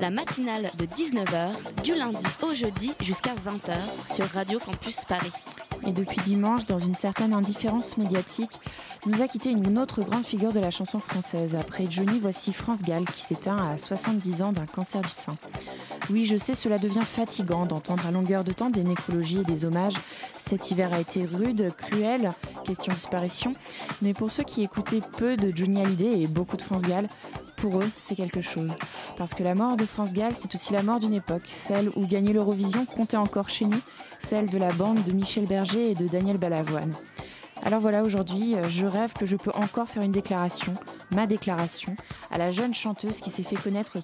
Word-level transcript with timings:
La 0.00 0.10
matinale 0.10 0.70
de 0.78 0.86
19h, 0.86 1.82
du 1.82 1.94
lundi 1.94 2.24
au 2.42 2.54
jeudi 2.54 2.92
jusqu'à 3.00 3.34
20h 3.34 3.76
sur 4.12 4.26
Radio 4.26 4.58
Campus 4.58 5.04
Paris. 5.04 5.32
Et 5.86 5.92
depuis 5.92 6.20
dimanche, 6.22 6.66
dans 6.66 6.78
une 6.78 6.94
certaine 6.94 7.32
indifférence 7.32 7.96
médiatique, 7.96 8.50
nous 9.06 9.22
a 9.22 9.28
quitté 9.28 9.50
une 9.50 9.78
autre 9.78 10.02
grande 10.02 10.24
figure 10.24 10.52
de 10.52 10.60
la 10.60 10.70
chanson 10.70 10.98
française. 10.98 11.56
Après 11.56 11.86
Johnny, 11.90 12.18
voici 12.20 12.52
France 12.52 12.82
Gall 12.82 13.04
qui 13.04 13.20
s'éteint 13.20 13.56
à 13.56 13.78
70 13.78 14.42
ans 14.42 14.52
d'un 14.52 14.66
cancer 14.66 15.02
du 15.02 15.10
sein. 15.10 15.36
Oui, 16.10 16.24
je 16.24 16.36
sais, 16.36 16.54
cela 16.54 16.78
devient 16.78 17.02
fatigant 17.02 17.66
d'entendre 17.66 18.06
à 18.06 18.10
longueur 18.10 18.44
de 18.44 18.52
temps 18.52 18.70
des 18.70 18.84
nécrologies 18.84 19.40
et 19.40 19.44
des 19.44 19.64
hommages. 19.64 19.96
Cet 20.36 20.70
hiver 20.70 20.92
a 20.92 21.00
été 21.00 21.24
rude, 21.24 21.72
cruel, 21.76 22.32
question 22.64 22.92
disparition. 22.92 23.54
Mais 24.02 24.14
pour 24.14 24.30
ceux 24.30 24.44
qui 24.44 24.62
écoutaient 24.62 25.02
peu 25.16 25.36
de 25.36 25.54
Johnny 25.54 25.80
Hallyday 25.80 26.22
et 26.22 26.26
beaucoup 26.26 26.56
de 26.56 26.62
France 26.62 26.82
Gall, 26.82 27.08
pour 27.64 27.80
eux, 27.80 27.90
c'est 27.96 28.14
quelque 28.14 28.42
chose. 28.42 28.74
Parce 29.16 29.32
que 29.32 29.42
la 29.42 29.54
mort 29.54 29.78
de 29.78 29.86
France 29.86 30.12
Gall, 30.12 30.36
c'est 30.36 30.54
aussi 30.54 30.74
la 30.74 30.82
mort 30.82 31.00
d'une 31.00 31.14
époque, 31.14 31.46
celle 31.46 31.88
où 31.96 32.06
gagner 32.06 32.34
l'Eurovision 32.34 32.84
comptait 32.84 33.16
encore 33.16 33.48
chez 33.48 33.64
nous, 33.64 33.80
celle 34.20 34.50
de 34.50 34.58
la 34.58 34.70
bande 34.70 35.02
de 35.02 35.12
Michel 35.12 35.46
Berger 35.46 35.92
et 35.92 35.94
de 35.94 36.06
Daniel 36.06 36.36
Balavoine. 36.36 36.92
Alors 37.62 37.80
voilà, 37.80 38.02
aujourd'hui, 38.02 38.54
euh, 38.54 38.68
je 38.68 38.84
rêve 38.84 39.14
que 39.14 39.24
je 39.24 39.36
peux 39.36 39.50
encore 39.54 39.88
faire 39.88 40.02
une 40.02 40.12
déclaration, 40.12 40.74
ma 41.14 41.26
déclaration, 41.26 41.96
à 42.30 42.36
la 42.36 42.52
jeune 42.52 42.74
chanteuse 42.74 43.20
qui 43.20 43.30
s'est 43.30 43.42
fait 43.42 43.56
connaître 43.56 43.96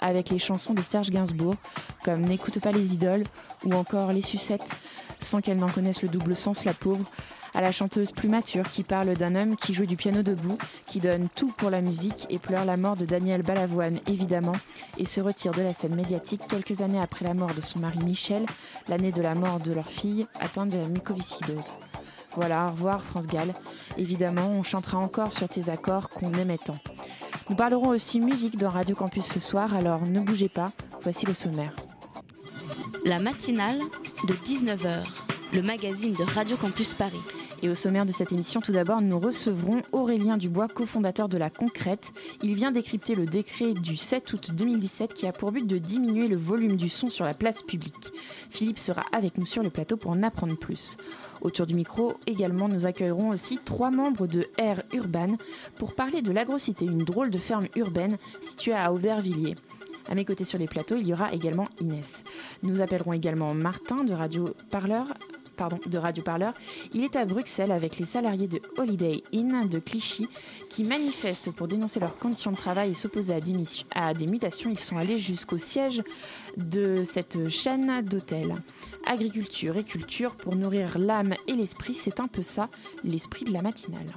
avec 0.00 0.30
les 0.30 0.38
chansons 0.38 0.72
de 0.72 0.80
Serge 0.80 1.10
Gainsbourg, 1.10 1.56
comme 2.04 2.22
N'écoute 2.22 2.58
pas 2.58 2.72
les 2.72 2.94
idoles 2.94 3.24
ou 3.66 3.74
encore 3.74 4.14
Les 4.14 4.22
sucettes, 4.22 4.70
sans 5.18 5.42
qu'elle 5.42 5.58
n'en 5.58 5.68
connaisse 5.68 6.00
le 6.00 6.08
double 6.08 6.34
sens, 6.34 6.64
la 6.64 6.72
pauvre, 6.72 7.04
à 7.54 7.60
la 7.60 7.72
chanteuse 7.72 8.12
plus 8.12 8.28
mature 8.28 8.68
qui 8.68 8.82
parle 8.82 9.14
d'un 9.14 9.34
homme 9.34 9.56
qui 9.56 9.74
joue 9.74 9.86
du 9.86 9.96
piano 9.96 10.22
debout, 10.22 10.58
qui 10.86 11.00
donne 11.00 11.28
tout 11.34 11.52
pour 11.56 11.70
la 11.70 11.80
musique 11.80 12.26
et 12.30 12.38
pleure 12.38 12.64
la 12.64 12.76
mort 12.76 12.96
de 12.96 13.04
Daniel 13.04 13.42
Balavoine, 13.42 14.00
évidemment, 14.06 14.56
et 14.98 15.06
se 15.06 15.20
retire 15.20 15.52
de 15.52 15.62
la 15.62 15.72
scène 15.72 15.94
médiatique 15.94 16.42
quelques 16.48 16.82
années 16.82 17.00
après 17.00 17.24
la 17.24 17.34
mort 17.34 17.54
de 17.54 17.60
son 17.60 17.78
mari 17.78 17.98
Michel, 18.04 18.46
l'année 18.88 19.12
de 19.12 19.22
la 19.22 19.34
mort 19.34 19.60
de 19.60 19.72
leur 19.72 19.88
fille, 19.88 20.26
atteinte 20.40 20.70
de 20.70 20.78
la 20.78 20.88
mucoviscidose. 20.88 21.72
Voilà, 22.34 22.66
au 22.66 22.70
revoir 22.70 23.02
France 23.02 23.26
Gall. 23.26 23.54
Évidemment, 23.96 24.50
on 24.50 24.62
chantera 24.62 24.98
encore 24.98 25.32
sur 25.32 25.48
tes 25.48 25.70
accords 25.70 26.08
qu'on 26.08 26.32
aimait 26.34 26.58
tant. 26.58 26.78
Nous 27.48 27.56
parlerons 27.56 27.88
aussi 27.88 28.20
musique 28.20 28.58
dans 28.58 28.68
Radio 28.68 28.94
Campus 28.94 29.24
ce 29.24 29.40
soir, 29.40 29.74
alors 29.74 30.02
ne 30.02 30.20
bougez 30.20 30.48
pas, 30.48 30.70
voici 31.02 31.24
le 31.24 31.34
sommaire. 31.34 31.74
La 33.04 33.18
matinale 33.18 33.78
de 34.26 34.34
19h, 34.34 35.04
le 35.52 35.62
magazine 35.62 36.12
de 36.12 36.24
Radio 36.24 36.56
Campus 36.56 36.94
Paris. 36.94 37.20
Et 37.62 37.68
au 37.68 37.74
sommaire 37.74 38.06
de 38.06 38.12
cette 38.12 38.32
émission, 38.32 38.60
tout 38.60 38.72
d'abord, 38.72 39.00
nous 39.00 39.18
recevrons 39.18 39.82
Aurélien 39.92 40.36
Dubois, 40.36 40.68
cofondateur 40.68 41.28
de 41.28 41.38
La 41.38 41.50
Concrète. 41.50 42.12
Il 42.42 42.54
vient 42.54 42.70
décrypter 42.70 43.14
le 43.14 43.26
décret 43.26 43.72
du 43.72 43.96
7 43.96 44.32
août 44.32 44.50
2017 44.54 45.14
qui 45.14 45.26
a 45.26 45.32
pour 45.32 45.50
but 45.50 45.66
de 45.66 45.78
diminuer 45.78 46.28
le 46.28 46.36
volume 46.36 46.76
du 46.76 46.88
son 46.88 47.10
sur 47.10 47.24
la 47.24 47.34
place 47.34 47.62
publique. 47.62 48.12
Philippe 48.50 48.78
sera 48.78 49.02
avec 49.12 49.38
nous 49.38 49.46
sur 49.46 49.62
le 49.62 49.70
plateau 49.70 49.96
pour 49.96 50.12
en 50.12 50.22
apprendre 50.22 50.56
plus. 50.56 50.96
Autour 51.40 51.66
du 51.66 51.74
micro, 51.74 52.14
également, 52.26 52.68
nous 52.68 52.86
accueillerons 52.86 53.30
aussi 53.30 53.58
trois 53.64 53.90
membres 53.90 54.26
de 54.26 54.46
Air 54.58 54.82
Urban 54.92 55.36
pour 55.76 55.94
parler 55.94 56.22
de 56.22 56.32
l'Agrocité, 56.32 56.84
une 56.84 57.04
drôle 57.04 57.30
de 57.30 57.38
ferme 57.38 57.68
urbaine 57.74 58.18
située 58.40 58.74
à 58.74 58.92
Aubervilliers. 58.92 59.56
À 60.08 60.14
mes 60.14 60.24
côtés 60.24 60.44
sur 60.44 60.58
les 60.58 60.66
plateaux, 60.66 60.96
il 60.96 61.06
y 61.06 61.12
aura 61.12 61.32
également 61.32 61.68
Inès. 61.80 62.24
Nous 62.62 62.80
appellerons 62.80 63.12
également 63.12 63.52
Martin 63.52 64.04
de 64.04 64.14
Radio 64.14 64.54
Parleur. 64.70 65.06
De 65.58 65.98
Radio 65.98 66.22
Parleur. 66.22 66.54
Il 66.92 67.02
est 67.02 67.16
à 67.16 67.24
Bruxelles 67.24 67.72
avec 67.72 67.98
les 67.98 68.04
salariés 68.04 68.46
de 68.46 68.60
Holiday 68.76 69.24
Inn 69.34 69.68
de 69.68 69.80
Clichy 69.80 70.28
qui 70.70 70.84
manifestent 70.84 71.50
pour 71.50 71.66
dénoncer 71.66 71.98
leurs 71.98 72.16
conditions 72.16 72.52
de 72.52 72.56
travail 72.56 72.90
et 72.90 72.94
s'opposer 72.94 73.34
à 73.94 74.14
des 74.14 74.26
mutations. 74.26 74.70
Ils 74.70 74.78
sont 74.78 74.96
allés 74.96 75.18
jusqu'au 75.18 75.58
siège 75.58 76.02
de 76.56 77.02
cette 77.02 77.48
chaîne 77.48 78.02
d'hôtels. 78.02 78.54
Agriculture 79.04 79.76
et 79.76 79.84
culture 79.84 80.36
pour 80.36 80.54
nourrir 80.54 80.96
l'âme 80.96 81.34
et 81.48 81.52
l'esprit, 81.54 81.94
c'est 81.94 82.20
un 82.20 82.28
peu 82.28 82.42
ça, 82.42 82.68
l'esprit 83.02 83.44
de 83.44 83.52
la 83.52 83.62
matinale. 83.62 84.14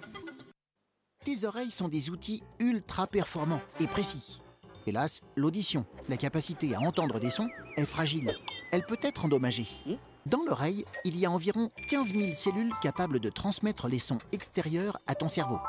Tes 1.25 1.45
oreilles 1.45 1.71
sont 1.71 1.87
des 1.87 2.11
outils 2.11 2.43
ultra 2.59 3.07
performants 3.07 3.61
et 3.79 3.87
précis. 3.87 4.40
Hélas, 4.87 5.21
l'audition, 5.35 5.85
la 6.09 6.17
capacité 6.17 6.73
à 6.75 6.79
entendre 6.79 7.19
des 7.19 7.29
sons, 7.29 7.49
est 7.77 7.85
fragile. 7.85 8.35
Elle 8.71 8.83
peut 8.83 8.99
être 9.03 9.25
endommagée. 9.25 9.67
Dans 10.25 10.43
l'oreille, 10.43 10.85
il 11.05 11.17
y 11.17 11.25
a 11.25 11.31
environ 11.31 11.71
15 11.89 12.13
000 12.13 12.35
cellules 12.35 12.73
capables 12.81 13.19
de 13.19 13.29
transmettre 13.29 13.87
les 13.87 13.99
sons 13.99 14.17
extérieurs 14.31 14.99
à 15.07 15.15
ton 15.15 15.29
cerveau. 15.29 15.59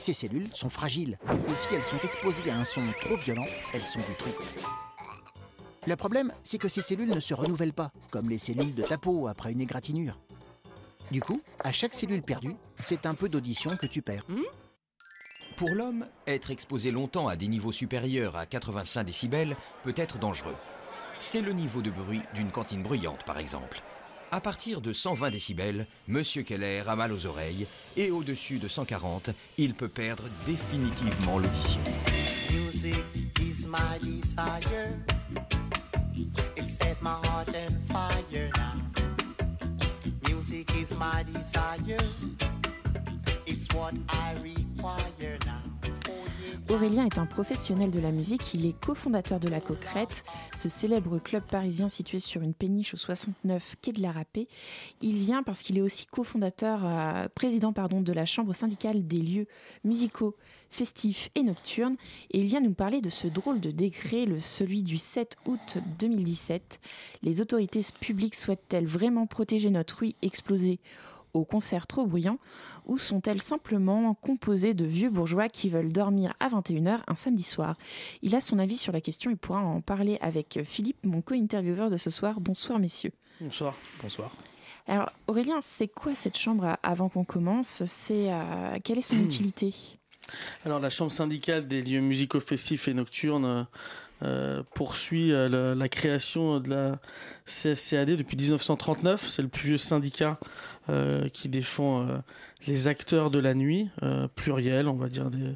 Ces 0.00 0.12
cellules 0.12 0.54
sont 0.54 0.70
fragiles 0.70 1.18
et 1.30 1.56
si 1.56 1.74
elles 1.74 1.84
sont 1.84 2.00
exposées 2.02 2.50
à 2.50 2.56
un 2.56 2.64
son 2.64 2.82
trop 3.00 3.16
violent, 3.16 3.46
elles 3.72 3.84
sont 3.84 4.00
détruites. 4.08 4.64
Le 5.86 5.96
problème, 5.96 6.32
c'est 6.42 6.58
que 6.58 6.68
ces 6.68 6.82
cellules 6.82 7.10
ne 7.10 7.20
se 7.20 7.34
renouvellent 7.34 7.74
pas, 7.74 7.92
comme 8.10 8.28
les 8.28 8.38
cellules 8.38 8.74
de 8.74 8.82
ta 8.82 8.98
peau 8.98 9.28
après 9.28 9.52
une 9.52 9.60
égratignure. 9.60 10.18
Du 11.10 11.20
coup, 11.20 11.40
à 11.62 11.72
chaque 11.72 11.94
cellule 11.94 12.22
perdue, 12.22 12.56
c'est 12.80 13.06
un 13.06 13.14
peu 13.14 13.28
d'audition 13.28 13.76
que 13.76 13.86
tu 13.86 14.00
perds. 14.00 14.24
Pour 15.56 15.70
l'homme, 15.70 16.06
être 16.26 16.50
exposé 16.50 16.90
longtemps 16.90 17.28
à 17.28 17.36
des 17.36 17.46
niveaux 17.46 17.70
supérieurs 17.70 18.36
à 18.36 18.44
85 18.44 19.04
décibels 19.04 19.56
peut 19.84 19.94
être 19.96 20.18
dangereux. 20.18 20.56
C'est 21.20 21.42
le 21.42 21.52
niveau 21.52 21.80
de 21.80 21.90
bruit 21.90 22.22
d'une 22.34 22.50
cantine 22.50 22.82
bruyante, 22.82 23.24
par 23.24 23.38
exemple. 23.38 23.80
À 24.32 24.40
partir 24.40 24.80
de 24.80 24.92
120 24.92 25.30
décibels, 25.30 25.86
Monsieur 26.08 26.42
Keller 26.42 26.82
a 26.88 26.96
mal 26.96 27.12
aux 27.12 27.26
oreilles 27.26 27.68
et 27.96 28.10
au-dessus 28.10 28.58
de 28.58 28.66
140, 28.66 29.30
il 29.56 29.74
peut 29.74 29.88
perdre 29.88 30.24
définitivement 30.44 31.38
l'audition. 31.38 31.80
Music 32.50 32.96
is 33.40 33.66
my 33.68 33.98
desire. 34.02 34.98
It's 43.46 43.72
what 43.74 43.94
I 44.08 44.32
require. 44.42 44.73
Aurélien 46.70 47.04
est 47.04 47.18
un 47.18 47.26
professionnel 47.26 47.90
de 47.90 48.00
la 48.00 48.10
musique, 48.10 48.54
il 48.54 48.64
est 48.66 48.72
cofondateur 48.80 49.38
de 49.38 49.48
la 49.48 49.60
Coquerette, 49.60 50.24
ce 50.54 50.68
célèbre 50.70 51.18
club 51.18 51.42
parisien 51.42 51.90
situé 51.90 52.18
sur 52.18 52.40
une 52.40 52.54
péniche 52.54 52.94
au 52.94 52.96
69 52.96 53.76
quai 53.82 53.92
de 53.92 54.00
la 54.00 54.12
Râpée. 54.12 54.48
Il 55.02 55.18
vient 55.18 55.42
parce 55.42 55.60
qu'il 55.60 55.76
est 55.76 55.82
aussi 55.82 56.06
cofondateur, 56.06 56.80
euh, 56.84 57.28
président 57.34 57.74
pardon, 57.74 58.00
de 58.00 58.12
la 58.12 58.24
chambre 58.24 58.54
syndicale 58.54 59.06
des 59.06 59.18
lieux 59.18 59.46
musicaux, 59.84 60.36
festifs 60.70 61.30
et 61.34 61.42
nocturnes, 61.42 61.96
et 62.30 62.40
il 62.40 62.46
vient 62.46 62.60
nous 62.60 62.74
parler 62.74 63.02
de 63.02 63.10
ce 63.10 63.28
drôle 63.28 63.60
de 63.60 63.70
décret, 63.70 64.26
celui 64.40 64.82
du 64.82 64.96
7 64.96 65.36
août 65.46 65.78
2017. 65.98 66.80
Les 67.22 67.42
autorités 67.42 67.82
publiques 68.00 68.34
souhaitent-elles 68.34 68.86
vraiment 68.86 69.26
protéger 69.26 69.68
notre 69.68 69.98
rue 69.98 70.14
explosée 70.22 70.80
aux 71.34 71.44
concerts 71.44 71.86
trop 71.86 72.06
bruyants 72.06 72.38
ou 72.86 72.96
sont-elles 72.98 73.42
simplement 73.42 74.14
composées 74.14 74.74
de 74.74 74.84
vieux 74.84 75.10
bourgeois 75.10 75.48
qui 75.48 75.68
veulent 75.68 75.92
dormir 75.92 76.32
à 76.40 76.48
21h 76.48 77.00
un 77.06 77.14
samedi 77.14 77.42
soir? 77.42 77.76
Il 78.22 78.34
a 78.34 78.40
son 78.40 78.58
avis 78.58 78.76
sur 78.76 78.92
la 78.92 79.00
question 79.00 79.30
et 79.30 79.36
pourra 79.36 79.60
en 79.60 79.80
parler 79.80 80.18
avec 80.20 80.60
Philippe, 80.64 81.04
mon 81.04 81.20
co-intervieweur 81.20 81.90
de 81.90 81.96
ce 81.96 82.10
soir. 82.10 82.40
Bonsoir 82.40 82.78
messieurs. 82.78 83.12
Bonsoir. 83.40 83.76
Bonsoir. 84.02 84.30
Alors 84.86 85.10
Aurélien, 85.26 85.60
c'est 85.60 85.88
quoi 85.88 86.14
cette 86.14 86.38
chambre 86.38 86.64
euh, 86.64 86.74
avant 86.82 87.08
qu'on 87.08 87.24
commence? 87.24 87.82
C'est 87.86 88.32
euh, 88.32 88.78
Quelle 88.82 88.98
est 88.98 89.02
son 89.02 89.16
utilité? 89.24 89.74
Alors, 90.64 90.80
la 90.80 90.90
Chambre 90.90 91.12
syndicale 91.12 91.66
des 91.66 91.82
lieux 91.82 92.00
musicaux 92.00 92.40
festifs 92.40 92.88
et 92.88 92.94
nocturnes 92.94 93.66
euh, 94.22 94.62
poursuit 94.74 95.32
euh, 95.32 95.48
la, 95.48 95.74
la 95.74 95.88
création 95.88 96.60
de 96.60 96.70
la 96.70 96.98
CSCAD 97.46 98.10
depuis 98.10 98.36
1939. 98.36 99.26
C'est 99.28 99.42
le 99.42 99.48
plus 99.48 99.68
vieux 99.68 99.78
syndicat 99.78 100.38
euh, 100.88 101.28
qui 101.28 101.48
défend 101.48 102.02
euh, 102.02 102.18
les 102.66 102.86
acteurs 102.88 103.30
de 103.30 103.38
la 103.38 103.52
nuit, 103.52 103.90
pluriel, 104.36 104.88
on 104.88 104.94
va 104.94 105.08
dire 105.08 105.28
des, 105.28 105.54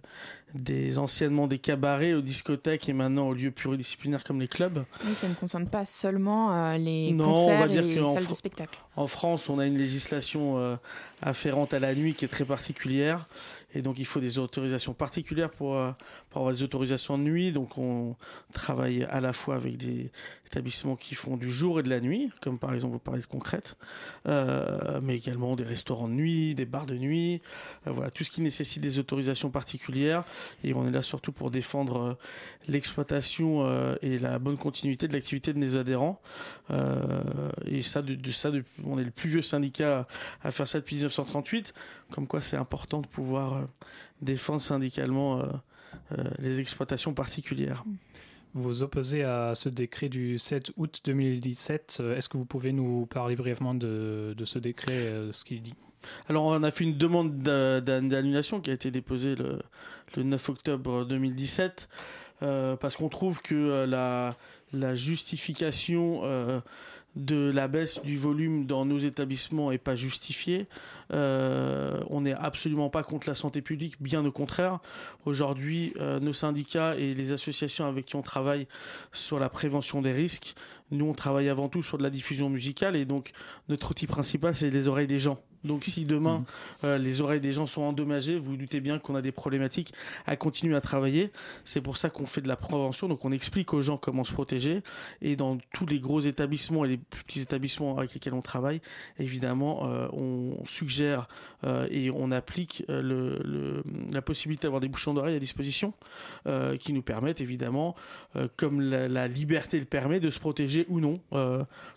des 0.54 0.98
anciennement 0.98 1.46
des 1.46 1.56
cabarets 1.56 2.12
aux 2.12 2.20
discothèques 2.20 2.86
et 2.90 2.92
maintenant 2.92 3.28
aux 3.28 3.32
lieux 3.32 3.50
pluridisciplinaires 3.50 4.24
comme 4.24 4.38
les 4.40 4.48
clubs. 4.48 4.84
Oui, 5.06 5.14
ça 5.14 5.26
ne 5.26 5.32
concerne 5.32 5.66
pas 5.66 5.86
seulement 5.86 6.76
les 6.76 7.16
concerts 7.18 7.70
et 7.70 7.80
les 7.80 8.04
salles 8.04 8.26
de 8.26 8.34
spectacle. 8.34 8.78
En 8.94 9.06
France, 9.06 9.48
on 9.48 9.58
a 9.58 9.64
une 9.64 9.78
législation 9.78 10.78
afférente 11.22 11.72
à 11.72 11.78
la 11.78 11.94
nuit 11.94 12.12
qui 12.12 12.26
est 12.26 12.28
très 12.28 12.44
particulière. 12.44 13.26
Et 13.74 13.82
donc, 13.82 13.98
il 13.98 14.06
faut 14.06 14.20
des 14.20 14.38
autorisations 14.38 14.94
particulières 14.94 15.50
pour, 15.50 15.76
euh, 15.76 15.92
pour 16.30 16.40
avoir 16.40 16.54
des 16.54 16.62
autorisations 16.62 17.18
de 17.18 17.24
nuit. 17.24 17.52
Donc, 17.52 17.76
on 17.76 18.16
travaille 18.52 19.04
à 19.04 19.20
la 19.20 19.32
fois 19.32 19.56
avec 19.56 19.76
des 19.76 20.10
établissements 20.48 20.96
qui 20.96 21.14
font 21.14 21.36
du 21.36 21.50
jour 21.50 21.80
et 21.80 21.82
de 21.82 21.88
la 21.88 22.00
nuit, 22.00 22.30
comme 22.40 22.58
par 22.58 22.74
exemple, 22.74 22.94
vous 22.94 22.98
parlez 22.98 23.20
de 23.20 23.26
concrète, 23.26 23.76
euh, 24.26 25.00
mais 25.02 25.16
également 25.16 25.56
des 25.56 25.64
restaurants 25.64 26.08
de 26.08 26.14
nuit, 26.14 26.54
des 26.54 26.66
bars 26.66 26.86
de 26.86 26.96
nuit, 26.96 27.40
euh, 27.86 27.92
voilà, 27.92 28.10
tout 28.10 28.24
ce 28.24 28.30
qui 28.30 28.40
nécessite 28.40 28.82
des 28.82 28.98
autorisations 28.98 29.50
particulières. 29.50 30.24
Et 30.64 30.74
on 30.74 30.86
est 30.86 30.90
là 30.90 31.02
surtout 31.02 31.32
pour 31.32 31.50
défendre 31.50 32.18
l'exploitation 32.66 33.66
et 34.02 34.18
la 34.18 34.38
bonne 34.38 34.56
continuité 34.56 35.08
de 35.08 35.12
l'activité 35.12 35.52
de 35.52 35.58
nos 35.58 35.76
adhérents. 35.76 36.20
et 37.66 37.82
ça, 37.82 38.02
de, 38.02 38.30
ça, 38.30 38.50
on 38.84 38.98
est 38.98 39.04
le 39.04 39.10
plus 39.10 39.30
vieux 39.30 39.42
syndicat 39.42 40.06
à 40.42 40.50
faire 40.50 40.68
ça 40.68 40.78
depuis 40.80 40.96
1938, 40.96 41.74
comme 42.10 42.26
quoi 42.26 42.40
c'est 42.40 42.56
important 42.56 43.00
de 43.00 43.06
pouvoir 43.06 43.54
euh, 43.54 43.64
défendre 44.22 44.60
syndicalement 44.60 45.40
euh, 45.40 45.44
euh, 46.18 46.24
les 46.38 46.60
exploitations 46.60 47.14
particulières. 47.14 47.84
Vous 47.86 47.96
vous 48.54 48.82
opposez 48.82 49.22
à 49.24 49.54
ce 49.54 49.68
décret 49.68 50.08
du 50.08 50.38
7 50.38 50.72
août 50.76 51.00
2017. 51.04 52.02
Est-ce 52.16 52.28
que 52.28 52.36
vous 52.36 52.44
pouvez 52.44 52.72
nous 52.72 53.06
parler 53.06 53.36
brièvement 53.36 53.74
de, 53.74 54.34
ce 54.44 54.58
décret, 54.58 55.12
ce 55.30 55.44
qu'il 55.44 55.62
dit? 55.62 55.74
Alors, 56.28 56.44
on 56.44 56.62
a 56.62 56.70
fait 56.70 56.84
une 56.84 56.96
demande 56.96 57.38
d'annulation 57.38 58.60
qui 58.60 58.70
a 58.70 58.72
été 58.72 58.90
déposée 58.90 59.34
le, 59.36 59.58
9 60.22 60.48
octobre 60.48 61.04
2017 61.04 61.88
parce 62.40 62.96
qu'on 62.96 63.08
trouve 63.08 63.42
que 63.42 63.84
la 63.84 64.94
justification 64.94 66.22
de 67.16 67.50
la 67.50 67.68
baisse 67.68 68.02
du 68.02 68.16
volume 68.16 68.66
dans 68.66 68.84
nos 68.84 68.98
établissements 68.98 69.72
est 69.72 69.78
pas 69.78 69.96
justifiée. 69.96 70.66
Euh, 71.12 72.00
on 72.10 72.20
n'est 72.20 72.34
absolument 72.34 72.90
pas 72.90 73.02
contre 73.02 73.28
la 73.28 73.34
santé 73.34 73.62
publique, 73.62 74.00
bien 74.00 74.24
au 74.24 74.32
contraire. 74.32 74.78
Aujourd'hui, 75.24 75.94
euh, 75.98 76.20
nos 76.20 76.32
syndicats 76.32 76.96
et 76.96 77.14
les 77.14 77.32
associations 77.32 77.86
avec 77.86 78.06
qui 78.06 78.16
on 78.16 78.22
travaille 78.22 78.66
sur 79.12 79.38
la 79.38 79.48
prévention 79.48 80.02
des 80.02 80.12
risques, 80.12 80.54
nous 80.90 81.06
on 81.06 81.14
travaille 81.14 81.48
avant 81.48 81.68
tout 81.68 81.82
sur 81.82 81.98
de 81.98 82.02
la 82.02 82.10
diffusion 82.10 82.48
musicale 82.48 82.96
et 82.96 83.04
donc 83.04 83.32
notre 83.68 83.90
outil 83.90 84.06
principal 84.06 84.54
c'est 84.54 84.70
les 84.70 84.88
oreilles 84.88 85.06
des 85.06 85.18
gens. 85.18 85.42
Donc 85.64 85.84
si 85.84 86.04
demain 86.04 86.38
mhm. 86.38 86.44
euh, 86.84 86.98
les 86.98 87.20
oreilles 87.20 87.40
des 87.40 87.52
gens 87.52 87.66
sont 87.66 87.82
endommagées, 87.82 88.38
vous, 88.38 88.52
vous 88.52 88.56
doutez 88.56 88.80
bien 88.80 88.98
qu'on 88.98 89.14
a 89.14 89.22
des 89.22 89.32
problématiques 89.32 89.92
à 90.26 90.36
continuer 90.36 90.76
à 90.76 90.80
travailler. 90.80 91.30
C'est 91.64 91.80
pour 91.80 91.96
ça 91.96 92.10
qu'on 92.10 92.26
fait 92.26 92.40
de 92.40 92.48
la 92.48 92.56
prévention, 92.56 93.08
donc 93.08 93.24
on 93.24 93.32
explique 93.32 93.72
aux 93.72 93.82
gens 93.82 93.96
comment 93.96 94.24
se 94.24 94.32
protéger. 94.32 94.82
Et 95.22 95.36
dans 95.36 95.58
tous 95.72 95.86
les 95.86 95.98
gros 95.98 96.20
établissements 96.20 96.84
et 96.84 96.88
les 96.88 96.96
petits 96.96 97.40
établissements 97.40 97.98
avec 97.98 98.14
lesquels 98.14 98.34
on 98.34 98.42
travaille, 98.42 98.80
évidemment, 99.18 99.88
euh, 99.88 100.08
on 100.12 100.64
suggère 100.64 101.28
euh, 101.64 101.86
et 101.90 102.10
on 102.10 102.30
applique 102.30 102.84
le, 102.88 103.82
la 104.12 104.22
possibilité 104.22 104.62
d'avoir 104.62 104.80
des 104.80 104.88
bouchons 104.88 105.14
d'oreilles 105.14 105.36
à 105.36 105.38
disposition 105.38 105.92
qui 106.80 106.92
nous 106.92 107.02
permettent 107.02 107.40
évidemment, 107.40 107.94
comme 108.56 108.80
la, 108.80 109.08
la, 109.08 109.28
liberté 109.28 109.78
le 109.78 109.84
permet, 109.84 110.20
de 110.20 110.30
se 110.30 110.38
protéger 110.38 110.86
ou 110.88 111.00
non, 111.00 111.20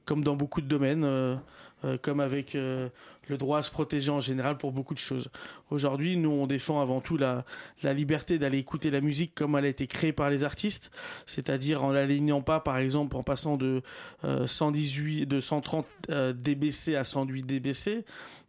comme 0.06 0.24
dans 0.24 0.36
beaucoup 0.36 0.62
de 0.62 0.68
domaines. 0.68 1.40
Euh, 1.84 1.98
comme 2.00 2.20
avec 2.20 2.54
euh, 2.54 2.90
le 3.28 3.38
droit 3.38 3.60
à 3.60 3.64
se 3.64 3.72
protéger 3.72 4.12
en 4.12 4.22
général 4.22 4.58
pour 4.58 4.72
beaucoup 4.72 4.94
de 4.94 5.00
choses. 5.00 5.30
Aujourd'hui, 5.70 6.18
nous, 6.18 6.32
on 6.32 6.48
défend 6.48 6.82
avant 6.82 7.02
tout 7.02 7.18
la, 7.18 7.46
liberté 7.84 8.40
d'aller 8.40 8.58
écouter 8.58 8.92
la 8.92 9.02
musique 9.02 9.34
comme 9.36 9.56
elle 9.56 9.66
a 9.66 9.70
été 9.70 9.88
créée 9.88 10.14
par 10.14 10.30
les 10.30 10.44
artistes, 10.44 10.92
c'est-à-dire 11.26 11.84
en 11.84 11.92
l'alignant 11.92 12.42
pas, 12.42 12.60
par 12.60 12.78
exemple, 12.78 13.16
en 13.16 13.24
passant 13.24 13.58
de 13.58 13.82
118, 14.46 15.22
euh, 15.22 15.26
de 15.26 15.40
130 15.40 15.86
dBc 16.36 16.96
à 16.96 17.04
108 17.04 17.44
dBc, 17.44 18.04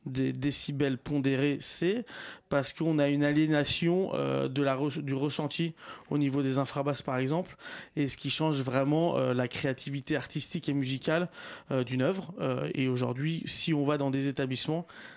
des 0.06 0.32
décibels 0.32 0.98
pondérés 0.98 1.58
C, 1.60 2.04
parce 2.48 2.72
qu'on 2.72 2.98
a 2.98 3.08
une 3.08 3.24
aliénation 3.24 4.10
euh, 4.14 4.48
de 4.48 4.62
la 4.62 4.78
du 4.96 5.14
ressenti 5.14 5.74
au 6.10 6.19
niveau 6.19 6.42
des 6.42 6.58
infrabasses 6.58 7.02
par 7.02 7.19
exemple, 7.19 7.56
et 7.96 8.08
ce 8.08 8.16
qui 8.16 8.30
change 8.30 8.62
vraiment 8.62 9.16
euh, 9.16 9.32
la 9.32 9.48
créativité 9.48 10.16
artistique 10.16 10.69
et 10.69 10.74
musicale 10.74 11.28
euh, 11.70 11.84
d'une 11.84 12.02
œuvre. 12.02 12.34
et 12.74 12.88
aujourd'hui, 12.88 13.42
si 13.46 13.72
on 13.72 13.84
va 13.84 13.98
dans 13.98 14.10
des 14.10 14.28
établissements, 14.28 14.62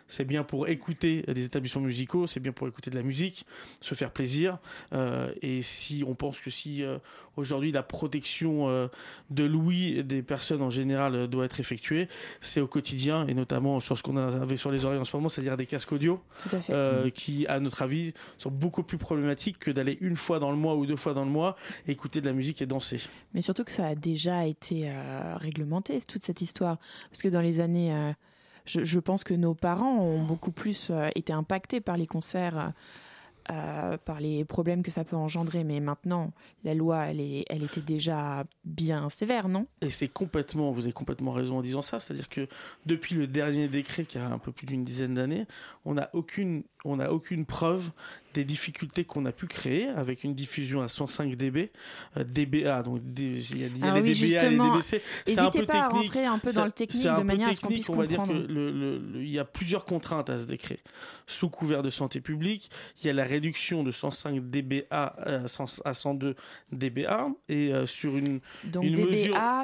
c'est 0.07 0.25
bien 0.25 0.44
pour 0.44 0.68
écouter 0.68 1.24
des 1.24 1.45
établissements 1.45 1.81
musicaux, 1.81 2.27
c'est 2.27 2.39
bien 2.39 2.51
pour 2.51 2.68
écouter 2.68 2.92
de 2.92 2.95
la 2.95 3.03
musique, 3.03 3.45
se 3.81 3.95
faire 3.95 4.12
plaisir. 4.12 4.59
et 5.42 5.62
si 5.62 6.03
on 6.07 6.15
pense 6.15 6.39
que 6.39 6.50
si 6.50 6.83
aujourd'hui 7.36 7.71
la 7.71 7.83
protection 7.83 8.89
de 9.30 9.44
l'ouïe 9.44 10.03
des 10.03 10.21
personnes 10.21 10.62
en 10.62 10.69
général 10.69 11.27
doit 11.27 11.45
être 11.45 11.59
effectuée, 11.59 12.07
c'est 12.39 12.62
au 12.62 12.68
quotidien 12.68 13.25
et 13.27 13.33
notamment 13.33 13.80
sur 13.80 13.97
ce 13.97 14.03
qu'on 14.03 14.18
avait 14.18 14.57
sur 14.57 14.71
les 14.71 14.86
oreilles 14.86 15.00
en 15.00 15.06
ce 15.06 15.15
moment, 15.15 15.30
c'est-à-dire 15.30 15.57
des 15.57 15.65
casques 15.65 15.91
audio, 15.91 16.21
qui 17.13 17.25
qui, 17.25 17.48
à 17.48 17.59
notre 17.59 17.81
avis, 17.81 18.13
sont 18.38 18.51
beaucoup 18.51 18.83
plus 18.83 19.00
problématiques 19.00 19.57
que 19.57 19.71
d'aller 19.71 19.98
une 20.01 20.15
fois 20.15 20.38
dans 20.38 20.51
le 20.51 20.57
mois 20.57 20.75
ou 20.75 20.86
deux 20.86 20.95
fois 20.95 21.13
dans 21.13 21.25
le 21.25 21.31
mois 21.31 21.56
écouter 21.88 22.21
de 22.21 22.27
la 22.27 22.33
musique 22.33 22.62
et 22.62 22.68
danser. 22.68 23.01
Mais 23.33 23.41
surtout 23.41 23.63
que 23.63 23.71
ça 23.71 23.88
a 23.88 23.95
déjà 23.95 24.45
été 24.45 24.89
euh, 24.89 25.36
réglementé, 25.38 26.00
toute 26.01 26.24
cette 26.24 26.41
histoire. 26.41 26.77
Parce 27.09 27.21
que 27.21 27.30
dans 27.30 27.41
les 27.41 27.62
années... 27.62 28.13
Je, 28.65 29.00
pense 29.00 29.23
que 29.23 29.33
nos 29.33 29.53
parents 29.53 30.00
ont 30.00 30.23
beaucoup 30.23 30.51
plus 30.51 30.89
euh, 30.89 31.09
été 31.15 31.31
impactés 31.31 31.81
par 31.81 31.97
les 31.97 32.07
concerts 32.07 32.73
euh, 33.51 33.97
par 33.97 34.19
les 34.19 34.44
problèmes 34.44 34.81
que 34.81 34.89
ça 34.89 35.03
peut 35.03 35.15
engendrer. 35.15 35.63
Mais 35.63 35.79
maintenant, 35.79 36.33
la 36.63 36.73
loi, 36.73 37.06
elle, 37.06 37.21
est, 37.21 37.45
elle 37.47 37.62
était 37.62 37.81
déjà 37.81 38.44
bien 38.63 39.07
sévère, 39.12 39.50
non? 39.50 39.67
Et 39.81 39.91
c'est 39.91 40.07
complètement, 40.07 40.71
vous 40.71 40.85
avez 40.85 40.94
complètement 40.94 41.31
raison 41.31 41.59
en 41.59 41.62
disant 41.62 41.83
ça. 41.83 42.00
C'est-à-dire 42.00 42.27
que 42.27 42.47
depuis 42.88 43.13
le 43.13 43.27
dernier 43.27 43.67
décret, 43.67 44.06
qui 44.06 44.17
a 44.17 44.25
un 44.25 44.39
peu 44.39 44.51
plus 44.51 44.65
d'une 44.65 44.83
dizaine 44.83 45.13
d'années, 45.13 45.45
on 45.85 45.94
n'a 45.94 46.09
aucune, 46.13 46.63
on 46.85 46.95
n'a 46.95 47.13
aucune 47.13 47.45
preuve 47.45 47.91
des 48.35 48.43
difficultés 48.43 49.05
qu'on 49.05 49.25
a 49.25 49.31
pu 49.31 49.47
créer 49.47 49.87
avec 49.87 50.23
une 50.25 50.35
diffusion 50.35 50.81
à 50.81 50.89
105 50.89 51.35
dB, 51.35 51.71
euh, 52.17 52.23
DBA, 52.25 52.83
donc 52.83 53.01
il 53.17 53.57
y 53.57 53.63
a, 53.63 53.67
ah 53.81 53.99
les 53.99 54.13
DBA 54.13 54.49
les 54.49 54.57
DBC. 54.57 55.01
C'est 55.25 55.39
un 55.39 55.49
peu 55.49 55.65
pas 55.65 55.87
technique. 55.87 56.15
À 56.15 56.19
rentrer 56.19 56.25
un 56.25 56.37
peu 56.37 56.51
dans 56.51 56.65
le 56.65 56.71
technique 56.71 57.03
de 57.03 57.23
manière 57.23 57.47
à 57.47 57.53
ce 57.53 57.61
qu'on 57.61 57.67
puisse 57.69 57.89
on 57.89 57.95
va 57.95 58.07
dire 58.07 58.23
que 58.23 59.15
il 59.15 59.29
y 59.29 59.39
a 59.39 59.45
plusieurs 59.45 59.85
contraintes 59.85 60.29
à 60.29 60.37
ce 60.37 60.45
décret. 60.45 60.79
Sous 61.27 61.49
couvert 61.49 61.81
de 61.81 61.89
santé 61.89 62.19
publique, 62.19 62.69
il 63.01 63.07
y 63.07 63.09
a 63.09 63.13
la 63.13 63.23
réduction 63.23 63.83
de 63.83 63.91
105 63.91 64.41
dBA 64.49 64.85
à, 64.91 65.47
102 65.47 66.35
dBA 66.71 67.29
et 67.47 67.73
euh, 67.73 67.85
sur 67.85 68.17
une, 68.17 68.41
donc 68.65 68.83
une 68.83 68.95
dBA, 68.95 69.63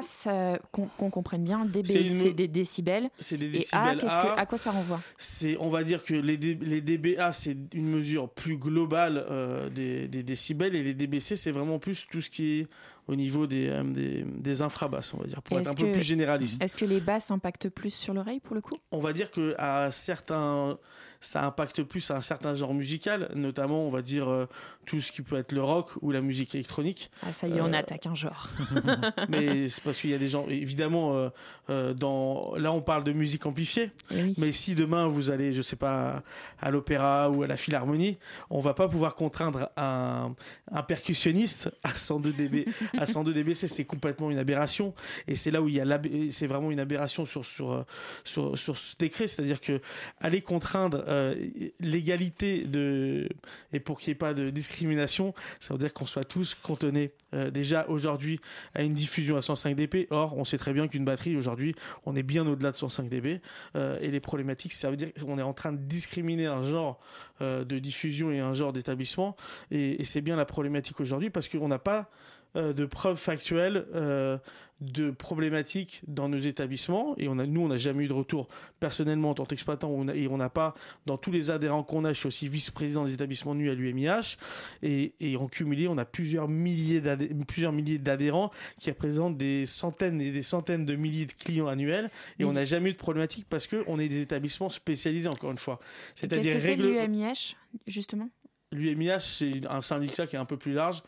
qu'on 0.70 1.10
comprenne 1.10 1.44
bien, 1.44 1.66
dB 1.66 1.86
c'est 1.86 2.32
des 2.32 2.48
décibels. 2.48 3.10
C'est 3.18 3.36
des 3.36 3.48
décibels. 3.50 3.98
Et 4.02 4.06
A, 4.06 4.38
à 4.38 4.46
quoi 4.46 4.56
ça 4.56 4.70
renvoie? 4.70 5.00
C'est, 5.18 5.58
on 5.60 5.68
va 5.68 5.84
dire 5.84 6.02
que 6.02 6.14
les, 6.14 6.38
les 6.38 6.80
DBA 6.80 7.32
c'est 7.34 7.56
une 7.74 7.90
mesure 7.90 8.30
plus 8.30 8.56
global 8.62 9.24
euh, 9.30 9.68
des, 9.68 10.08
décibels 10.22 10.74
et 10.74 10.82
les 10.82 10.94
DBC, 10.94 11.36
c'est 11.36 11.50
vraiment 11.50 11.78
plus 11.78 12.06
tout 12.10 12.20
ce 12.20 12.30
qui 12.30 12.60
est 12.60 12.66
au 13.08 13.16
niveau 13.16 13.46
des, 13.46 13.68
euh, 13.68 13.82
des, 13.82 14.24
des 14.24 14.62
infrabasses, 14.62 15.12
on 15.14 15.18
va 15.18 15.26
dire, 15.26 15.42
pour 15.42 15.58
être 15.58 15.70
un 15.70 15.74
peu 15.74 15.90
plus 15.90 16.02
généraliste. 16.02 16.62
Est-ce 16.62 16.76
que 16.76 16.84
les 16.84 17.00
basses 17.00 17.30
impactent 17.30 17.68
plus 17.68 17.92
sur 17.92 18.14
l'oreille 18.14 18.40
pour 18.40 18.54
le 18.54 18.60
coup? 18.60 18.76
On 18.90 19.00
va 19.00 19.12
dire 19.12 19.30
qu'à 19.30 19.90
certains 19.90 20.78
ça 21.22 21.44
impacte 21.44 21.82
plus 21.84 22.10
un 22.10 22.20
certain 22.20 22.54
genre 22.54 22.74
musical, 22.74 23.30
notamment, 23.34 23.86
on 23.86 23.88
va 23.88 24.02
dire, 24.02 24.28
euh, 24.28 24.48
tout 24.84 25.00
ce 25.00 25.12
qui 25.12 25.22
peut 25.22 25.36
être 25.36 25.52
le 25.52 25.62
rock 25.62 25.90
ou 26.02 26.10
la 26.10 26.20
musique 26.20 26.54
électronique. 26.54 27.10
Ah, 27.22 27.32
ça 27.32 27.46
y 27.46 27.56
est, 27.56 27.60
on 27.60 27.72
euh, 27.72 27.78
attaque 27.78 28.06
un 28.06 28.14
genre. 28.16 28.48
mais 29.28 29.68
c'est 29.68 29.82
parce 29.84 30.00
qu'il 30.00 30.10
y 30.10 30.14
a 30.14 30.18
des 30.18 30.28
gens, 30.28 30.46
évidemment, 30.48 31.30
euh, 31.70 31.94
dans, 31.94 32.54
là, 32.56 32.72
on 32.72 32.82
parle 32.82 33.04
de 33.04 33.12
musique 33.12 33.46
amplifiée. 33.46 33.92
Eh 34.10 34.32
mais 34.36 34.50
si 34.50 34.74
demain, 34.74 35.06
vous 35.06 35.30
allez, 35.30 35.52
je 35.52 35.62
sais 35.62 35.76
pas, 35.76 36.24
à 36.60 36.70
l'opéra 36.72 37.30
ou 37.30 37.44
à 37.44 37.46
la 37.46 37.56
philharmonie, 37.56 38.18
on 38.50 38.58
va 38.58 38.74
pas 38.74 38.88
pouvoir 38.88 39.14
contraindre 39.14 39.70
un, 39.76 40.34
un 40.72 40.82
percussionniste 40.82 41.70
à 41.84 41.94
102 41.94 42.32
dB. 42.32 42.66
à 42.98 43.06
102 43.06 43.32
dB, 43.32 43.54
c'est 43.54 43.84
complètement 43.84 44.30
une 44.30 44.38
aberration. 44.38 44.92
Et 45.28 45.36
c'est 45.36 45.52
là 45.52 45.62
où 45.62 45.68
il 45.68 45.76
y 45.76 45.80
a 45.80 46.00
c'est 46.30 46.46
vraiment 46.46 46.70
une 46.70 46.80
aberration 46.80 47.24
sur, 47.24 47.44
sur, 47.44 47.84
sur, 48.24 48.58
sur 48.58 48.76
ce 48.76 48.96
décret. 48.96 49.28
C'est-à-dire 49.28 49.60
que 49.60 49.80
aller 50.20 50.40
contraindre 50.40 51.04
euh, 51.12 51.34
l'égalité 51.78 52.64
de 52.64 53.28
et 53.72 53.80
pour 53.80 54.00
qu'il 54.00 54.10
n'y 54.10 54.12
ait 54.12 54.18
pas 54.18 54.32
de 54.32 54.50
discrimination, 54.50 55.34
ça 55.60 55.74
veut 55.74 55.78
dire 55.78 55.92
qu'on 55.92 56.06
soit 56.06 56.24
tous 56.24 56.54
cantonnés 56.54 57.12
euh, 57.34 57.50
déjà 57.50 57.86
aujourd'hui 57.88 58.40
à 58.74 58.82
une 58.82 58.94
diffusion 58.94 59.36
à 59.36 59.42
105 59.42 59.76
dB. 59.76 60.06
Or, 60.10 60.36
on 60.38 60.44
sait 60.44 60.58
très 60.58 60.72
bien 60.72 60.88
qu'une 60.88 61.04
batterie 61.04 61.36
aujourd'hui, 61.36 61.74
on 62.06 62.16
est 62.16 62.22
bien 62.22 62.46
au-delà 62.46 62.70
de 62.70 62.76
105 62.76 63.08
dB. 63.08 63.40
Euh, 63.76 63.98
et 64.00 64.10
les 64.10 64.20
problématiques, 64.20 64.72
ça 64.72 64.90
veut 64.90 64.96
dire 64.96 65.12
qu'on 65.14 65.38
est 65.38 65.42
en 65.42 65.52
train 65.52 65.72
de 65.72 65.78
discriminer 65.78 66.46
un 66.46 66.64
genre 66.64 66.98
de 67.40 67.78
diffusion 67.80 68.30
et 68.30 68.38
un 68.38 68.54
genre 68.54 68.72
d'établissement. 68.72 69.36
Et, 69.72 70.00
et 70.00 70.04
c'est 70.04 70.20
bien 70.20 70.36
la 70.36 70.44
problématique 70.44 71.00
aujourd'hui 71.00 71.28
parce 71.28 71.48
qu'on 71.48 71.66
n'a 71.66 71.80
pas 71.80 72.08
euh, 72.56 72.72
de 72.72 72.84
preuves 72.84 73.18
factuelles 73.18 73.86
euh, 73.94 74.38
de 74.80 75.10
problématiques 75.12 76.02
dans 76.08 76.28
nos 76.28 76.40
établissements. 76.40 77.14
Et 77.16 77.28
on 77.28 77.38
a, 77.38 77.46
nous, 77.46 77.60
on 77.60 77.68
n'a 77.68 77.76
jamais 77.76 78.04
eu 78.04 78.08
de 78.08 78.12
retour 78.12 78.48
personnellement 78.80 79.30
en 79.30 79.34
tant 79.34 79.44
qu'exploitant. 79.44 79.88
on 79.90 80.08
a- 80.08 80.14
Et 80.16 80.26
on 80.26 80.36
n'a 80.38 80.50
pas, 80.50 80.74
dans 81.06 81.16
tous 81.16 81.30
les 81.30 81.50
adhérents 81.50 81.84
qu'on 81.84 82.04
a, 82.04 82.12
je 82.12 82.18
suis 82.18 82.26
aussi 82.26 82.48
vice-président 82.48 83.04
des 83.04 83.14
établissements 83.14 83.54
nus 83.54 83.70
à 83.70 83.74
l'UMIH. 83.74 84.38
Et, 84.82 85.14
et 85.20 85.36
en 85.36 85.46
cumulé, 85.46 85.86
on 85.86 85.96
a 85.98 86.04
plusieurs 86.04 86.48
milliers 86.48 87.00
d'adhé- 87.00 87.30
plusieurs 87.46 87.70
milliers 87.72 87.98
d'adhérents 87.98 88.50
qui 88.76 88.90
représentent 88.90 89.36
des 89.36 89.66
centaines 89.66 90.20
et 90.20 90.32
des 90.32 90.42
centaines 90.42 90.84
de 90.84 90.96
milliers 90.96 91.26
de 91.26 91.32
clients 91.32 91.68
annuels. 91.68 92.06
Et 92.06 92.08
Mais 92.40 92.44
on 92.46 92.52
n'a 92.54 92.64
jamais 92.64 92.90
eu 92.90 92.94
de 92.94 92.98
problématique 92.98 93.46
parce 93.48 93.68
qu'on 93.68 93.98
est 94.00 94.08
des 94.08 94.20
établissements 94.20 94.68
spécialisés, 94.70 95.28
encore 95.28 95.52
une 95.52 95.58
fois. 95.58 95.78
Qu'est-ce 96.16 96.26
C'est-à-dire 96.28 96.54
que 96.54 96.58
c'est 96.60 96.74
l'UMIH, 96.76 97.54
justement? 97.86 98.28
L'UMIH, 98.72 99.20
c'est 99.20 99.60
un 99.68 99.82
syndicat 99.82 100.26
qui 100.26 100.34
est 100.34 100.38
un 100.38 100.46
peu 100.46 100.56
plus 100.56 100.72
large, 100.72 101.02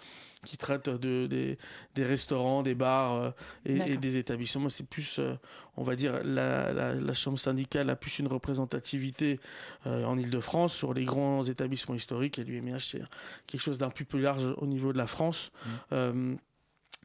qui 0.45 0.57
traite 0.57 0.89
de, 0.89 1.27
des, 1.27 1.59
des 1.95 2.05
restaurants, 2.05 2.63
des 2.63 2.75
bars 2.75 3.15
euh, 3.15 3.31
et, 3.65 3.97
des 3.97 4.17
établissements. 4.17 4.69
C'est 4.69 4.87
plus, 4.87 5.19
euh, 5.19 5.35
on 5.77 5.83
va 5.83 5.97
dire, 5.97 6.21
la, 6.25 6.73
la, 6.73 6.95
la 6.95 7.15
chambre 7.15 7.39
syndicale 7.39 7.91
a 7.91 7.97
plus 7.97 8.19
une 8.19 8.29
représentativité 8.29 9.41
euh, 9.87 10.05
en 10.05 10.19
Ile-de-France 10.19 10.75
sur 10.75 10.95
les 10.95 11.05
grands 11.05 11.43
établissements 11.45 11.95
historiques. 11.95 12.39
Et 12.39 12.45
l'UMIH, 12.45 12.81
c'est 12.81 13.03
quelque 13.47 13.63
chose 13.63 13.79
d'un 13.79 13.91
peu 13.91 14.05
plus 14.05 14.21
large 14.21 14.55
au 14.59 14.67
niveau 14.67 14.93
de 14.93 14.99
la 14.99 15.07
France. 15.07 15.51
Euh, 15.93 16.35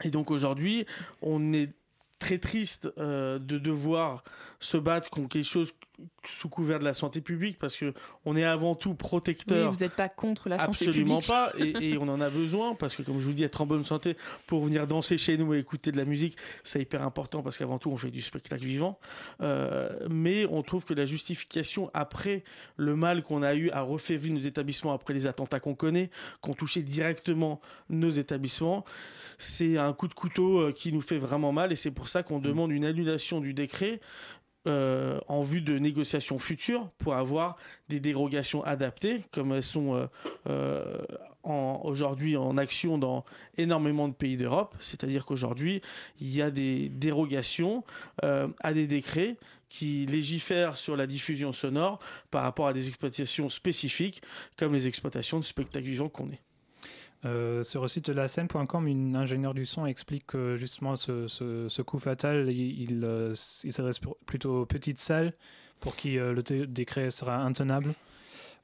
et 0.03 0.11
donc 0.11 0.31
aujourd'hui, 0.31 0.85
on 1.21 1.53
est 1.53 1.73
très 2.19 2.37
triste 2.37 2.89
de 2.97 3.37
devoir 3.39 4.23
se 4.59 4.77
battre 4.77 5.09
contre 5.09 5.29
quelque 5.29 5.47
chose 5.47 5.73
sous 6.25 6.49
couvert 6.49 6.79
de 6.79 6.83
la 6.83 6.93
santé 6.93 7.21
publique 7.21 7.57
parce 7.59 7.75
que 7.75 7.93
on 8.25 8.35
est 8.35 8.43
avant 8.43 8.75
tout 8.75 8.89
Oui, 8.89 8.95
protecteur 8.95 9.71
vous 9.71 9.79
n'êtes 9.79 9.95
pas 9.95 10.09
contre 10.09 10.49
la 10.49 10.57
santé 10.57 10.85
Absolument 10.85 11.19
publique. 11.19 11.27
pas, 11.27 11.51
et, 11.57 11.89
et 11.91 11.97
on 11.97 12.07
en 12.07 12.21
a 12.21 12.29
besoin 12.29 12.75
parce 12.75 12.95
que, 12.95 13.01
comme 13.03 13.19
je 13.19 13.25
vous 13.25 13.33
dis, 13.33 13.43
être 13.43 13.61
en 13.61 13.65
bonne 13.65 13.85
santé 13.85 14.15
pour 14.47 14.63
venir 14.63 14.87
danser 14.87 15.17
chez 15.17 15.37
nous 15.37 15.53
et 15.53 15.59
écouter 15.59 15.91
de 15.91 15.97
la 15.97 16.05
musique, 16.05 16.37
c'est 16.63 16.81
hyper 16.81 17.03
important 17.03 17.41
parce 17.41 17.57
qu'avant 17.57 17.77
tout, 17.79 17.89
on 17.89 17.97
fait 17.97 18.11
du 18.11 18.21
spectacle 18.21 18.63
vivant. 18.65 18.99
Euh, 19.41 19.89
mais 20.09 20.45
on 20.49 20.61
trouve 20.63 20.85
que 20.85 20.93
la 20.93 21.05
justification 21.05 21.89
après 21.93 22.43
le 22.77 22.95
mal 22.95 23.23
qu'on 23.23 23.43
a 23.43 23.55
eu 23.55 23.69
à 23.71 23.81
refaire 23.81 24.19
vivre 24.19 24.35
nos 24.35 24.41
établissements 24.41 24.93
après 24.93 25.13
les 25.13 25.27
attentats 25.27 25.59
qu'on 25.59 25.75
connaît, 25.75 26.09
qu'on 26.41 26.53
touchait 26.53 26.83
directement 26.83 27.61
nos 27.89 28.09
établissements, 28.09 28.85
c'est 29.37 29.77
un 29.77 29.93
coup 29.93 30.07
de 30.07 30.13
couteau 30.13 30.59
euh, 30.59 30.71
qui 30.71 30.91
nous 30.91 31.01
fait 31.01 31.17
vraiment 31.17 31.51
mal 31.51 31.71
et 31.71 31.75
c'est 31.75 31.91
pour 31.91 32.09
ça 32.09 32.23
qu'on 32.23 32.39
demande 32.39 32.71
une 32.71 32.85
annulation 32.85 33.39
du 33.39 33.53
décret 33.53 33.99
euh, 34.67 35.19
en 35.29 35.41
vue 35.41 35.61
de 35.61 35.79
négociations 35.79 36.37
futures 36.37 36.89
pour 36.97 37.15
avoir 37.15 37.55
des 37.87 38.01
dérogations 38.01 38.61
adaptées, 38.63 39.23
comme 39.31 39.53
elles 39.53 39.63
sont 39.63 39.95
euh, 39.95 40.07
euh, 40.49 41.01
aujourd'hui 41.43 42.35
en 42.35 42.57
action 42.57 42.97
dans 42.97 43.23
énormément 43.57 44.09
de 44.09 44.13
pays 44.13 44.35
d'Europe. 44.35 44.75
C'est-à-dire 44.81 45.25
qu'aujourd'hui, 45.25 45.81
il 46.19 46.35
y 46.35 46.41
a 46.41 46.51
des 46.51 46.89
dérogations 46.89 47.85
à 48.21 48.73
des 48.73 48.85
décrets 48.85 49.37
qui 49.69 50.05
légifèrent 50.05 50.75
sur 50.75 50.97
la 50.97 51.07
diffusion 51.07 51.53
sonore 51.53 51.99
par 52.29 52.43
rapport 52.43 52.67
à 52.67 52.73
des 52.73 52.89
exploitations 52.89 53.49
spécifiques, 53.49 54.21
comme 54.57 54.73
les 54.73 54.87
exploitations 54.87 55.39
de 55.39 55.45
spectacles 55.45 55.85
vivants 55.85 56.09
qu'on 56.09 56.31
est. 56.31 56.41
Euh, 57.25 57.63
sur 57.63 57.81
le 57.81 57.89
site 57.89 58.07
de 58.07 58.13
la 58.13 58.29
scène.com, 58.29 58.87
une 58.87 59.15
ingénieure 59.15 59.53
du 59.53 59.65
son 59.65 59.85
explique 59.85 60.25
que 60.27 60.55
justement 60.55 60.95
ce, 60.95 61.81
coup 61.81 61.99
fatal, 61.99 62.49
il, 62.49 63.01
euh, 63.03 63.35
s'adresse 63.35 63.99
plutôt 64.25 64.61
aux 64.61 64.65
petites 64.65 64.99
salles 64.99 65.33
pour 65.81 65.95
qui 65.95 66.17
euh, 66.17 66.33
le 66.33 66.43
décret 66.65 67.11
sera 67.11 67.37
intenable. 67.37 67.93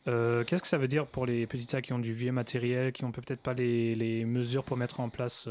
Qu'est-ce 0.05 0.61
que 0.61 0.67
ça 0.67 0.77
veut 0.77 0.87
dire 0.87 1.07
pour 1.07 1.25
les 1.25 1.47
petites 1.47 1.71
salles 1.71 1.81
qui 1.81 1.91
ont 1.91 1.99
du 1.99 2.13
vieux 2.13 2.31
matériel, 2.31 2.91
qui 2.91 3.03
n'ont 3.03 3.11
peut-être 3.11 3.41
pas 3.41 3.55
les, 3.55 4.23
mesures 4.23 4.63
pour 4.63 4.77
mettre 4.77 4.99
en 4.99 5.09
place 5.09 5.49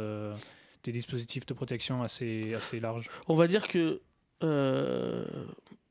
des 0.84 0.92
dispositifs 0.92 1.44
de 1.44 1.54
protection 1.54 2.04
assez, 2.04 2.56
larges? 2.80 3.11
On 3.26 3.34
va 3.34 3.49
dire 3.49 3.66
que 3.66 4.00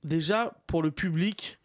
déjà 0.05 0.55
pour 0.65 0.81
le 0.81 0.91
public, 0.91 1.59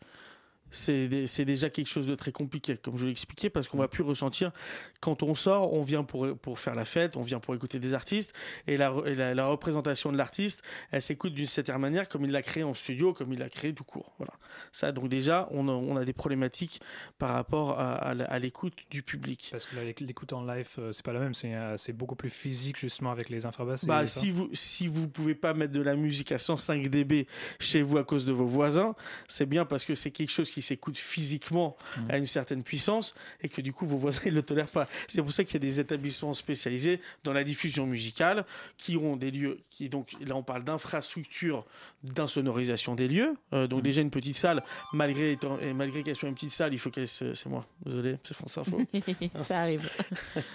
c'est 0.70 1.08
dé- 1.08 1.26
c'est 1.26 1.44
déjà 1.44 1.70
quelque 1.70 1.86
chose 1.88 2.06
de 2.06 2.14
très 2.14 2.32
compliqué, 2.32 2.76
comme 2.76 2.96
je 2.98 3.04
l'ai 3.06 3.10
expliqué, 3.10 3.50
parce 3.50 3.68
qu'on 3.68 3.78
va 3.78 3.88
plus 3.88 4.02
ressentir 4.02 4.52
quand 5.00 5.22
on 5.22 5.34
sort, 5.34 5.72
on 5.72 5.82
vient 5.82 6.04
pour, 6.04 6.36
pour 6.38 6.58
faire 6.58 6.74
la 6.74 6.84
fête, 6.84 7.16
on 7.16 7.22
vient 7.22 7.40
pour 7.40 7.54
écouter 7.54 7.78
des 7.78 7.94
artistes, 7.94 8.34
et 8.66 8.76
la, 8.76 8.92
et 9.06 9.14
la, 9.14 9.34
la 9.34 9.46
représentation 9.46 10.12
de 10.12 10.16
l'artiste, 10.16 10.62
elle 10.90 11.02
s'écoute 11.02 11.32
d'une 11.34 11.46
certaine 11.46 11.78
manière, 11.78 12.08
comme 12.08 12.24
il 12.24 12.30
l'a 12.30 12.42
créé 12.42 12.62
en 12.64 12.74
studio, 12.74 13.12
comme 13.14 13.32
il 13.32 13.38
l'a 13.38 13.48
créé 13.48 13.72
tout 13.72 13.84
court. 13.84 14.12
Voilà. 14.18 14.32
Ça, 14.72 14.92
donc 14.92 15.08
déjà, 15.08 15.48
on 15.50 15.68
a, 15.68 15.72
on 15.72 15.96
a 15.96 16.04
des 16.04 16.12
problématiques 16.12 16.80
par 17.18 17.32
rapport 17.34 17.78
à, 17.78 17.94
à 17.94 18.14
la- 18.14 18.24
à 18.24 18.38
l'écoute 18.38 18.74
du 18.90 19.02
public. 19.02 19.48
Parce 19.50 19.66
que 19.66 19.76
l'écoute 20.04 20.32
en 20.32 20.44
live, 20.44 20.68
euh, 20.78 20.92
c'est 20.92 21.04
pas 21.04 21.12
la 21.12 21.20
même, 21.20 21.34
c'est 21.34 21.54
euh, 21.54 21.76
c'est 21.76 21.92
beaucoup 21.92 22.16
plus 22.16 22.30
physique 22.30 22.76
justement 22.78 23.10
avec 23.10 23.28
les 23.28 23.46
infrabasses. 23.46 23.84
Bah, 23.86 24.06
si 24.06 24.30
vous 24.30 24.50
si 24.52 24.86
vous 24.86 25.08
pouvez 25.08 25.34
pas 25.34 25.54
mettre 25.54 25.72
de 25.72 25.80
la 25.80 25.96
musique 25.96 26.32
à 26.32 26.38
105 26.38 26.88
dB 26.88 27.26
chez 27.60 27.82
vous 27.82 27.98
à 27.98 28.04
cause 28.04 28.24
de 28.24 28.32
vos 28.32 28.46
voisins, 28.46 28.94
c'est 29.28 29.46
bien 29.46 29.64
parce 29.64 29.84
que 29.84 29.94
c'est 29.94 30.10
quelque 30.10 30.30
chose 30.30 30.50
qui 30.50 30.57
s'écoute 30.62 30.96
physiquement 30.98 31.76
Mhm. 31.98 32.10
à 32.10 32.18
une 32.18 32.26
certaine 32.26 32.62
puissance 32.62 33.14
et 33.42 33.48
que 33.48 33.60
du 33.60 33.72
coup 33.72 33.86
vos 33.86 33.96
voisins 33.96 34.20
ils 34.26 34.34
le 34.34 34.42
tolèrent 34.42 34.68
pas. 34.68 34.86
C'est 35.06 35.22
pour 35.22 35.32
ça 35.32 35.44
qu'il 35.44 35.54
y 35.54 35.56
a 35.56 35.60
des 35.60 35.80
établissements 35.80 36.34
spécialisés 36.34 37.00
dans 37.24 37.32
la 37.32 37.44
diffusion 37.44 37.86
musicale 37.86 38.44
qui 38.76 38.96
ont 38.96 39.16
des 39.16 39.30
lieux 39.30 39.58
qui 39.70 39.88
donc 39.88 40.12
là 40.24 40.34
on 40.36 40.42
parle 40.42 40.64
d'infrastructure 40.64 41.64
d'insonorisation 42.04 42.94
des 42.94 43.08
lieux. 43.08 43.34
Euh, 43.52 43.66
donc 43.66 43.82
déjà 43.82 44.00
une 44.00 44.10
petite 44.10 44.36
salle 44.36 44.62
malgré 44.92 45.32
étant- 45.32 45.58
et 45.60 45.72
malgré 45.72 46.02
qu'elle 46.02 46.16
soit 46.16 46.28
une 46.28 46.34
petite 46.34 46.52
salle, 46.52 46.72
il 46.72 46.78
faut 46.78 46.90
qu'elle 46.90 47.08
se- 47.08 47.34
c'est 47.34 47.48
moi. 47.48 47.66
Désolé, 47.84 48.16
c'est 48.24 48.34
France 48.34 48.58
Info. 48.58 48.80
ça 49.36 49.60
arrive. 49.60 49.88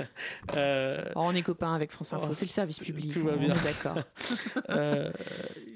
Euh, 0.55 1.03
Oh, 1.15 1.21
on 1.25 1.35
est 1.35 1.41
copains 1.41 1.73
avec 1.73 1.91
France 1.91 2.13
Info, 2.13 2.27
Oh, 2.29 2.33
c'est 2.33 2.45
le 2.45 2.51
service 2.51 2.79
public. 2.79 3.11
tout 3.13 3.23
va 3.23 3.35
bien. 3.35 3.55
d'accord. 3.63 3.97
Euh, 4.69 5.11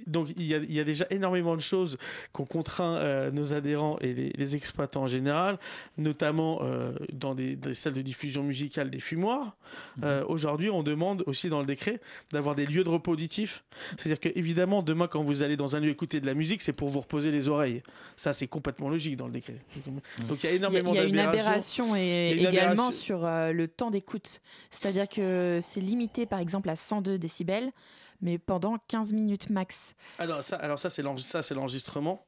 donc 0.08 0.30
il 0.38 0.44
y, 0.44 0.54
a, 0.56 0.58
il 0.58 0.72
y 0.72 0.80
a 0.80 0.84
déjà 0.84 1.06
énormément 1.10 1.56
de 1.56 1.62
choses 1.62 1.98
qu'on 2.32 2.46
contraint 2.46 2.96
euh, 2.98 3.32
nos 3.32 3.54
adhérents 3.54 3.98
et 4.02 4.14
les, 4.18 4.30
les 4.36 4.56
exploitants 4.56 5.04
en 5.04 5.08
général, 5.08 5.58
notamment 5.98 6.60
euh, 6.64 6.92
dans 7.14 7.34
des, 7.36 7.56
des 7.56 7.74
salles 7.74 7.94
de 7.94 8.02
diffusion 8.02 8.44
musicale 8.44 8.90
des 8.90 9.00
fumoirs. 9.00 9.56
Euh, 10.04 10.24
Aujourd'hui, 10.28 10.70
on 10.70 10.84
demande 10.84 11.24
aussi 11.28 11.48
dans 11.50 11.60
le 11.60 11.66
décret 11.66 12.02
d'avoir 12.32 12.56
des 12.56 12.66
lieux 12.66 12.84
de 12.84 12.90
repos 12.90 13.12
auditif. 13.14 13.64
C'est-à-dire 13.98 14.20
que 14.20 14.30
évidemment, 14.38 14.84
demain, 14.84 15.08
quand 15.08 15.24
vous 15.24 15.42
allez 15.44 15.56
dans 15.56 15.76
un 15.76 15.80
lieu 15.80 15.90
écouter 15.90 16.20
de 16.20 16.26
la 16.26 16.34
musique, 16.34 16.62
c'est 16.62 16.74
pour 16.74 16.90
vous 16.90 17.00
reposer 17.00 17.32
les 17.32 17.48
oreilles. 17.48 17.82
Ça, 18.16 18.34
c'est 18.34 18.48
complètement 18.48 18.90
logique 18.90 19.16
dans 19.16 19.28
le 19.28 19.34
décret. 19.34 19.62
Donc 20.28 20.44
il 20.44 20.48
y 20.48 20.50
a 20.50 20.50
Il 20.50 20.54
y 20.54 20.54
a, 20.54 20.56
énormément 20.58 20.94
il 20.94 20.98
y 20.98 21.00
a 21.00 21.04
une 21.06 21.16
d'aberrations. 21.16 21.86
aberration 21.86 21.96
et 21.96 22.32
Il 22.32 22.42
y 22.42 22.46
a 22.46 22.50
une 22.50 22.56
également 22.56 22.72
aberration. 22.88 22.92
sur 22.92 23.26
euh, 23.26 23.52
le 23.54 23.68
temps 23.68 23.92
d'écoute. 23.92 24.42
C'est-à-dire 24.72 25.08
que 25.08 25.60
c'est 25.62 25.80
limité 25.82 26.26
par 26.26 26.40
exemple 26.40 26.70
à 26.70 26.76
102 26.76 27.18
décibels, 27.18 27.72
mais 28.22 28.38
pendant 28.38 28.78
15 28.88 29.14
minutes 29.14 29.50
max. 29.50 29.94
Alors 30.20 30.38
ça, 30.38 30.56
alors 30.58 30.80
ça 30.80 30.90
l'enre- 31.04 31.20
ça, 31.20 31.44
c'est 31.44 31.54
l'enregistrement. 31.54 32.26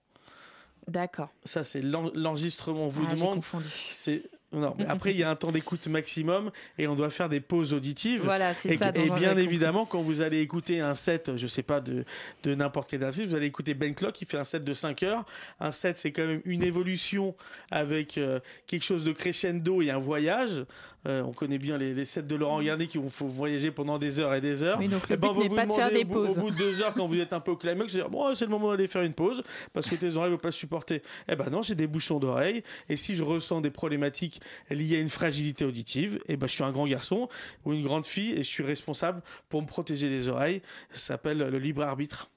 D'accord. 0.88 1.30
Ça, 1.44 1.64
c'est 1.64 1.82
l'en- 1.82 2.12
l'enregistrement. 2.14 2.86
On 2.86 2.90
vous 2.90 3.06
Ah, 3.10 3.16
demande. 3.16 3.42
C'est 3.90 4.24
non, 4.52 4.74
mais 4.80 4.86
après 4.88 5.12
il 5.12 5.18
y 5.18 5.22
a 5.22 5.30
un 5.30 5.36
temps 5.36 5.52
d'écoute 5.52 5.86
maximum 5.86 6.50
et 6.80 6.88
on 6.88 6.96
doit 6.96 7.12
faire 7.12 7.30
des 7.30 7.40
pauses 7.40 7.72
auditives. 7.72 8.24
Voilà, 8.24 8.56
c'est 8.56 8.70
et, 8.70 8.78
ça 8.78 8.90
Et 8.96 9.08
bien 9.12 9.30
compris. 9.30 9.44
évidemment, 9.44 9.86
quand 9.86 10.02
vous 10.02 10.22
allez 10.22 10.40
écouter 10.42 10.80
un 10.80 10.96
set, 10.96 11.38
je 11.38 11.46
sais 11.46 11.62
pas 11.62 11.80
de, 11.82 12.04
de 12.42 12.56
n'importe 12.56 12.90
quel 12.90 13.04
artiste, 13.04 13.28
vous 13.28 13.36
allez 13.36 13.46
écouter 13.46 13.76
Ben 13.76 13.94
Clock 13.94 14.14
qui 14.16 14.26
fait 14.26 14.40
un 14.40 14.44
set 14.44 14.64
de 14.64 14.74
5 14.74 15.04
heures. 15.04 15.24
Un 15.60 15.72
set, 15.72 15.98
c'est 16.00 16.12
quand 16.12 16.26
même 16.26 16.42
une 16.46 16.64
évolution 16.64 17.36
avec 17.70 18.18
euh, 18.18 18.40
quelque 18.66 18.82
chose 18.84 19.04
de 19.04 19.12
crescendo 19.12 19.84
et 19.84 19.92
un 19.92 20.00
voyage. 20.00 20.66
Euh, 21.08 21.22
on 21.24 21.32
connaît 21.32 21.58
bien 21.58 21.78
les, 21.78 21.94
les 21.94 22.04
sets 22.04 22.24
de 22.24 22.36
Laurent 22.36 22.62
Garnier 22.62 22.88
qui 22.88 22.98
vont 22.98 23.08
faut 23.08 23.26
voyager 23.28 23.72
pendant 23.72 23.98
des 23.98 24.20
heures 24.20 24.34
et 24.34 24.42
des 24.42 24.64
heures. 24.64 24.78
Oui, 24.80 24.90
donc 24.90 25.08
le 25.08 25.14
Eh 25.14 25.18
ben, 25.18 25.32
but 25.34 25.40
n'est 25.44 25.48
vous 25.48 25.56
pas 25.56 25.66
de 25.66 25.72
faire 25.72 25.90
des 25.92 26.02
au 26.02 26.06
bout- 26.06 26.14
pauses. 26.14 26.38
Au 26.38 26.42
bout 26.42 26.52
de 26.52 26.58
deux 26.58 26.82
heures, 26.82 26.94
quand 26.94 27.08
vous 27.08 27.18
êtes 27.20 27.32
un 27.32 27.40
peu 27.40 27.52
au 27.52 27.56
climax, 27.56 27.92
c'est 27.94 28.00
dire, 28.00 28.10
bon, 28.10 28.34
c'est 28.34 28.44
le 28.46 28.52
moment 28.52 28.72
d'aller 28.72 28.88
faire 28.88 29.04
une 29.04 29.14
pause 29.14 29.42
parce 29.72 29.88
que 29.90 29.96
tes 29.96 30.16
oreilles 30.18 30.32
ne 30.32 30.36
vont 30.36 30.42
pas 30.42 30.52
supporter. 30.52 31.02
Eh 31.30 31.36
ben 31.38 31.50
non, 31.50 31.62
j'ai 31.62 31.76
des 31.76 31.88
bouchons 31.88 32.20
d'oreilles 32.20 32.64
et 32.90 32.98
si 32.98 33.16
je 33.16 33.24
ressens 33.24 33.62
des 33.62 33.72
problématiques 33.72 34.42
liées 34.70 34.98
à 34.98 35.00
une 35.00 35.10
fragilité 35.10 35.64
auditive, 35.64 36.20
eh 36.28 36.36
ben 36.36 36.48
je 36.48 36.54
suis 36.54 36.64
un 36.66 36.72
grand 36.72 36.86
garçon 36.86 37.30
ou 37.64 37.72
une 37.72 37.84
grande 37.84 38.06
fille 38.06 38.34
et 38.34 38.38
je 38.44 38.50
suis 38.50 38.64
responsable 38.64 39.22
pour 39.48 39.62
me 39.62 39.68
protéger 39.68 40.10
les 40.10 40.28
oreilles. 40.28 40.62
Ça 40.92 41.00
s'appelle 41.14 41.38
le 41.38 41.60
libre 41.60 41.84
arbitre. 41.84 42.30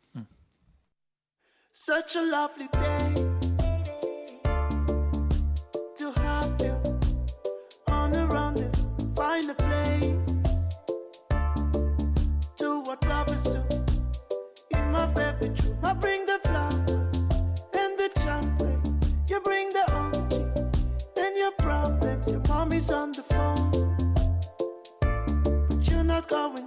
Such 1.74 2.16
a 2.16 2.22
lovely 2.22 2.68
day 2.74 3.41
I 15.42 15.92
bring 15.94 16.24
the 16.24 16.38
flowers 16.44 16.88
and 17.74 17.98
the 17.98 18.10
champagne. 18.20 19.00
You 19.28 19.40
bring 19.40 19.70
the 19.70 19.84
OG 19.92 20.32
and 21.18 21.36
your 21.36 21.50
problems. 21.58 22.30
Your 22.30 22.42
mommy's 22.48 22.90
on 22.90 23.10
the 23.10 23.22
phone, 23.24 23.96
but 25.68 25.90
you're 25.90 26.04
not 26.04 26.28
going 26.28 26.61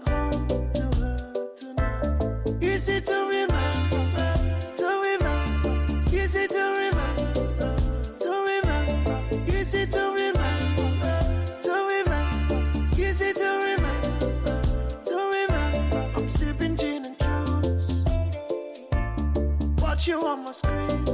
You 20.07 20.21
on 20.21 20.43
my 20.43 20.51
screen, 20.51 21.05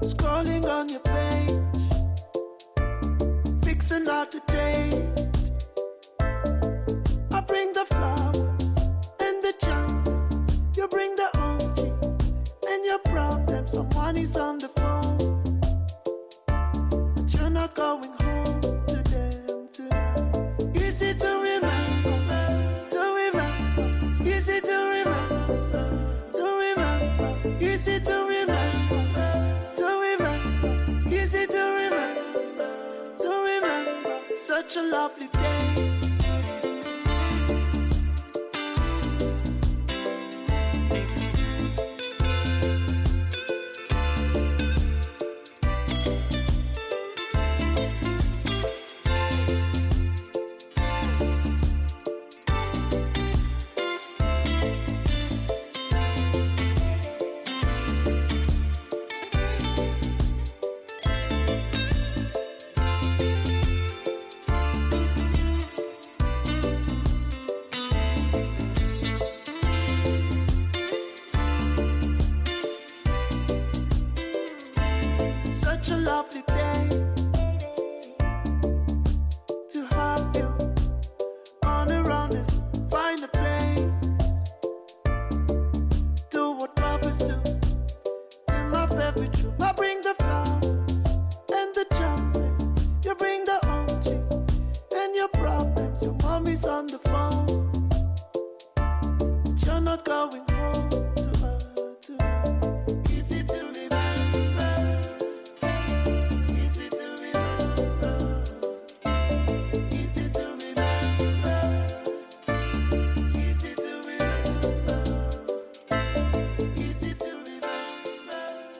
scrolling 0.00 0.64
on 0.64 0.88
your 0.88 1.00
page, 1.00 1.50
fixing 3.62 4.08
out 4.08 4.30
the 4.30 4.40
date. 4.46 4.94
I 7.30 7.40
bring 7.42 7.74
the 7.74 7.84
flowers 7.90 8.38
and 9.20 9.44
the 9.44 9.52
junk, 9.60 10.08
you 10.78 10.88
bring 10.88 11.14
the 11.14 11.28
and 12.66 12.86
your 12.86 13.00
problem. 13.00 13.68
Someone 13.68 14.16
is 14.16 14.34
on 14.38 14.53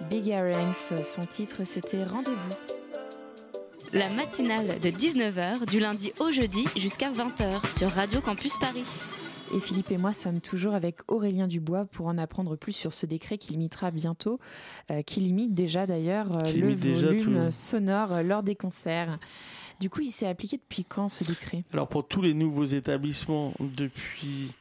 Big 0.03 0.27
Earrings, 0.27 1.03
son 1.03 1.23
titre 1.23 1.65
c'était 1.65 2.05
Rendez-vous. 2.05 2.55
La 3.93 4.11
matinale 4.11 4.67
de 4.81 4.89
19h 4.89 5.67
du 5.67 5.79
lundi 5.79 6.13
au 6.19 6.31
jeudi 6.33 6.67
jusqu'à 6.77 7.11
20h 7.11 7.79
sur 7.79 7.89
Radio 7.91 8.21
Campus 8.21 8.59
Paris. 8.59 8.85
Et 9.55 9.61
Philippe 9.61 9.93
et 9.93 9.99
moi 9.99 10.13
sommes 10.13 10.41
toujours 10.41 10.75
avec 10.75 11.01
Aurélien 11.07 11.47
Dubois 11.47 11.85
pour 11.85 12.07
en 12.07 12.19
apprendre 12.19 12.57
plus 12.57 12.73
sur 12.73 12.93
ce 12.93 13.07
décret 13.07 13.39
qui 13.39 13.53
limitera 13.53 13.93
bientôt, 13.93 14.41
euh, 14.91 15.03
qui 15.03 15.21
limite 15.21 15.55
déjà 15.55 15.87
d'ailleurs 15.87 16.37
euh, 16.39 16.53
le 16.53 16.75
volume 16.75 17.53
sonore 17.53 18.13
euh, 18.13 18.23
lors 18.23 18.43
des 18.43 18.57
concerts. 18.57 19.19
Du 19.81 19.91
coup, 19.91 20.01
il 20.01 20.11
s'est 20.11 20.27
appliqué 20.27 20.57
depuis 20.57 20.85
quand 20.85 21.09
ce 21.09 21.23
décret? 21.23 21.63
Alors 21.73 21.89
pour 21.89 22.07
tous 22.07 22.21
les 22.21 22.35
nouveaux 22.35 22.65
établissements 22.65 23.53
depuis, 23.61 24.53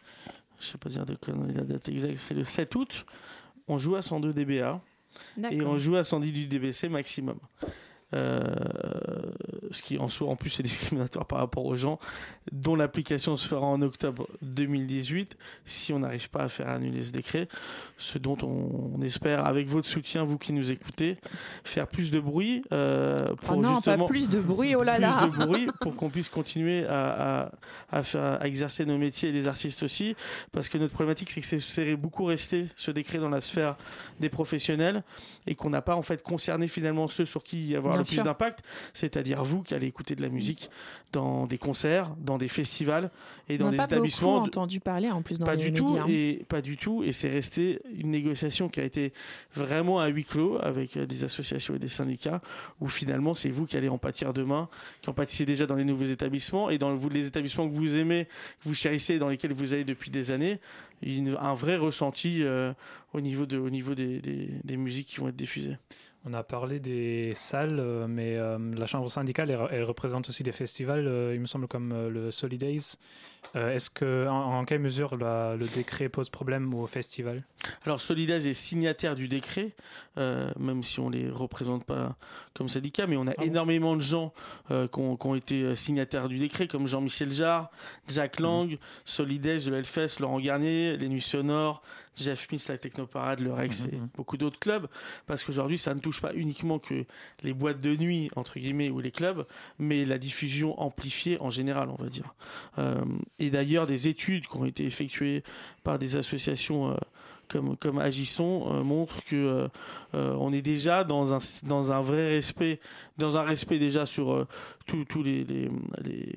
je 0.60 0.66
sais 0.68 0.78
pas 0.78 0.90
dire 0.90 1.06
de 1.06 1.16
conneries, 1.16 1.54
la 1.54 1.64
date 1.64 1.90
exacte, 1.90 2.18
c'est 2.18 2.36
le 2.36 2.44
7 2.44 2.76
août, 2.76 3.06
on 3.68 3.80
joue 3.80 3.96
à 3.96 4.04
102 4.04 4.34
dBA 4.34 4.80
et 5.52 5.62
on 5.62 5.78
joue 5.78 5.96
à 5.96 6.04
110 6.04 6.32
du 6.32 6.48
dBc 6.48 6.90
maximum. 6.90 7.38
Euh, 8.14 8.44
ce 9.72 9.82
qui 9.82 9.98
en 9.98 10.10
soi 10.10 10.30
en 10.30 10.36
plus 10.36 10.60
est 10.60 10.64
discriminatoire 10.72 11.26
par 11.26 11.40
rapport 11.40 11.66
aux 11.66 11.76
gens 11.76 12.00
dont 12.52 12.76
l'application 12.76 13.38
se 13.38 13.48
fera 13.48 13.66
en 13.66 13.82
octobre 13.82 14.28
2018 14.42 15.38
si 15.66 15.94
on 15.94 16.00
n'arrive 16.00 16.30
pas 16.30 16.44
à 16.44 16.50
faire 16.50 16.70
annuler 16.70 17.04
ce 17.04 17.12
décret 17.12 17.48
ce 17.98 18.18
dont 18.20 18.38
on, 18.44 18.92
on 18.98 19.02
espère 19.02 19.46
avec 19.46 19.68
votre 19.70 19.88
soutien 19.88 20.24
vous 20.24 20.38
qui 20.38 20.54
nous 20.54 20.72
écoutez 20.72 21.18
faire 21.64 21.88
plus 21.88 22.12
de 22.12 22.20
bruit 22.20 22.64
euh, 22.72 23.26
pour 23.42 23.58
Oh 23.58 23.62
non, 23.62 23.76
justement 23.76 24.06
pas 24.06 24.10
plus 24.10 24.30
de 24.30 24.40
bruit, 24.40 24.76
oh 24.76 24.84
là 24.84 25.00
là 25.00 25.28
plus 25.28 25.40
de 25.40 25.46
bruit 25.46 25.68
pour 25.82 25.96
qu'on 25.96 26.10
puisse 26.10 26.30
continuer 26.30 26.86
à, 26.86 27.46
à, 27.46 27.52
à 27.92 28.04
faire, 28.04 28.42
à 28.42 28.48
exercer 28.48 28.86
nos 28.86 28.98
métiers 28.98 29.30
et 29.30 29.32
les 29.32 29.48
artistes 29.48 29.84
aussi. 29.84 30.16
Parce 30.52 30.70
que 30.70 30.78
notre 30.78 30.94
problématique, 30.94 31.32
c'est 31.32 31.42
que 31.42 31.60
c'est- 31.60 31.96
beaucoup 31.96 32.26
resté 32.26 32.68
ce 32.76 32.92
décret 32.92 33.18
dans 33.20 33.30
la 33.30 33.42
sphère 33.42 33.76
des 34.20 34.30
professionnels 34.30 35.04
et 35.48 35.56
qu'on 35.56 35.70
n'a 35.70 35.82
pas 35.82 35.96
en 35.96 36.02
fait 36.02 36.22
concerné 36.24 36.68
finalement 36.68 37.08
ceux 37.08 37.26
sur 37.26 37.44
qui 37.44 37.58
il 37.64 37.70
y 37.70 37.76
avoir 37.76 37.96
Bien 37.96 38.03
le 38.04 38.16
plus 38.18 38.24
d'impact, 38.24 38.64
c'est-à-dire 38.94 39.44
vous 39.44 39.62
qui 39.64 39.74
allez 39.74 39.88
écouter 39.88 40.16
de 40.16 40.22
la 40.22 40.30
musique 40.30 40.70
dans 41.12 41.46
des 41.48 41.58
concerts, 41.58 42.16
dans 42.20 42.38
des 42.38 42.48
festivals 42.48 43.12
et 43.50 43.58
dans 43.58 43.68
on 43.68 43.72
des 43.72 43.78
pas 43.78 43.86
établissements. 43.86 44.36
beaucoup 44.36 44.48
entendu 44.48 44.80
parler 44.80 45.10
en 45.12 45.22
plus 45.22 45.40
dans 45.40 45.46
pas 45.46 45.56
les 45.56 45.70
du 45.72 45.74
tout 45.74 45.94
médias. 45.94 46.06
et 46.08 46.46
pas 46.48 46.62
du 46.62 46.78
tout 46.78 47.04
et 47.04 47.12
c'est 47.12 47.30
resté 47.30 47.80
une 47.98 48.10
négociation 48.12 48.68
qui 48.70 48.80
a 48.80 48.84
été 48.84 49.14
vraiment 49.54 50.00
à 50.00 50.08
huis 50.08 50.24
clos 50.26 50.58
avec 50.62 50.98
euh, 50.98 51.06
des 51.06 51.24
associations 51.24 51.76
et 51.76 51.80
des 51.80 51.88
syndicats 51.88 52.42
où 52.80 52.88
finalement 52.90 53.36
c'est 53.36 53.50
vous 53.50 53.66
qui 53.66 53.78
allez 53.78 53.90
en 53.90 53.98
pâtir 53.98 54.34
demain 54.34 54.70
qui 55.02 55.10
en 55.10 55.14
pâtissez 55.14 55.46
déjà 55.46 55.66
dans 55.66 55.76
les 55.76 55.86
nouveaux 55.86 56.06
établissements 56.06 56.70
et 56.70 56.78
dans 56.78 56.96
les 57.12 57.28
établissements 57.28 57.68
que 57.68 57.74
vous 57.74 57.96
aimez 57.96 58.26
que 58.26 58.68
vous 58.68 58.74
chérissez 58.74 59.16
et 59.16 59.20
dans 59.20 59.30
lesquels 59.30 59.54
vous 59.54 59.74
allez 59.74 59.84
depuis 59.86 60.10
des 60.10 60.32
années 60.32 60.60
une- 61.02 61.38
un 61.40 61.54
vrai 61.54 61.78
ressenti 61.78 62.44
euh, 62.44 62.74
au 63.14 63.22
niveau 63.22 63.46
de 63.46 63.58
au 63.58 63.70
niveau 63.70 63.94
des, 63.94 64.20
des, 64.20 64.50
des 64.64 64.78
musiques 64.78 65.08
qui 65.08 65.18
vont 65.20 65.28
être 65.28 65.36
diffusées 65.36 65.78
On 66.26 66.34
a 66.34 66.42
parlé 66.42 66.80
des 66.80 67.34
salles, 67.36 67.80
euh, 67.82 68.08
mais 68.08 68.38
euh, 68.38 68.58
la 68.76 68.86
chambre 68.86 69.10
syndicale, 69.10 69.52
elle, 69.72 69.84
représente 69.84 70.30
aussi 70.30 70.42
des 70.42 70.54
festivals, 70.54 71.06
euh, 71.06 71.36
il 71.36 71.42
me 71.42 71.46
semble, 71.46 71.68
comme 71.68 72.08
le 72.08 72.32
Solidays. 72.32 72.98
Euh, 73.56 73.76
Est-ce 73.76 73.90
que, 73.90 74.28
en, 74.28 74.60
en 74.60 74.66
quelle 74.66 74.80
mesure 74.80 75.16
la- 75.18 75.56
le 75.56 75.68
décret 75.68 76.10
pose 76.10 76.30
problème 76.30 76.74
aux 76.74 76.88
festivals 76.88 77.44
Alors 77.86 78.02
Solidaz 78.02 78.48
est 78.48 78.54
signataire 78.54 79.16
du 79.16 79.28
décret, 79.28 79.76
euh, 80.18 80.50
même 80.60 80.82
si 80.84 81.00
on 81.00 81.10
les 81.10 81.30
représente 81.30 81.86
pas 81.86 82.16
comme 82.54 82.68
syndicat, 82.68 83.06
mais 83.08 83.16
on 83.18 83.28
a 83.28 83.34
énormément 83.44 83.96
de 83.96 84.02
gens 84.02 84.34
euh, 84.72 84.88
qui, 84.88 85.00
ont, 85.00 85.36
été 85.36 85.76
signataires 85.76 86.30
du 86.30 86.38
décret, 86.40 86.68
comme 86.68 86.88
Jean-Michel 86.88 87.32
Jarre, 87.32 87.70
Jacques 88.08 88.40
Lang, 88.40 88.78
Solidez 89.06 89.60
de 89.60 89.72
l'Elfest, 89.72 90.20
Laurent 90.20 90.40
Garnier, 90.40 90.98
Les 90.98 91.10
Nuits 91.10 91.22
Sonores, 91.22 91.82
Jeff 92.16 92.48
Smith, 92.48 92.64
la 92.70 92.78
Technoparade, 92.78 93.40
le 93.40 93.52
Rex 93.52 93.86
et 93.86 94.00
beaucoup 94.16 94.38
d'autres 94.38 94.60
clubs, 94.60 94.86
parce 95.26 95.44
qu'aujourd'hui 95.44 95.80
ça 95.80 95.96
ne 95.96 96.00
touche 96.00 96.22
pas 96.22 96.32
uniquement 96.36 96.78
que 96.78 97.06
les 97.42 97.54
boîtes 97.54 97.82
de 97.82 97.96
nuit, 97.96 98.30
entre 98.36 98.60
guillemets, 98.60 98.92
ou 98.92 99.00
les 99.00 99.10
clubs, 99.10 99.46
mais 99.80 100.06
la 100.06 100.20
diffusion 100.20 100.80
amplifiée 100.80 101.40
en 101.42 101.50
général, 101.50 101.90
on 101.90 102.02
va 102.02 102.10
dire. 102.10 102.36
Et 103.40 103.50
d'ailleurs, 103.50 103.88
des 103.88 104.08
études 104.08 104.48
qui 104.48 104.58
ont 104.58 104.66
été 104.66 104.86
effectuées 104.86 105.44
par 105.84 106.00
des 106.00 106.16
associations 106.16 106.92
euh, 106.92 106.96
comme, 107.48 107.78
comme 107.78 108.00
Agissons 108.00 108.68
euh, 108.72 108.84
montrent 108.84 109.24
que 109.26 109.36
euh, 109.36 109.68
euh, 110.16 110.36
on 110.40 110.52
est 110.54 110.62
déjà 110.62 111.04
dans 111.04 111.34
un, 111.34 111.40
dans 111.68 111.92
un 111.92 112.02
vrai 112.02 112.30
respect, 112.30 112.80
dans 113.18 113.38
un 113.38 113.44
respect 113.44 113.80
déjà 113.80 114.06
sur 114.06 114.48
tous 114.86 115.24
les, 115.24 115.44
les, 115.44 115.70
les, 116.04 116.36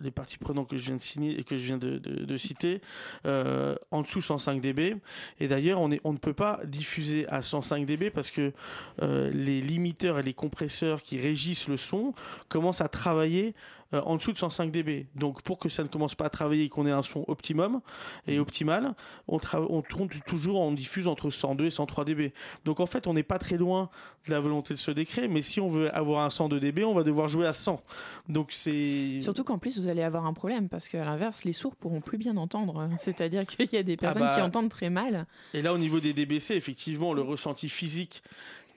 les 0.00 0.10
parties 0.10 0.36
prenantes 0.36 0.68
que 0.68 0.76
je 0.76 0.84
viens 0.86 0.96
de 0.96 1.00
signer 1.00 1.38
et 1.38 1.44
que 1.44 1.56
je 1.56 1.64
viens 1.64 1.78
de, 1.78 1.98
de, 1.98 2.36
citer, 2.36 2.80
en 3.24 4.02
dessous 4.02 4.20
105 4.20 4.60
dB. 4.60 4.96
Et 5.40 5.48
d'ailleurs, 5.48 5.80
on, 5.80 5.90
on 6.04 6.12
ne 6.12 6.18
peut 6.18 6.34
pas 6.34 6.60
diffuser 6.64 7.26
à 7.28 7.42
105 7.42 7.86
dB 7.86 8.10
parce 8.10 8.30
que 8.30 8.52
les 9.00 9.60
limiteurs 9.60 10.18
et 10.18 10.22
les 10.22 10.34
compresseurs 10.34 11.02
qui 11.02 11.18
régissent 11.18 11.68
le 11.68 11.76
son 11.76 12.14
commencent 12.48 12.82
à 12.82 12.88
travailler 12.88 13.54
euh, 13.94 14.00
en 14.02 14.16
dessous 14.16 14.32
de 14.32 14.38
105 14.38 14.70
dB. 14.70 15.06
Donc 15.14 15.42
pour 15.42 15.58
que 15.58 15.68
ça 15.68 15.82
ne 15.82 15.88
commence 15.88 16.14
pas 16.14 16.26
à 16.26 16.30
travailler 16.30 16.64
et 16.64 16.68
qu'on 16.68 16.86
ait 16.86 16.92
un 16.92 17.02
son 17.02 17.24
optimum 17.28 17.80
et 18.26 18.38
optimal, 18.38 18.94
on, 19.28 19.38
on 19.54 19.82
tourne 19.82 20.08
toujours, 20.26 20.60
on 20.60 20.72
diffuse 20.72 21.08
entre 21.08 21.30
102 21.30 21.66
et 21.66 21.70
103 21.70 22.04
dB. 22.04 22.32
Donc 22.64 22.80
en 22.80 22.86
fait, 22.86 23.06
on 23.06 23.14
n'est 23.14 23.22
pas 23.22 23.38
très 23.38 23.56
loin 23.56 23.90
de 24.26 24.32
la 24.32 24.40
volonté 24.40 24.74
de 24.74 24.78
ce 24.78 24.90
décret, 24.90 25.28
mais 25.28 25.42
si 25.42 25.60
on 25.60 25.68
veut 25.68 25.94
avoir 25.94 26.24
un 26.24 26.30
102 26.30 26.60
dB, 26.60 26.84
on 26.84 26.94
va 26.94 27.02
devoir 27.02 27.28
jouer 27.28 27.46
à 27.46 27.52
100. 27.52 27.82
Donc 28.28 28.48
c'est 28.52 29.20
surtout 29.20 29.44
qu'en 29.44 29.58
plus 29.58 29.78
vous 29.80 29.88
allez 29.88 30.02
avoir 30.02 30.26
un 30.26 30.32
problème 30.32 30.68
parce 30.68 30.88
qu'à 30.88 31.04
l'inverse, 31.04 31.44
les 31.44 31.52
sourds 31.52 31.76
pourront 31.76 32.00
plus 32.00 32.18
bien 32.18 32.36
entendre. 32.36 32.88
C'est-à-dire 32.98 33.46
qu'il 33.46 33.68
y 33.72 33.76
a 33.76 33.82
des 33.82 33.94
ah 33.94 34.00
personnes 34.00 34.28
qui 34.30 34.36
bah, 34.36 34.44
entendent 34.44 34.70
très 34.70 34.90
mal. 34.90 35.26
Et 35.54 35.62
là, 35.62 35.72
au 35.72 35.78
niveau 35.78 36.00
des 36.00 36.12
DBC, 36.12 36.54
effectivement, 36.54 37.14
le 37.14 37.22
ressenti 37.22 37.68
physique 37.68 38.22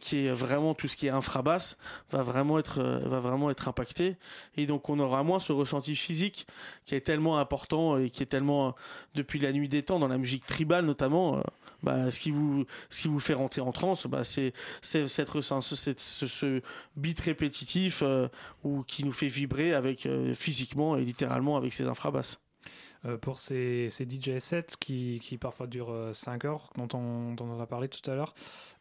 qui 0.01 0.25
est 0.25 0.31
vraiment 0.31 0.73
tout 0.73 0.87
ce 0.87 0.97
qui 0.97 1.07
est 1.07 1.11
infrabasse 1.11 1.77
va 2.09 2.23
vraiment 2.23 2.59
être 2.59 2.79
euh, 2.79 2.99
va 3.05 3.19
vraiment 3.19 3.49
être 3.51 3.67
impacté. 3.67 4.17
Et 4.57 4.65
donc 4.65 4.89
on 4.89 4.99
aura 4.99 5.23
moins 5.23 5.39
ce 5.39 5.53
ressenti 5.53 5.95
physique 5.95 6.47
qui 6.85 6.95
est 6.95 7.01
tellement 7.01 7.37
important 7.37 7.97
et 7.97 8.09
qui 8.09 8.23
est 8.23 8.25
tellement 8.25 8.69
euh, 8.69 8.71
depuis 9.15 9.39
la 9.39 9.53
nuit 9.53 9.69
des 9.69 9.83
temps 9.83 9.99
dans 9.99 10.07
la 10.07 10.17
musique 10.17 10.45
tribale 10.45 10.85
notamment 10.85 11.37
euh, 11.37 11.41
bah, 11.83 12.11
ce 12.11 12.19
qui 12.19 12.31
vous 12.31 12.65
ce 12.89 13.03
qui 13.03 13.07
vous 13.07 13.19
fait 13.19 13.35
rentrer 13.35 13.61
en 13.61 13.71
transe 13.71 14.07
bah, 14.07 14.23
c'est 14.23 14.53
c'est 14.81 15.07
cette 15.07 15.29
ce, 15.39 16.27
ce, 16.27 16.61
beat 16.95 17.19
répétitif 17.19 18.03
ou 18.63 18.83
qui 18.83 19.05
nous 19.05 19.13
fait 19.13 19.27
vibrer 19.27 19.73
avec 19.73 20.07
physiquement 20.33 20.97
et 20.97 21.05
littéralement 21.05 21.57
avec 21.57 21.73
ces 21.73 21.87
infrabasses 21.87 22.40
pour 23.21 23.39
ces, 23.39 23.87
ces, 23.89 24.05
DJ 24.05 24.37
sets 24.37 24.77
qui, 24.79 25.19
qui 25.23 25.37
parfois 25.37 25.65
durent 25.65 26.09
5 26.13 26.45
euh, 26.45 26.47
heures, 26.47 26.69
dont 26.77 26.87
on, 26.93 27.33
dont 27.33 27.45
on 27.45 27.59
a 27.59 27.65
parlé 27.65 27.87
tout 27.87 28.09
à 28.09 28.13
l'heure, 28.13 28.35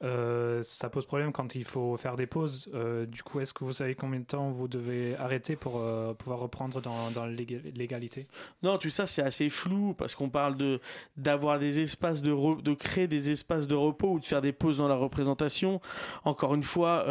euh, 0.05 0.63
ça 0.63 0.91
pose 0.91 1.07
problème 1.07 1.33
quand 1.33 1.55
il 1.55 1.65
faut 1.65 1.97
faire 1.97 2.17
des 2.17 2.27
pauses. 2.27 2.69
du 3.09 3.23
coup, 3.23 3.41
est-ce 3.41 3.55
que 3.55 3.65
vous 3.65 3.73
savez 3.73 3.95
combien 3.95 4.21
de 4.21 4.27
temps 4.27 4.51
vous 4.51 4.69
devez 4.69 5.17
arrêter 5.17 5.57
pour 5.57 5.83
pouvoir 6.19 6.41
reprendre 6.41 6.83
dans, 6.83 7.11
dans 7.11 7.25
l'égalité? 7.27 8.27
Non, 8.63 8.77
tout 8.77 8.91
ça 8.91 9.07
c'est 9.07 9.23
assez 9.23 9.49
flou 9.49 9.95
parce 9.95 10.15
qu'on 10.15 10.29
parle 10.29 10.57
de 10.57 10.81
d'avoir 11.17 11.59
des 11.59 11.81
espaces 11.81 12.23
de 12.23 12.61
de 12.61 12.75
créer 12.75 13.09
des 13.09 13.31
espaces 13.31 13.67
de 13.67 13.75
repos 13.75 14.13
ou 14.13 14.21
de 14.21 14.25
faire 14.25 14.43
des 14.43 14.53
pauses 14.53 14.79
dans 14.79 14.89
la 14.89 14.97
représentation. 14.97 15.81
Encore 16.25 16.55
une 16.55 16.65
fois, 16.65 17.07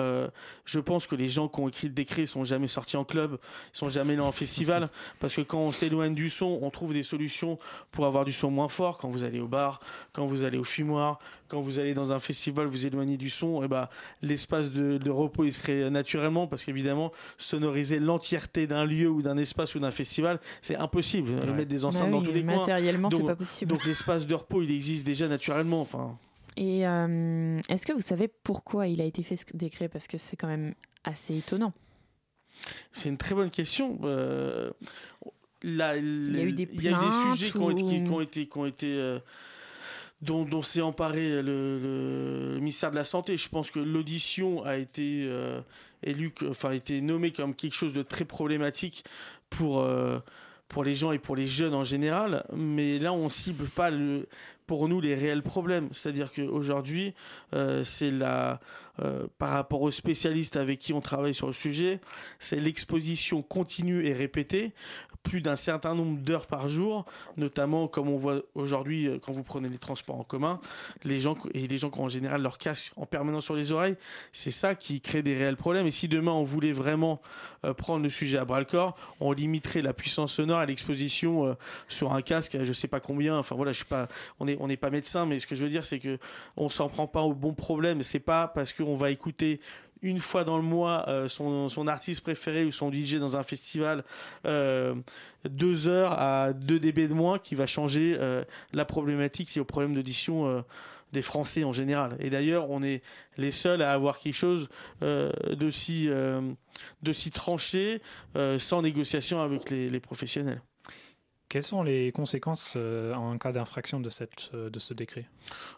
je 0.65 0.79
pense 0.79 1.07
que 1.07 1.15
les 1.15 1.29
gens 1.29 1.47
qui 1.47 1.59
ont 1.59 1.67
écrit 1.67 1.87
le 1.87 1.93
décret 1.93 2.25
sont 2.25 2.43
jamais 2.43 2.67
sortis 2.67 2.97
en 2.97 3.05
club, 3.05 3.37
sont 3.73 3.89
jamais 3.89 4.13
allés 4.13 4.21
en 4.21 4.31
festival 4.31 4.89
parce 5.19 5.35
que 5.35 5.41
quand 5.41 5.59
on 5.59 5.71
s'éloigne 5.71 6.13
du 6.13 6.29
son, 6.29 6.59
on 6.61 6.69
trouve 6.69 6.93
des 6.93 6.98
solutions 7.03 7.57
pour 7.91 8.05
avoir 8.05 8.25
du 8.25 8.31
son 8.31 8.51
moins 8.51 8.69
fort 8.69 8.97
quand 8.97 9.09
vous 9.09 9.23
allez 9.23 9.39
au 9.39 9.47
bar, 9.47 9.79
quand 10.13 10.25
vous 10.25 10.43
allez 10.43 10.57
au 10.57 10.63
fumoir, 10.63 11.19
quand 11.47 11.62
vous 11.62 11.79
allez 11.79 11.93
dans 11.93 12.13
un 12.13 12.19
festival, 12.19 12.67
vous 12.67 12.85
éloignez 12.85 13.17
du 13.17 13.29
son, 13.29 13.63
et 13.63 13.67
bah, 13.67 13.89
l'espace 14.21 14.71
de, 14.71 15.09
repos 15.09 15.43
il 15.43 15.53
se 15.53 15.59
crée 15.59 15.89
naturellement 15.89 16.47
parce 16.47 16.63
qu'évidemment 16.63 17.12
sonoriser 17.38 17.99
l'entièreté 17.99 18.67
d'un 18.67 18.85
lieu 18.85 19.09
ou 19.09 19.21
d'un 19.21 19.38
espace 19.38 19.75
ou 19.75 19.79
d'un 19.79 19.91
festival, 19.91 20.39
c'est 20.62 20.75
impossible. 20.75 21.31
Ouais. 21.31 21.53
Mettre 21.53 21.69
des 21.69 21.85
enceintes 21.85 22.12
bah 22.12 22.17
dans 22.17 22.21
tous 22.21 22.31
les 22.31 22.43
coins. 22.43 22.57
Matériellement, 22.57 23.09
c'est 23.09 23.23
pas 23.23 23.35
possible. 23.35 23.71
Donc 23.71 23.85
l'espace 23.85 24.27
de 24.27 24.35
repos, 24.35 24.62
il 24.62 24.71
existe 24.71 25.05
déjà 25.05 25.27
naturellement. 25.27 25.81
Enfin. 25.81 26.17
Et 26.57 26.88
euh, 26.88 27.59
est-ce 27.69 27.85
que 27.85 27.93
vous 27.93 28.01
savez 28.01 28.27
pourquoi 28.27 28.88
il 28.88 29.01
a 29.01 29.05
été 29.05 29.23
fait 29.23 29.38
ce 29.38 29.45
décret? 29.55 29.89
Parce 29.89 30.07
que 30.07 30.17
c'est 30.17 30.35
quand 30.35 30.47
même 30.47 30.73
assez 31.03 31.38
étonnant. 31.38 31.73
C'est 32.91 33.09
une 33.09 33.17
très 33.17 33.35
bonne 33.35 33.51
question. 33.51 33.99
Euh, 34.03 34.71
il 35.63 35.75
y 35.75 35.81
a 35.81 35.97
eu 35.97 36.53
des 36.53 36.69
il 36.71 36.83
y 36.83 36.87
a 36.87 36.99
des 36.99 37.35
sujets 37.35 37.51
qui 37.51 37.57
ont 37.57 37.69
été, 37.69 38.03
qui 38.03 38.11
ont 38.11 38.21
été, 38.21 38.47
qui 38.47 38.57
ont 38.57 38.65
été 38.65 38.87
euh, 38.87 39.19
dont, 40.21 40.45
dont 40.45 40.61
s'est 40.61 40.81
emparé 40.81 41.41
le, 41.41 42.57
ministère 42.59 42.91
de 42.91 42.95
la 42.95 43.03
santé. 43.03 43.37
Je 43.37 43.49
pense 43.49 43.71
que 43.71 43.79
l'audition 43.79 44.63
a 44.63 44.77
été 44.77 45.25
euh, 45.27 45.61
élue, 46.03 46.33
enfin 46.49 46.69
a 46.69 46.75
été 46.75 47.01
nommée 47.01 47.31
comme 47.31 47.55
quelque 47.55 47.75
chose 47.75 47.93
de 47.93 48.03
très 48.03 48.25
problématique 48.25 49.03
pour 49.49 49.79
euh, 49.79 50.19
pour 50.69 50.83
les 50.83 50.95
gens 50.95 51.11
et 51.11 51.19
pour 51.19 51.35
les 51.35 51.47
jeunes 51.47 51.73
en 51.73 51.83
général. 51.83 52.45
Mais 52.53 52.99
là, 52.99 53.11
on 53.11 53.29
cible 53.29 53.67
pas 53.69 53.89
le, 53.89 54.27
pour 54.69 54.87
nous 54.87 55.01
les 55.01 55.15
réels 55.15 55.41
problèmes. 55.41 55.89
C'est-à-dire 55.91 56.31
qu'aujourd'hui, 56.31 57.15
euh, 57.55 57.83
c'est 57.83 58.11
la, 58.11 58.59
euh, 58.99 59.25
par 59.39 59.49
rapport 59.49 59.81
aux 59.81 59.89
spécialistes 59.89 60.57
avec 60.57 60.77
qui 60.77 60.93
on 60.93 61.01
travaille 61.01 61.33
sur 61.33 61.47
le 61.47 61.53
sujet, 61.53 61.99
c'est 62.37 62.59
l'exposition 62.59 63.41
continue 63.41 64.05
et 64.05 64.13
répétée, 64.13 64.73
plus 65.29 65.41
d'un 65.41 65.55
certain 65.55 65.93
nombre 65.93 66.17
d'heures 66.17 66.47
par 66.47 66.69
jour, 66.69 67.05
notamment 67.37 67.87
comme 67.87 68.09
on 68.09 68.17
voit 68.17 68.41
aujourd'hui 68.55 69.07
euh, 69.07 69.19
quand 69.21 69.31
vous 69.31 69.43
prenez 69.43 69.69
les 69.69 69.77
transports 69.77 70.19
en 70.19 70.23
commun, 70.23 70.59
les 71.03 71.19
gens 71.19 71.37
et 71.53 71.67
les 71.67 71.77
gens 71.77 71.91
qui 71.91 71.99
ont 71.99 72.05
en 72.05 72.09
général 72.09 72.41
leur 72.41 72.57
casque 72.57 72.91
en 72.95 73.05
permanence 73.05 73.45
sur 73.45 73.55
les 73.55 73.71
oreilles, 73.71 73.95
c'est 74.31 74.49
ça 74.49 74.73
qui 74.73 75.01
crée 75.01 75.21
des 75.21 75.37
réels 75.37 75.55
problèmes. 75.55 75.85
Et 75.85 75.91
si 75.91 76.07
demain 76.07 76.31
on 76.31 76.43
voulait 76.43 76.71
vraiment 76.71 77.21
prendre 77.77 78.03
le 78.03 78.09
sujet 78.09 78.39
à 78.39 78.45
bras 78.45 78.57
le 78.57 78.65
corps, 78.65 78.97
on 79.19 79.31
limiterait 79.31 79.83
la 79.83 79.93
puissance 79.93 80.33
sonore 80.33 80.57
à 80.57 80.65
l'exposition 80.65 81.55
sur 81.87 82.11
un 82.13 82.21
casque, 82.23 82.57
je 82.59 82.73
sais 82.73 82.87
pas 82.87 82.99
combien. 82.99 83.37
Enfin 83.37 83.55
voilà, 83.55 83.71
je 83.71 83.79
sais 83.79 83.85
pas, 83.85 84.07
on 84.39 84.47
est 84.47 84.57
on 84.59 84.67
n'est 84.67 84.77
pas 84.77 84.89
médecin, 84.89 85.27
mais 85.27 85.37
ce 85.37 85.45
que 85.45 85.53
je 85.53 85.63
veux 85.63 85.69
dire, 85.69 85.85
c'est 85.85 85.99
que 85.99 86.17
on 86.57 86.69
s'en 86.69 86.89
prend 86.89 87.05
pas 87.05 87.21
au 87.21 87.33
bon 87.33 87.53
problème. 87.53 88.01
C'est 88.01 88.19
pas 88.19 88.47
parce 88.47 88.73
qu'on 88.73 88.95
va 88.95 89.11
écouter 89.11 89.59
une 90.01 90.19
fois 90.19 90.43
dans 90.43 90.57
le 90.57 90.63
mois 90.63 91.05
euh, 91.07 91.27
son, 91.27 91.88
artiste 91.88 92.21
préféré 92.21 92.65
ou 92.65 92.71
son 92.71 92.91
DJ 92.91 93.15
dans 93.15 93.38
un 93.38 93.43
festival 93.43 94.03
euh, 94.45 94.95
deux 95.47 95.88
heures 95.88 96.13
à 96.13 96.53
2 96.53 96.79
dB 96.79 97.07
de 97.07 97.13
moins 97.13 97.39
qui 97.39 97.55
va 97.55 97.67
changer 97.67 98.15
euh, 98.19 98.43
la 98.73 98.85
problématique 98.85 99.55
et 99.55 99.59
au 99.59 99.65
problème 99.65 99.93
d'audition 99.93 100.63
des 101.12 101.21
Français 101.21 101.63
en 101.63 101.73
général. 101.73 102.15
Et 102.19 102.29
d'ailleurs, 102.29 102.69
on 102.69 102.83
est 102.83 103.01
les 103.38 103.51
seuls 103.51 103.81
à 103.81 103.93
avoir 103.93 104.19
quelque 104.19 104.35
chose 104.35 104.69
d'aussi 105.01 106.12
tranché 107.33 108.01
sans 108.59 108.81
négociation 108.81 109.41
avec 109.41 109.69
les 109.69 109.99
professionnels. 109.99 110.62
Quelles 111.49 111.63
sont 111.63 111.81
les 111.81 112.12
conséquences 112.12 112.75
euh, 112.77 113.15
en 113.15 113.35
cas 113.39 113.51
d'infraction 113.51 113.99
de, 113.99 114.09
cette, 114.12 114.53
de 114.53 114.79
ce 114.79 114.93
décret? 114.93 115.25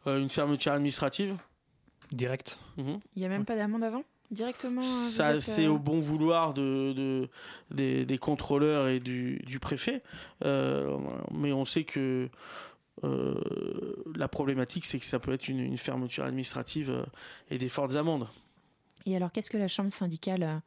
Euh, 0.06 0.20
Une 0.20 0.30
fermeture 0.30 0.74
administrative. 0.74 1.38
Directe. 2.12 2.60
Mhm. 2.76 3.00
Il 3.16 3.20
n'y 3.20 3.26
a 3.26 3.30
même 3.30 3.46
pas 3.46 3.56
d'amende 3.56 3.86
avant? 3.86 4.04
Directement 4.32 4.82
Ça, 4.82 5.40
c'est 5.42 5.68
au 5.68 5.78
bon 5.78 6.00
vouloir 6.00 6.54
de, 6.54 7.28
des, 7.70 8.18
contrôleurs 8.18 8.88
et 8.88 9.00
du, 9.00 9.40
du 9.46 9.60
préfet. 9.60 10.02
mais 10.44 11.52
on 11.52 11.66
sait 11.66 11.84
que 11.84 12.30
la 13.04 14.28
problématique, 14.28 14.86
c'est 14.86 15.00
que 15.00 15.06
ça 15.06 15.20
peut 15.20 15.34
être 15.34 15.48
une, 15.48 15.60
une 15.60 15.78
fermeture 15.78 16.24
administrative 16.24 17.06
et 17.50 17.58
des 17.58 17.70
fortes 17.70 17.96
amendes. 17.96 18.28
Et 19.06 19.16
alors, 19.16 19.32
qu'est-ce 19.32 19.50
que 19.50 19.58
la 19.58 19.68
Chambre 19.68 19.92
syndicale 19.92 20.62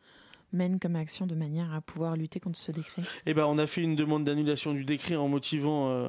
mène 0.52 0.78
comme 0.78 0.96
action 0.96 1.26
de 1.26 1.34
manière 1.34 1.72
à 1.74 1.80
pouvoir 1.80 2.16
lutter 2.16 2.40
contre 2.40 2.58
ce 2.58 2.72
décret? 2.72 3.02
Eh 3.26 3.34
ben, 3.34 3.44
on 3.46 3.58
a 3.58 3.66
fait 3.66 3.82
une 3.82 3.96
demande 3.96 4.24
d'annulation 4.24 4.72
du 4.72 4.84
décret 4.84 5.16
en 5.16 5.28
motivant 5.28 5.90
euh, 5.90 6.08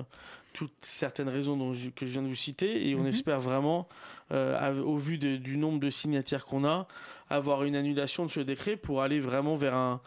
toutes 0.55 0.71
certaines 0.83 1.27
raisons 1.27 1.57
dont 1.57 1.73
que 1.95 2.05
je 2.07 2.11
viens 2.13 2.21
de 2.21 2.29
vous 2.29 2.35
citer, 2.35 2.87
et 2.87 2.95
on 2.95 3.01
mhm. 3.01 3.07
espère 3.07 3.41
vraiment, 3.41 3.89
euh, 4.31 4.81
au 4.81 4.95
vu 4.95 5.17
du 5.17 5.57
nombre 5.57 5.81
de 5.81 5.89
signataires 5.89 6.45
qu'on 6.45 6.65
a, 6.65 6.87
avoir 7.29 7.65
une 7.65 7.75
annulation 7.75 8.25
de 8.25 8.31
ce 8.31 8.39
décret 8.39 8.77
pour 8.77 9.01
aller 9.01 9.19
vraiment 9.19 9.55
vers 9.55 9.75
un, 9.75 10.01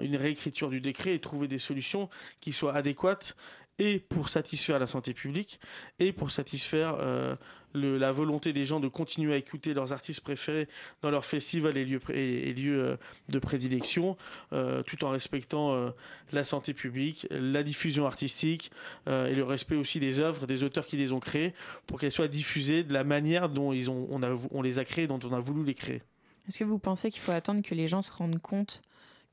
une 0.00 0.16
réécriture 0.16 0.70
du 0.70 0.80
décret 0.80 1.14
et 1.14 1.18
trouver 1.18 1.48
des 1.48 1.58
solutions 1.58 2.08
qui 2.40 2.52
soient 2.52 2.74
adéquates 2.74 3.36
et 3.78 3.98
pour 3.98 4.28
satisfaire 4.28 4.78
la 4.78 4.86
santé 4.86 5.14
publique 5.14 5.60
et 5.98 6.12
pour 6.12 6.30
satisfaire 6.30 6.96
euh, 7.00 7.34
la 7.74 8.12
volonté 8.12 8.52
des 8.52 8.64
gens 8.64 8.78
de 8.78 8.86
continuer 8.86 9.34
à 9.34 9.36
écouter 9.36 9.74
leurs 9.74 9.92
artistes 9.92 10.20
préférés 10.20 10.68
dans 11.02 11.10
leurs 11.10 11.24
festivals 11.24 11.76
et 11.76 11.84
lieux, 11.84 12.00
euh, 12.10 12.96
de 13.28 13.38
prédilection, 13.38 14.16
euh, 14.52 14.82
tout 14.82 15.04
en 15.04 15.10
respectant 15.10 15.92
la 16.32 16.44
santé 16.44 16.72
publique, 16.72 17.26
la 17.30 17.62
diffusion 17.62 18.06
artistique 18.06 18.70
et 19.06 19.34
le 19.34 19.44
respect 19.44 19.76
aussi 19.76 19.98
des 20.00 20.20
œuvres 20.20 20.46
des 20.46 20.62
auteurs 20.62 20.86
qui 20.86 20.96
les 20.96 21.12
ont 21.12 21.20
créées 21.20 21.54
pour 21.86 21.98
qu'elles 21.98 22.12
soient 22.12 22.28
diffusées 22.28 22.84
de 22.84 22.92
la 22.92 23.04
manière 23.04 23.48
dont 23.48 23.72
ils 23.72 23.90
ont, 23.90 24.06
on, 24.10 24.20
on 24.50 24.62
les 24.62 24.78
a 24.78 24.84
créées, 24.84 25.06
dont 25.06 25.20
on 25.24 25.32
a 25.32 25.40
voulu 25.40 25.64
les 25.64 25.74
créer. 25.74 26.02
Est-ce 26.48 26.58
que 26.58 26.64
vous 26.64 26.78
pensez 26.78 27.10
qu'il 27.10 27.20
faut 27.20 27.32
attendre 27.32 27.62
que 27.62 27.74
les 27.74 27.88
gens 27.88 28.02
se 28.02 28.12
rendent 28.12 28.40
compte 28.40 28.82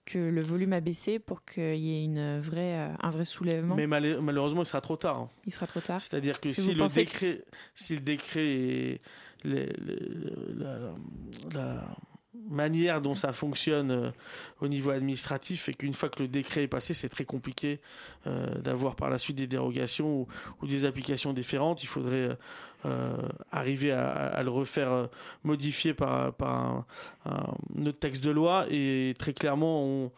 que 0.05 0.17
le 0.17 0.41
volume 0.41 0.73
a 0.73 0.79
baissé 0.79 1.19
pour 1.19 1.45
qu'il 1.45 1.75
y 1.77 1.95
ait 1.95 2.03
une 2.03 2.39
vraie, 2.39 2.79
euh, 2.79 2.93
un 3.01 3.09
vrai 3.09 3.25
soulèvement. 3.25 3.75
Mais 3.75 3.87
malheureusement, 3.87 4.63
il 4.63 4.65
sera 4.65 4.81
trop 4.81 4.97
tard. 4.97 5.17
Hein. 5.17 5.29
Il 5.45 5.51
sera 5.51 5.67
trop 5.67 5.79
tard. 5.79 6.01
C'est-à-dire 6.01 6.39
que 6.39 6.49
si, 6.49 6.73
le 6.73 6.87
décret, 6.87 7.43
si 7.75 7.95
le 7.95 8.01
décret 8.01 8.45
est 8.45 9.01
la, 9.43 10.93
manière 12.49 13.01
dont 13.01 13.15
ça 13.15 13.33
fonctionne 13.33 13.91
euh, 13.91 14.11
au 14.61 14.67
niveau 14.67 14.91
administratif 14.91 15.69
et 15.69 15.73
qu'une 15.73 15.93
fois 15.93 16.09
que 16.09 16.21
le 16.21 16.27
décret 16.27 16.63
est 16.63 16.67
passé, 16.67 16.93
c'est 16.93 17.09
très 17.09 17.25
compliqué 17.25 17.79
euh, 18.27 18.57
d'avoir 18.59 18.95
par 18.95 19.09
la 19.09 19.17
suite 19.17 19.37
des 19.37 19.47
dérogations 19.47 20.27
ou, 20.61 20.67
des 20.67 20.85
applications 20.85 21.33
différentes. 21.33 21.83
Il 21.83 21.87
faudrait 21.87 22.37
euh, 22.85 23.17
arriver 23.51 23.91
à, 23.91 24.41
le 24.43 24.49
refaire 24.49 25.09
modifier 25.43 25.93
par, 25.93 26.33
par 26.33 26.85
un, 27.25 27.85
autre 27.85 27.99
texte 27.99 28.23
de 28.23 28.31
loi 28.31 28.65
et 28.69 29.13
très 29.17 29.33
clairement 29.33 29.83
on 29.83 30.11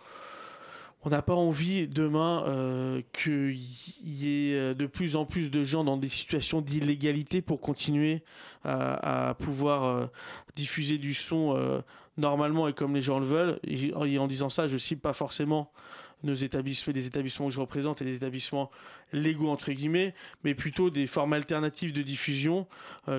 on 1.05 1.09
n'a 1.09 1.21
pas 1.21 1.35
envie 1.35 1.89
demain 1.89 2.45
euh, 2.47 3.01
qu'il 3.11 3.59
y 4.05 4.53
ait 4.53 4.73
de 4.73 4.85
plus 4.85 5.17
en 5.17 5.25
plus 5.25 5.51
de 5.51 5.65
gens 5.65 5.83
dans 5.83 5.97
des 5.97 6.07
situations 6.07 6.61
d'illégalité 6.61 7.41
pour 7.41 7.59
continuer 7.59 8.23
à, 8.63 9.35
pouvoir 9.37 10.09
diffuser 10.55 10.97
du 10.97 11.13
son 11.13 11.83
normalement 12.17 12.67
et 12.67 12.73
comme 12.73 12.93
les 12.95 13.01
gens 13.01 13.19
le 13.19 13.25
veulent. 13.25 13.59
Et 13.65 14.17
en 14.17 14.27
disant 14.27 14.49
ça, 14.49 14.67
je 14.67 14.77
cible 14.77 15.01
pas 15.01 15.13
forcément 15.13 15.71
nos 16.23 16.35
établissements, 16.35 16.93
les 16.93 17.05
établissements 17.05 17.47
que 17.47 17.53
je 17.53 17.59
représente 17.59 18.01
et 18.01 18.05
les 18.05 18.15
établissements 18.15 18.71
légaux 19.11 19.49
entre 19.49 19.73
guillemets, 19.73 20.13
mais 20.45 20.55
plutôt 20.55 20.89
des 20.89 21.05
formes 21.05 21.33
alternatives 21.33 21.91
de 21.91 22.01
diffusion 22.01 22.65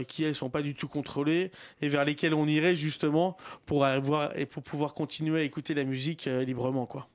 qui 0.08 0.24
elles 0.24 0.34
sont 0.34 0.48
pas 0.48 0.62
du 0.62 0.74
tout 0.74 0.88
contrôlées 0.88 1.50
et 1.82 1.88
vers 1.88 2.06
lesquelles 2.06 2.32
on 2.32 2.46
irait 2.46 2.76
justement 2.76 3.36
pour 3.66 3.84
avoir 3.84 4.34
et 4.38 4.46
pour 4.46 4.62
pouvoir 4.62 4.94
continuer 4.94 5.40
à 5.40 5.42
écouter 5.42 5.74
la 5.74 5.84
musique 5.84 6.24
librement 6.24 6.86
quoi. 6.86 7.08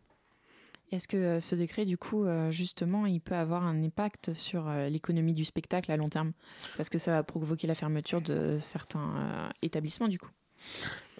Est-ce 0.91 1.07
que 1.07 1.39
ce 1.39 1.53
décret, 1.53 1.85
du 1.85 1.99
coup, 1.99 2.25
justement, 2.49 3.05
il 3.05 3.21
peut 3.21 3.35
avoir 3.35 3.63
un 3.63 3.83
impact 3.83 4.33
sur 4.33 4.69
l'économie 4.89 5.33
du 5.33 5.45
spectacle 5.45 5.91
à 5.91 5.97
long 5.97 6.09
terme? 6.09 6.33
Parce 6.77 6.89
que 6.89 6.97
ça 6.97 7.11
va 7.11 7.23
provoquer 7.23 7.67
la 7.67 7.75
fermeture 7.75 8.21
de 8.21 8.57
certains 8.59 9.51
établissements, 9.61 10.07
du 10.07 10.19
coup 10.19 10.29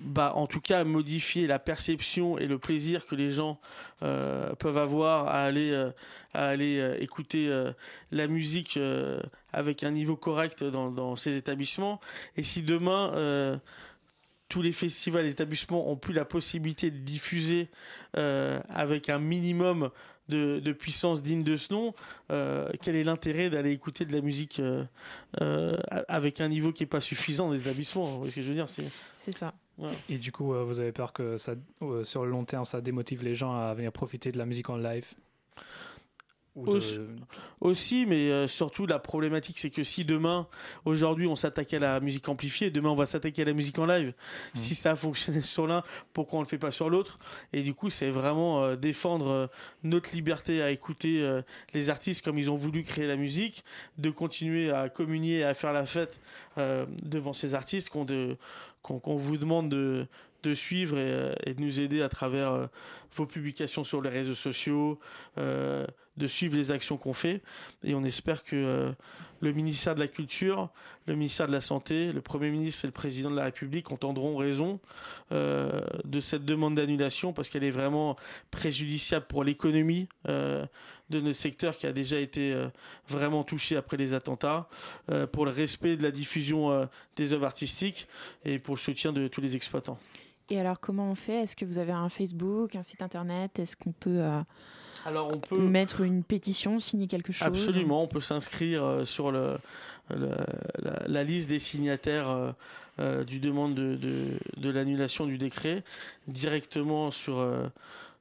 bah, 0.01 0.33
en 0.35 0.47
tout 0.47 0.62
cas 0.62 0.83
modifier 0.83 1.47
la 1.47 1.59
perception 1.59 2.38
et 2.38 2.47
le 2.47 2.57
plaisir 2.57 3.05
que 3.05 3.15
les 3.15 3.29
gens 3.29 3.59
euh, 4.03 4.53
peuvent 4.55 4.77
avoir 4.77 5.27
à 5.27 5.41
aller, 5.43 5.71
euh, 5.71 5.91
à 6.33 6.47
aller 6.47 6.79
euh, 6.79 6.95
écouter 6.99 7.49
la 8.12 8.27
musique 8.27 8.79
avec 9.53 9.83
un 9.83 9.91
niveau 9.91 10.15
correct 10.15 10.63
dans, 10.63 11.15
ces 11.15 11.35
établissements. 11.35 11.99
Et 12.38 12.43
si 12.43 12.63
demain 12.63 13.59
tous 14.47 14.62
les 14.63 14.71
festivals 14.71 15.27
et 15.27 15.29
établissements 15.29 15.91
ont 15.91 15.95
plus 15.95 16.13
la 16.13 16.25
possibilité 16.25 16.89
de 16.91 16.97
diffuser 16.97 17.69
avec 18.13 19.09
un 19.09 19.19
minimum 19.19 19.91
de, 20.27 20.59
de, 20.59 20.71
puissance 20.71 21.21
digne 21.21 21.43
de 21.43 21.57
ce 21.57 21.73
nom, 21.73 21.93
quel 22.81 22.95
est 22.95 23.03
l'intérêt 23.03 23.49
d'aller 23.49 23.71
écouter 23.71 24.05
de 24.05 24.13
la 24.13 24.21
musique 24.21 24.62
avec 25.39 26.41
un 26.41 26.47
niveau 26.47 26.71
qui 26.71 26.83
n'est 26.83 26.88
pas 26.88 27.01
suffisant 27.01 27.51
les 27.51 27.62
établissements 27.62 28.03
Vous 28.03 28.17
voyez 28.17 28.31
ce 28.31 28.35
que 28.35 28.41
je 28.41 28.47
veux 28.47 28.55
dire 28.55 28.69
C'est 28.69 29.31
ça. 29.31 29.53
Et 30.09 30.17
du 30.17 30.31
coup, 30.31 30.53
euh, 30.53 30.63
vous 30.63 30.79
avez 30.79 30.91
peur 30.91 31.13
que 31.13 31.37
ça, 31.37 31.53
euh, 31.81 32.03
sur 32.03 32.25
le 32.25 32.31
long 32.31 32.43
terme, 32.43 32.65
ça 32.65 32.81
démotive 32.81 33.23
les 33.23 33.35
gens 33.35 33.53
à 33.55 33.73
venir 33.73 33.91
profiter 33.91 34.31
de 34.31 34.37
la 34.37 34.45
musique 34.45 34.69
en 34.69 34.77
live 34.77 35.13
aussi, 37.62 38.06
mais 38.06 38.30
euh, 38.30 38.48
surtout 38.48 38.86
la 38.86 39.00
problématique, 39.00 39.60
c'est 39.60 39.69
que 39.69 39.84
si 39.84 40.06
demain, 40.06 40.48
aujourd'hui, 40.86 41.28
on 41.28 41.36
s'attaque 41.36 41.74
à 41.74 41.80
la 41.80 42.00
musique 42.00 42.28
amplifiée, 42.30 42.69
demain, 42.69 42.89
on 42.89 42.95
va 42.95 43.06
s'attaquer 43.06 43.41
à 43.41 43.45
la 43.45 43.54
musique 43.54 43.78
en 43.80 43.86
live. 43.86 44.10
Mmh. 44.10 44.58
Si 44.58 44.76
ça 44.76 44.91
a 44.91 44.95
fonctionné 44.95 45.41
sur 45.41 45.67
l'un, 45.67 45.84
pourquoi 46.13 46.39
on 46.39 46.41
le 46.41 46.48
fait 46.48 46.58
pas 46.58 46.72
sur 46.72 46.89
l'autre? 46.89 47.19
Et 47.54 47.62
du 47.62 47.74
coup, 47.74 47.89
c'est 47.89 48.10
vraiment 48.10 48.63
euh, 48.63 48.76
défendre 48.76 49.28
euh, 49.28 49.48
notre 49.84 50.13
liberté 50.13 50.62
à 50.62 50.72
écouter 50.72 51.39
les 51.74 51.89
artistes 51.89 52.24
comme 52.24 52.38
ils 52.38 52.50
ont 52.50 52.56
voulu 52.56 52.84
créer 52.84 53.08
la 53.08 53.15
musique, 53.15 53.63
de 53.98 54.10
continuer 54.10 54.72
à 54.72 54.89
communier, 54.89 55.43
à 55.43 55.54
faire 55.54 55.74
la 55.74 55.86
fête 55.86 56.19
devant 57.04 57.34
ces 57.34 57.56
artistes 57.56 57.89
qu'on 57.89 58.06
qu'on 58.82 59.15
vous 59.15 59.38
demande 59.38 59.69
de, 59.69 60.08
de 60.43 60.54
suivre 60.54 60.97
et, 60.97 61.54
de 61.54 61.62
nous 61.62 61.80
aider 61.80 62.02
à 62.02 62.10
travers 62.10 62.69
vos 63.13 63.25
publications 63.25 63.84
sur 63.84 64.02
les 64.02 64.10
réseaux 64.10 64.36
sociaux, 64.36 64.99
de 66.19 66.28
suivre 66.28 66.56
les 66.56 66.69
actions 66.69 66.97
qu'on 66.97 67.13
fait. 67.13 67.41
Et 67.84 67.95
on 67.95 68.04
espère 68.04 68.43
que 68.43 68.56
euh, 68.56 68.91
le 69.39 69.54
ministère 69.54 69.95
de 69.95 69.99
la 69.99 70.08
Culture, 70.08 70.69
le 71.08 71.15
ministère 71.15 71.47
de 71.47 71.54
la 71.54 71.62
Santé, 71.62 72.12
le 72.12 72.21
Premier 72.21 72.52
ministre 72.52 72.86
et 72.86 72.88
le 72.88 72.93
Président 72.93 73.32
de 73.32 73.36
la 73.36 73.45
République 73.45 73.91
entendront 73.91 74.36
raison 74.36 74.80
euh, 75.32 75.82
de 76.04 76.19
cette 76.19 76.45
demande 76.45 76.75
d'annulation 76.75 77.34
parce 77.34 77.49
qu'elle 77.49 77.63
est 77.63 77.71
vraiment 77.71 78.17
préjudiciable 78.52 79.25
pour 79.28 79.43
l'économie 79.43 80.10
euh, 80.28 80.65
de 81.10 81.21
notre 81.21 81.39
secteur 81.39 81.75
qui 81.75 81.88
a 81.88 81.93
déjà 81.93 82.19
été 82.19 82.56
vraiment 83.08 83.43
touché 83.43 83.75
après 83.75 83.97
les 83.97 84.13
attentats, 84.13 84.69
pour 85.32 85.45
le 85.45 85.52
respect 85.52 85.97
de 85.97 86.04
la 86.04 86.12
diffusion 86.12 86.88
des 87.15 87.34
œuvres 87.34 87.47
artistiques 87.47 88.08
et 88.45 88.60
pour 88.60 88.75
le 88.75 88.80
soutien 88.80 89.12
de 89.12 89.28
tous 89.28 89.41
les 89.41 89.56
exploitants. 89.56 89.97
Et 90.49 90.59
alors 90.59 90.79
comment 90.79 91.12
on 91.12 91.15
fait? 91.15 91.43
Est-ce 91.43 91.55
que 91.55 91.65
vous 91.65 91.77
avez 91.79 91.91
un 91.91 92.09
Facebook, 92.09 92.75
un 92.75 92.83
site 92.83 93.01
internet? 93.01 93.59
Est-ce 93.59 93.75
qu'on 93.75 93.91
peut... 93.91 94.21
Alors 95.05 95.29
on 95.33 95.39
peut 95.39 95.57
mettre 95.57 96.01
une 96.01 96.23
pétition, 96.23 96.79
signer 96.79 97.07
quelque 97.07 97.31
chose? 97.31 97.47
Absolument, 97.47 98.03
on 98.03 98.07
peut 98.07 98.21
s'inscrire 98.21 98.83
euh, 98.83 99.05
sur 99.05 99.31
le, 99.31 99.57
la, 101.07 101.23
liste 101.23 101.49
des 101.49 101.59
signataires 101.59 102.29
euh, 102.29 102.51
euh, 102.99 103.23
du 103.23 103.39
demande 103.39 103.75
de, 103.75 104.38
de, 104.57 104.69
l'annulation 104.69 105.25
du 105.25 105.38
décret 105.38 105.83
directement 106.27 107.12
sur, 107.12 107.47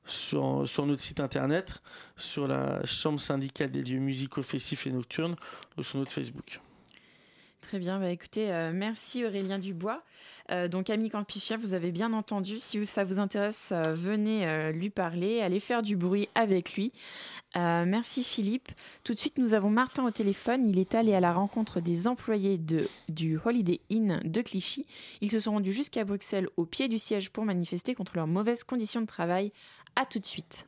sur, 0.06 0.62
sur 0.66 0.86
notre 0.86 1.02
site 1.02 1.20
internet, 1.20 1.82
sur 2.16 2.46
la 2.46 2.84
chambre 2.84 3.20
syndicale 3.20 3.70
des 3.70 3.82
lieux 3.82 3.98
musicaux 3.98 4.42
festifs 4.42 4.86
et 4.86 4.90
nocturnes 4.90 5.36
ou 5.76 5.82
sur 5.82 5.98
notre 5.98 6.12
Facebook. 6.12 6.60
Très 7.68 7.78
bien, 7.78 8.00
bah 8.00 8.08
écoutez, 8.08 8.50
euh, 8.50 8.72
merci 8.72 9.26
Aurélien 9.26 9.58
Dubois. 9.58 10.02
Euh, 10.50 10.68
donc 10.68 10.88
Ami 10.88 11.10
Campichia, 11.10 11.58
vous 11.58 11.74
avez 11.74 11.92
bien 11.92 12.14
entendu, 12.14 12.58
si 12.58 12.86
ça 12.86 13.04
vous 13.04 13.20
intéresse, 13.20 13.74
euh, 13.76 13.92
venez 13.92 14.72
lui 14.72 14.88
parler, 14.88 15.42
allez 15.42 15.60
faire 15.60 15.82
du 15.82 15.94
bruit 15.94 16.30
avec 16.34 16.72
lui. 16.72 16.94
merci 17.54 18.24
Philippe. 18.24 18.70
Tout 19.04 19.12
de 19.12 19.18
suite, 19.18 19.36
nous 19.36 19.52
avons 19.52 19.68
Martin 19.68 20.06
au 20.06 20.10
téléphone. 20.10 20.66
Il 20.66 20.78
est 20.78 20.94
allé 20.94 21.14
à 21.14 21.20
la 21.20 21.34
rencontre 21.34 21.80
des 21.80 22.08
employés 22.08 22.56
de, 22.56 22.88
du 23.10 23.38
Holiday 23.44 23.80
Inn 23.92 24.22
de 24.24 24.40
Clichy. 24.40 24.86
Ils 25.20 25.30
se 25.30 25.38
sont 25.38 25.52
rendus 25.52 25.72
jusqu'à 25.72 26.06
Bruxelles 26.06 26.48
au 26.56 26.64
pied 26.64 26.88
du 26.88 26.96
siège 26.96 27.28
pour 27.28 27.44
manifester 27.44 27.94
contre 27.94 28.16
leurs 28.16 28.26
mauvaises 28.26 28.64
conditions 28.64 29.02
de 29.02 29.06
travail. 29.06 29.52
À 29.94 30.06
tout 30.06 30.20
de 30.20 30.24
suite. 30.24 30.66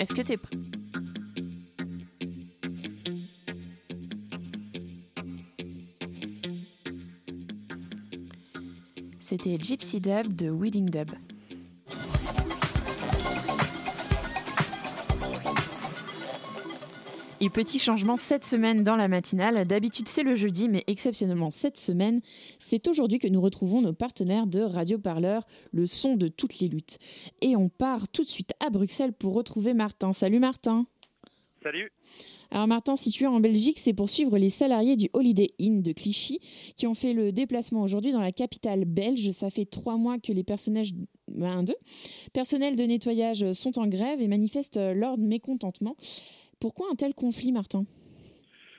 Est-ce 0.00 0.14
que 0.14 0.22
tu 0.22 0.32
es 0.32 0.36
prêt 0.38 0.56
C'était 9.20 9.58
Gypsy 9.60 10.00
Dub 10.00 10.34
de 10.34 10.48
Wedding 10.48 10.88
Dub. 10.88 11.10
Et 17.50 17.52
petit 17.52 17.80
changement 17.80 18.16
cette 18.16 18.44
semaine 18.44 18.84
dans 18.84 18.94
la 18.94 19.08
matinale. 19.08 19.66
D'habitude, 19.66 20.06
c'est 20.06 20.22
le 20.22 20.36
jeudi, 20.36 20.68
mais 20.68 20.84
exceptionnellement 20.86 21.50
cette 21.50 21.78
semaine, 21.78 22.20
c'est 22.60 22.86
aujourd'hui 22.86 23.18
que 23.18 23.26
nous 23.26 23.40
retrouvons 23.40 23.80
nos 23.80 23.92
partenaires 23.92 24.46
de 24.46 24.60
Radio 24.60 24.98
Parleur, 24.98 25.44
le 25.72 25.84
son 25.84 26.14
de 26.14 26.28
toutes 26.28 26.60
les 26.60 26.68
luttes. 26.68 26.98
Et 27.42 27.56
on 27.56 27.68
part 27.68 28.06
tout 28.06 28.22
de 28.22 28.28
suite 28.28 28.52
à 28.64 28.70
Bruxelles 28.70 29.12
pour 29.12 29.34
retrouver 29.34 29.74
Martin. 29.74 30.12
Salut 30.12 30.38
Martin. 30.38 30.86
Salut. 31.60 31.90
Alors 32.52 32.68
Martin, 32.68 32.94
situé 32.94 33.26
en 33.26 33.40
Belgique, 33.40 33.80
c'est 33.80 33.94
pour 33.94 34.10
suivre 34.10 34.38
les 34.38 34.50
salariés 34.50 34.94
du 34.94 35.10
Holiday 35.12 35.50
Inn 35.60 35.82
de 35.82 35.90
Clichy 35.90 36.38
qui 36.76 36.86
ont 36.86 36.94
fait 36.94 37.12
le 37.12 37.32
déplacement 37.32 37.82
aujourd'hui 37.82 38.12
dans 38.12 38.20
la 38.20 38.32
capitale 38.32 38.84
belge. 38.84 39.28
Ça 39.30 39.50
fait 39.50 39.64
trois 39.64 39.96
mois 39.96 40.18
que 40.18 40.32
les 40.32 40.44
personnages, 40.44 40.92
ben, 41.26 41.64
deux, 41.64 41.76
personnels 42.32 42.76
de 42.76 42.84
nettoyage 42.84 43.50
sont 43.50 43.76
en 43.80 43.88
grève 43.88 44.20
et 44.20 44.28
manifestent 44.28 44.80
leur 44.94 45.18
mécontentement. 45.18 45.96
Pourquoi 46.60 46.88
un 46.92 46.94
tel 46.94 47.14
conflit, 47.14 47.52
Martin? 47.52 47.86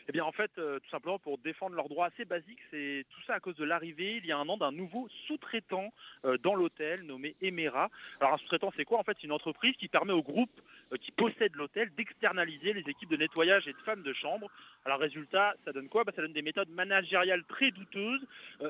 Eh 0.07 0.11
bien, 0.11 0.25
en 0.25 0.31
fait, 0.31 0.51
euh, 0.57 0.79
tout 0.79 0.89
simplement 0.89 1.19
pour 1.19 1.37
défendre 1.37 1.75
leurs 1.75 1.89
droits 1.89 2.07
assez 2.07 2.25
basiques, 2.25 2.59
c'est 2.71 3.05
tout 3.09 3.21
ça 3.27 3.35
à 3.35 3.39
cause 3.39 3.55
de 3.55 3.63
l'arrivée, 3.63 4.17
il 4.17 4.25
y 4.25 4.31
a 4.31 4.37
un 4.37 4.47
an, 4.49 4.57
d'un 4.57 4.71
nouveau 4.71 5.07
sous-traitant 5.27 5.93
euh, 6.25 6.37
dans 6.37 6.55
l'hôtel 6.55 7.03
nommé 7.03 7.35
Emera. 7.41 7.89
Alors, 8.19 8.33
un 8.33 8.37
sous-traitant, 8.37 8.71
c'est 8.75 8.85
quoi? 8.85 8.99
En 8.99 9.03
fait, 9.03 9.17
c'est 9.19 9.27
une 9.27 9.31
entreprise 9.31 9.75
qui 9.77 9.87
permet 9.87 10.13
au 10.13 10.23
groupe 10.23 10.61
euh, 10.91 10.97
qui 10.97 11.11
possède 11.11 11.55
l'hôtel 11.55 11.93
d'externaliser 11.95 12.73
les 12.73 12.89
équipes 12.89 13.09
de 13.09 13.17
nettoyage 13.17 13.67
et 13.67 13.73
de 13.73 13.77
femmes 13.79 14.03
de 14.03 14.13
chambre. 14.13 14.49
Alors 14.85 14.99
résultat, 14.99 15.55
ça 15.63 15.71
donne 15.71 15.89
quoi? 15.89 16.03
Bah, 16.03 16.11
Ça 16.15 16.21
donne 16.21 16.33
des 16.33 16.41
méthodes 16.41 16.69
managériales 16.69 17.43
très 17.45 17.71
douteuses, 17.71 18.25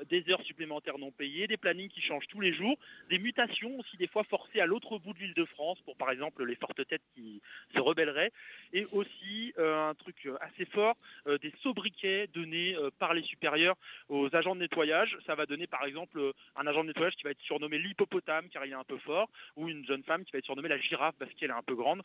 des 0.10 0.30
heures 0.30 0.42
supplémentaires 0.44 0.98
non 0.98 1.12
payées, 1.12 1.48
des 1.48 1.58
plannings 1.58 1.90
qui 1.90 2.02
changent 2.02 2.28
tous 2.28 2.42
les 2.42 2.54
jours, 2.54 2.78
des 3.10 3.18
mutations 3.18 3.80
aussi 3.80 3.98
des 3.98 4.08
fois 4.08 4.24
forcées 4.26 4.60
à 4.60 4.66
l'autre 4.66 4.98
bout 5.00 5.14
de 5.14 5.20
l'île 5.20 5.34
de 5.34 5.46
France 5.46 5.80
pour 5.86 5.96
par 5.96 6.12
exemple 6.12 6.44
les 6.44 6.56
fortes 6.56 6.86
têtes 6.86 7.02
qui 7.16 7.42
se 7.74 7.80
rebelleraient, 7.80 8.32
et 8.74 8.86
aussi 8.92 9.54
un 9.58 9.94
truc 9.96 10.28
assez 10.42 10.66
fort, 10.66 10.98
des 11.42 11.54
sobriquets 11.62 12.28
donnés 12.28 12.76
par 13.00 13.14
les 13.14 13.24
supérieurs 13.24 13.76
aux 14.10 14.34
agents 14.36 14.56
de 14.56 14.62
nettoyage. 14.62 15.18
Ça 15.26 15.36
va 15.36 15.46
donner 15.46 15.68
par 15.68 15.86
exemple 15.86 16.34
un 16.56 16.68
agent 16.68 16.84
de 16.84 16.88
nettoyage 16.88 17.16
qui 17.16 17.24
va 17.24 17.32
être 17.32 17.42
surnommé 17.42 17.78
l'hippopotame 17.78 18.50
car 18.50 18.66
il 18.66 18.72
est 18.72 18.76
un 18.76 18.84
peu 18.84 18.98
fort, 18.98 19.30
ou 19.56 19.70
une 19.70 19.86
jeune 19.86 20.04
femme 20.04 20.24
qui 20.26 20.32
va 20.32 20.40
être 20.40 20.46
surnommée 20.46 20.70
la 20.70 20.80
girafe 20.80 21.16
parce 21.18 21.34
qu'elle 21.34 21.50
est 21.50 21.54
un 21.54 21.64
peu 21.64 21.76
grande. 21.76 22.02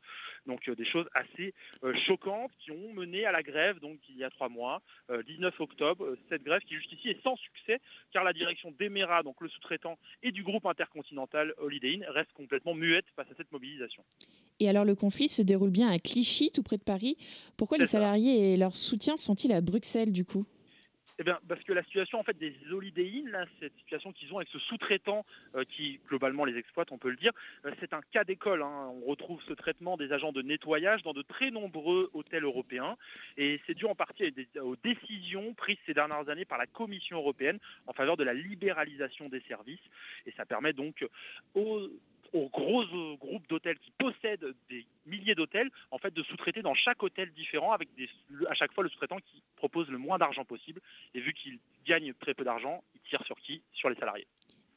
Donc 0.46 0.68
des 0.68 0.84
choses 0.84 1.08
assez 1.14 1.54
choquantes 2.06 2.52
qui 2.58 2.70
ont 2.70 2.92
mené 2.92 3.24
à 3.24 3.32
la 3.32 3.42
grève 3.42 3.80
donc 3.80 3.98
il 4.08 4.16
y 4.16 4.24
a 4.24 4.30
trois 4.30 4.48
mois, 4.48 4.82
19 5.10 5.60
octobre, 5.60 6.16
cette 6.28 6.42
grève 6.42 6.62
qui 6.62 6.74
jusqu'ici 6.76 7.08
est 7.10 7.22
sans 7.22 7.36
succès 7.36 7.80
car 8.12 8.24
la 8.24 8.32
direction 8.32 8.70
d'Emera, 8.70 9.22
donc 9.22 9.40
le 9.40 9.48
sous-traitant, 9.48 9.98
et 10.22 10.32
du 10.32 10.42
groupe 10.42 10.66
intercontinental 10.66 11.54
Holiday 11.58 11.94
Inn 11.94 12.06
reste 12.08 12.32
complètement 12.32 12.74
muette 12.74 13.06
face 13.14 13.30
à 13.30 13.34
cette 13.36 13.52
mobilisation. 13.52 14.04
Et 14.60 14.68
alors 14.68 14.84
le 14.84 14.94
conflit 14.94 15.28
se 15.28 15.42
déroule 15.42 15.70
bien 15.70 15.88
à 15.88 15.98
Clichy, 15.98 16.50
tout 16.52 16.62
près 16.62 16.76
de 16.76 16.82
Paris. 16.82 17.16
Pourquoi 17.56 17.78
les 17.78 17.86
salariés 17.86 18.52
et 18.52 18.56
leurs 18.56 18.76
soutiens 18.76 19.16
sont-ils 19.16 19.52
à 19.52 19.60
Bruxelles 19.60 20.12
du 20.12 20.24
coup? 20.24 20.46
Eh 21.18 21.24
bien, 21.24 21.38
parce 21.48 21.62
que 21.62 21.72
la 21.72 21.82
situation 21.82 22.20
en 22.20 22.22
fait 22.22 22.36
des 22.36 22.54
Holiday 22.70 23.22
là, 23.26 23.46
cette 23.58 23.74
situation 23.78 24.12
qu'ils 24.12 24.32
ont 24.34 24.36
avec 24.36 24.48
ce 24.48 24.58
sous-traitant 24.58 25.24
euh, 25.54 25.64
qui 25.64 25.98
globalement 26.08 26.44
les 26.44 26.58
exploite, 26.58 26.92
on 26.92 26.98
peut 26.98 27.08
le 27.08 27.16
dire, 27.16 27.32
euh, 27.64 27.70
c'est 27.80 27.94
un 27.94 28.02
cas 28.12 28.24
d'école. 28.24 28.62
Hein. 28.62 28.92
On 29.02 29.06
retrouve 29.06 29.40
ce 29.48 29.54
traitement 29.54 29.96
des 29.96 30.12
agents 30.12 30.32
de 30.32 30.42
nettoyage 30.42 31.02
dans 31.02 31.14
de 31.14 31.22
très 31.22 31.50
nombreux 31.50 32.10
hôtels 32.12 32.44
européens, 32.44 32.96
et 33.38 33.60
c'est 33.66 33.72
dû 33.72 33.86
en 33.86 33.94
partie 33.94 34.34
aux 34.60 34.76
décisions 34.76 35.54
prises 35.54 35.78
ces 35.86 35.94
dernières 35.94 36.28
années 36.28 36.44
par 36.44 36.58
la 36.58 36.66
Commission 36.66 37.16
européenne 37.16 37.58
en 37.86 37.94
faveur 37.94 38.18
de 38.18 38.24
la 38.24 38.34
libéralisation 38.34 39.26
des 39.30 39.40
services, 39.48 39.80
et 40.26 40.32
ça 40.36 40.44
permet 40.44 40.74
donc 40.74 41.02
aux 41.54 41.88
aux 42.36 42.48
gros 42.48 42.82
euh, 42.82 43.16
groupes 43.16 43.48
d'hôtels 43.48 43.78
qui 43.78 43.90
possèdent 43.98 44.54
des 44.68 44.84
milliers 45.06 45.34
d'hôtels, 45.34 45.70
en 45.90 45.98
fait, 45.98 46.12
de 46.12 46.22
sous-traiter 46.22 46.62
dans 46.62 46.74
chaque 46.74 47.02
hôtel 47.02 47.32
différent 47.32 47.72
avec 47.72 47.88
des, 47.96 48.08
à 48.48 48.54
chaque 48.54 48.72
fois 48.72 48.84
le 48.84 48.90
sous-traitant 48.90 49.18
qui 49.18 49.42
propose 49.56 49.88
le 49.88 49.98
moins 49.98 50.18
d'argent 50.18 50.44
possible. 50.44 50.80
Et 51.14 51.20
vu 51.20 51.32
qu'il 51.32 51.58
gagne 51.86 52.12
très 52.14 52.34
peu 52.34 52.44
d'argent, 52.44 52.82
il 52.94 53.00
tire 53.08 53.24
sur 53.24 53.36
qui? 53.40 53.62
Sur 53.72 53.88
les 53.88 53.96
salariés. 53.96 54.26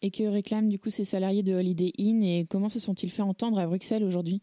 Et 0.02 0.12
que 0.12 0.24
réclament 0.24 0.70
du 0.70 0.80
coup 0.80 0.90
ces 0.90 1.04
salariés 1.04 1.44
de 1.44 1.54
Holiday 1.54 1.92
Inn? 2.00 2.24
Et 2.24 2.46
comment 2.50 2.70
se 2.70 2.80
sont-ils 2.80 3.12
fait 3.12 3.22
entendre 3.22 3.60
à 3.60 3.68
Bruxelles 3.68 4.04
aujourd'hui? 4.04 4.42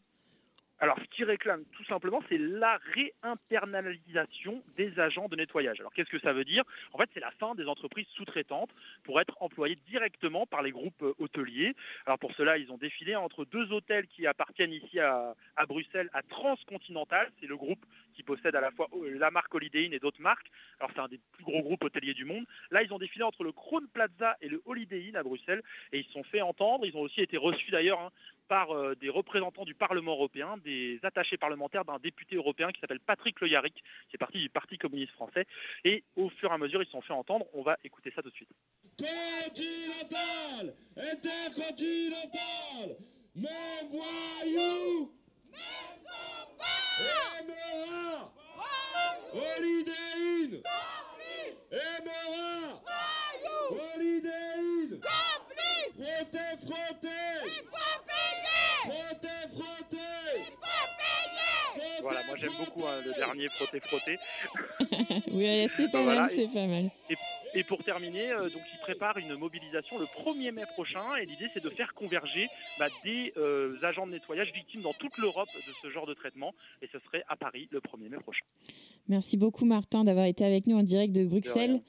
Alors, 0.79 0.99
ce 1.01 1.05
qu'ils 1.05 1.25
réclament 1.25 1.65
tout 1.73 1.85
simplement, 1.85 2.21
c'est 2.29 2.39
la 2.39 2.79
réinternalisation 3.23 4.63
des 4.77 4.99
agents 5.01 5.29
de 5.29 5.37
nettoyage. 5.37 5.81
Alors, 5.81 5.93
qu'est-ce 5.95 6.11
que 6.11 6.19
ça 6.19 6.35
veut 6.35 6.45
dire? 6.45 6.65
En 6.93 6.99
fait, 6.99 7.09
c'est 7.15 7.21
la 7.21 7.31
fin 7.31 7.55
des 7.55 7.67
entreprises 7.67 8.07
sous-traitantes 8.15 8.71
pour 9.03 9.21
être 9.21 9.37
employées 9.41 9.79
directement 9.89 10.47
par 10.47 10.63
les 10.63 10.73
groupes 10.73 11.03
euh, 11.03 11.15
hôteliers. 11.19 11.75
Alors, 12.05 12.19
pour 12.19 12.33
cela, 12.35 12.59
ils 12.59 12.71
ont 12.71 12.77
défilé 12.77 13.17
entre 13.17 13.47
deux 13.47 13.73
hôtels 13.73 14.07
qui 14.07 14.27
appartiennent 14.27 14.73
ici 14.73 15.01
à, 15.01 15.35
Bruxelles, 15.67 16.11
à 16.13 16.23
Transcontinental. 16.23 17.31
C'est 17.41 17.47
le 17.47 17.57
groupe 17.57 17.85
qui 18.15 18.23
possède 18.23 18.55
à 18.55 18.61
la 18.61 18.71
fois 18.71 18.89
euh, 18.95 19.19
la 19.19 19.31
marque 19.31 19.55
Holiday 19.55 19.87
Inn 19.87 19.95
et 19.95 19.99
d'autres 19.99 20.21
marques. 20.21 20.51
Alors, 20.79 20.91
c'est 20.95 21.01
un 21.01 21.09
des 21.09 21.21
plus 21.33 21.45
gros 21.45 21.63
groupes 21.63 21.85
hôteliers 21.85 22.15
du 22.15 22.27
monde. 22.27 22.45
Là, 22.71 22.83
ils 22.83 22.93
ont 22.93 22.99
défilé 22.99 23.25
entre 23.25 23.45
le 23.45 23.53
Crown 23.53 23.87
Plaza 23.89 24.37
et 24.43 24.49
le 24.49 24.61
Holiday 24.67 25.09
Inn 25.09 25.17
à 25.17 25.23
Bruxelles 25.23 25.63
et 25.93 26.01
ils 26.01 26.05
se 26.05 26.13
sont 26.13 26.25
fait 26.25 26.43
entendre. 26.43 26.85
Ils 26.85 26.97
ont 26.97 27.03
aussi 27.03 27.23
été 27.23 27.39
reçus 27.39 27.71
d'ailleurs 27.71 28.01
hein, 28.01 28.11
par 28.49 28.75
euh, 28.75 28.95
des 28.95 29.09
représentants 29.09 29.65
du 29.65 29.75
Parlement 29.75 30.13
européen, 30.13 30.57
des 30.65 31.01
attachés 31.03 31.37
parlementaires 31.37 31.85
d'un 31.85 31.99
député 31.99 32.37
européen 32.37 32.71
qui 32.73 32.81
s'appelle 32.81 33.01
Patrick 33.01 33.41
Le 33.41 33.49
qui 33.49 33.55
est 34.15 34.19
parti 34.19 34.39
du 34.39 34.49
Parti 34.49 34.79
communiste 34.79 35.13
français. 35.13 35.47
Et 35.85 36.05
au 36.17 36.29
fur 36.29 36.51
et 36.51 36.55
à 36.55 36.59
mesure, 36.59 36.83
ils 36.83 36.87
se 36.87 36.93
sont 36.93 37.01
fait 37.01 37.13
entendre. 37.13 37.47
On 37.53 37.63
va 37.63 37.77
écouter 37.85 38.13
ça 38.15 38.23
tout 38.23 38.31
de 38.31 38.35
suite. 38.35 38.51
Continental 38.99 40.75
Intercontinental 40.97 42.97
Même 43.35 43.89
voyou 43.91 45.13
Même 45.51 45.61
combat 46.05 46.65
Emera 47.41 48.33
Holiday 49.35 49.93
Inn 50.45 50.63
Emera 55.99 56.47
Holiday 56.67 57.47
Inn 57.49 57.67
Frottez, 58.85 59.49
frottez 59.55 60.53
Voilà, 62.03 62.21
moi 62.29 62.37
j'aime 62.37 62.53
beaucoup 62.59 62.85
hein, 62.87 63.03
le 63.05 63.13
dernier 63.15 63.49
frotter 63.49 63.81
frotter. 63.81 64.19
oui, 65.33 65.69
c'est 65.69 65.91
pas 65.91 66.03
mal, 66.03 66.29
c'est 66.29 66.47
pas 66.53 66.67
mal. 66.67 66.91
Et, 67.57 67.65
pour 67.65 67.83
terminer, 67.83 68.33
euh, 68.33 68.51
donc 68.51 68.63
ils 68.73 68.79
préparent 68.81 69.17
une 69.19 69.35
mobilisation 69.35 69.99
le 69.99 70.05
1er 70.05 70.53
mai 70.53 70.63
prochain 70.75 71.17
et 71.21 71.25
l'idée 71.25 71.49
c'est 71.53 71.63
de 71.63 71.71
faire 71.71 71.95
converger 71.95 72.49
bah, 72.79 72.89
des 73.03 73.33
euh, 73.37 73.77
agents 73.83 74.07
de 74.07 74.13
nettoyage 74.13 74.53
victimes 74.53 74.83
dans 74.83 74.93
toute 74.93 75.17
l'Europe 75.19 75.49
de 75.55 75.73
ce 75.83 75.91
genre 75.91 76.07
de 76.07 76.15
traitement 76.15 76.55
et 76.83 76.89
ce 76.93 76.99
serait 77.07 77.25
à 77.29 77.37
Paris 77.37 77.69
le 77.71 77.81
1er 77.81 78.11
mai 78.11 78.19
prochain. 78.19 78.45
Merci 79.09 79.37
beaucoup 79.37 79.65
Martin 79.65 80.05
d'avoir 80.05 80.27
été 80.27 80.45
avec 80.45 80.67
nous 80.67 80.77
en 80.77 80.83
direct 80.83 81.15
de 81.15 81.25
Bruxelles. 81.25 81.81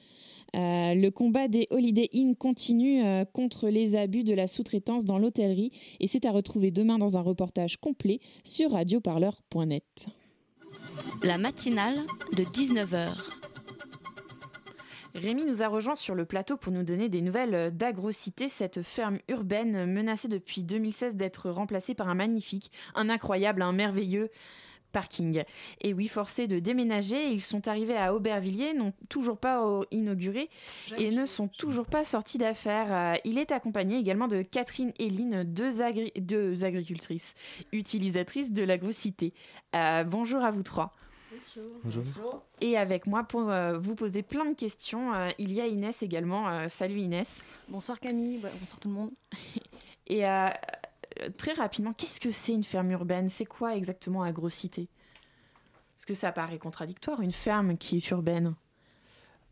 Euh, 0.56 0.94
le 0.94 1.10
combat 1.10 1.46
des 1.48 1.66
Holiday 1.70 2.08
Inn 2.14 2.34
continue 2.34 3.04
euh, 3.04 3.24
contre 3.26 3.68
les 3.68 3.96
abus 3.96 4.24
de 4.24 4.32
la 4.32 4.46
sous-traitance 4.46 5.04
dans 5.04 5.18
l'hôtellerie 5.18 5.70
et 6.00 6.06
c'est 6.06 6.24
à 6.24 6.30
retrouver 6.30 6.70
demain 6.70 6.96
dans 6.96 7.18
un 7.18 7.20
reportage 7.20 7.76
complet 7.76 8.20
sur 8.44 8.72
radioparleur.net. 8.72 10.06
La 11.22 11.36
matinale 11.36 11.96
de 12.34 12.44
19h. 12.44 13.37
Rémi 15.14 15.44
nous 15.44 15.62
a 15.62 15.68
rejoint 15.68 15.94
sur 15.94 16.14
le 16.14 16.24
plateau 16.24 16.56
pour 16.56 16.72
nous 16.72 16.82
donner 16.82 17.08
des 17.08 17.22
nouvelles 17.22 17.76
d'Agrocité, 17.76 18.48
cette 18.48 18.82
ferme 18.82 19.18
urbaine 19.28 19.86
menacée 19.86 20.28
depuis 20.28 20.62
2016 20.62 21.16
d'être 21.16 21.50
remplacée 21.50 21.94
par 21.94 22.08
un 22.08 22.14
magnifique, 22.14 22.70
un 22.94 23.08
incroyable, 23.08 23.62
un 23.62 23.72
merveilleux 23.72 24.30
parking. 24.92 25.44
Et 25.80 25.92
oui, 25.92 26.08
forcés 26.08 26.46
de 26.46 26.58
déménager, 26.58 27.30
ils 27.30 27.42
sont 27.42 27.68
arrivés 27.68 27.96
à 27.96 28.14
Aubervilliers, 28.14 28.74
n'ont 28.74 28.92
toujours 29.08 29.38
pas 29.38 29.62
inauguré 29.90 30.48
et 30.96 31.10
ne 31.10 31.26
sont 31.26 31.48
toujours 31.48 31.86
pas 31.86 32.04
sortis 32.04 32.38
d'affaires. 32.38 32.88
Euh, 32.90 33.14
il 33.24 33.38
est 33.38 33.52
accompagné 33.52 33.98
également 33.98 34.28
de 34.28 34.42
Catherine 34.42 34.92
Héline, 34.98 35.44
deux, 35.44 35.82
agricultrices 35.82 37.34
utilisatrices 37.72 38.52
de 38.52 38.62
l'agrocité. 38.62 39.34
Euh, 39.74 40.04
bonjour 40.04 40.42
à 40.42 40.50
vous 40.50 40.62
trois. 40.62 40.94
Bonjour. 41.84 42.42
Et 42.60 42.76
avec 42.76 43.06
moi 43.06 43.24
pour 43.24 43.50
euh, 43.50 43.78
vous 43.78 43.94
poser 43.94 44.22
plein 44.22 44.44
de 44.44 44.54
questions, 44.54 45.12
il 45.38 45.52
y 45.52 45.60
a 45.60 45.66
Inès 45.66 46.02
également. 46.02 46.68
salut 46.68 47.00
Inès. 47.00 47.42
Bonsoir 47.68 48.00
Camille, 48.00 48.40
bonsoir 48.58 48.80
tout 48.80 48.88
le 48.88 48.94
monde. 48.94 49.10
Et 50.06 50.24
très 51.36 51.52
rapidement, 51.52 51.92
qu'est-ce 51.92 52.20
que 52.20 52.30
c'est 52.30 52.52
une 52.52 52.64
ferme 52.64 52.90
urbaine? 52.90 53.28
C'est 53.28 53.44
quoi 53.44 53.76
exactement 53.76 54.22
agrocité 54.22 54.88
Parce 55.96 56.06
que 56.06 56.14
ça 56.14 56.32
paraît 56.32 56.58
contradictoire, 56.58 57.20
une 57.20 57.32
ferme 57.32 57.76
qui 57.76 57.96
est 57.96 58.10
urbaine. 58.10 58.54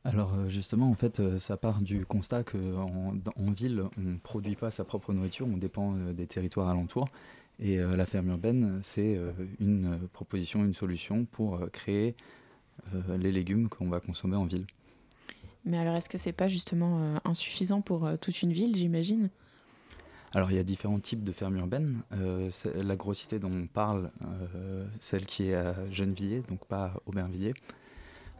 Alors 0.06 0.34
euh, 0.34 0.48
justement, 0.48 0.88
en 0.88 0.94
fait, 0.94 1.18
euh, 1.18 1.36
ça 1.36 1.56
part 1.56 1.82
du 1.82 2.06
constat 2.06 2.44
qu'en 2.44 3.16
en 3.36 3.50
ville, 3.50 3.82
on 3.98 4.00
ne 4.00 4.18
produit 4.18 4.54
pas 4.54 4.70
sa 4.70 4.84
propre 4.84 5.12
nourriture, 5.12 5.48
on 5.52 5.56
dépend 5.56 5.96
euh, 5.96 6.12
des 6.12 6.28
territoires 6.28 6.68
alentours. 6.68 7.08
Et 7.58 7.78
la 7.78 8.04
ferme 8.04 8.28
urbaine, 8.28 8.80
c'est 8.82 9.18
une 9.60 9.98
proposition, 10.12 10.64
une 10.64 10.74
solution 10.74 11.24
pour 11.24 11.60
créer 11.72 12.14
les 13.08 13.32
légumes 13.32 13.68
qu'on 13.70 13.88
va 13.88 13.98
consommer 13.98 14.36
en 14.36 14.44
ville. 14.44 14.66
Mais 15.64 15.78
alors, 15.78 15.96
est-ce 15.96 16.10
que 16.10 16.18
c'est 16.18 16.32
pas 16.32 16.48
justement 16.48 17.18
insuffisant 17.24 17.80
pour 17.80 18.10
toute 18.20 18.42
une 18.42 18.52
ville, 18.52 18.76
j'imagine? 18.76 19.30
Alors 20.36 20.50
il 20.50 20.56
y 20.58 20.60
a 20.60 20.64
différents 20.64 21.00
types 21.00 21.24
de 21.24 21.32
fermes 21.32 21.56
urbaines. 21.56 22.02
Euh, 22.12 22.50
la 22.74 22.96
grossité 22.96 23.38
dont 23.38 23.50
on 23.50 23.66
parle, 23.66 24.10
euh, 24.54 24.84
celle 25.00 25.24
qui 25.24 25.48
est 25.48 25.54
à 25.54 25.74
Gennevilliers, 25.90 26.42
donc 26.46 26.66
pas 26.66 26.84
à 26.84 26.94
Aubervilliers, 27.06 27.54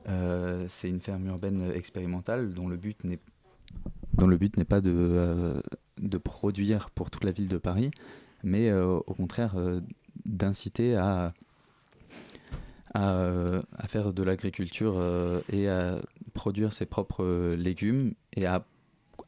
euh, 0.09 0.67
c'est 0.69 0.91
une 0.91 1.01
ferme 1.01 1.27
urbaine 1.27 1.73
expérimentale 1.75 2.53
dont 2.53 2.69
le 2.69 2.77
but 2.77 3.03
n'est 3.05 3.19
dont 4.13 4.27
le 4.27 4.37
but 4.37 4.57
n'est 4.59 4.65
pas 4.65 4.83
de, 4.83 5.63
de 5.99 6.19
produire 6.19 6.91
pour 6.91 7.11
toute 7.11 7.25
la 7.25 7.33
ville 7.33 7.49
de 7.49 7.59
Paris, 7.59 7.91
mais 8.47 8.73
au 8.73 9.15
contraire 9.15 9.55
d'inciter 10.25 10.97
à, 10.97 11.35
à, 12.95 13.27
à, 13.77 13.89
faire 13.89 14.13
de 14.15 14.23
l'agriculture 14.23 15.43
et 15.53 15.69
à 15.69 16.01
produire 16.33 16.73
ses 16.73 16.87
propres 16.87 17.55
légumes 17.55 18.15
et 18.35 18.47
à 18.47 18.65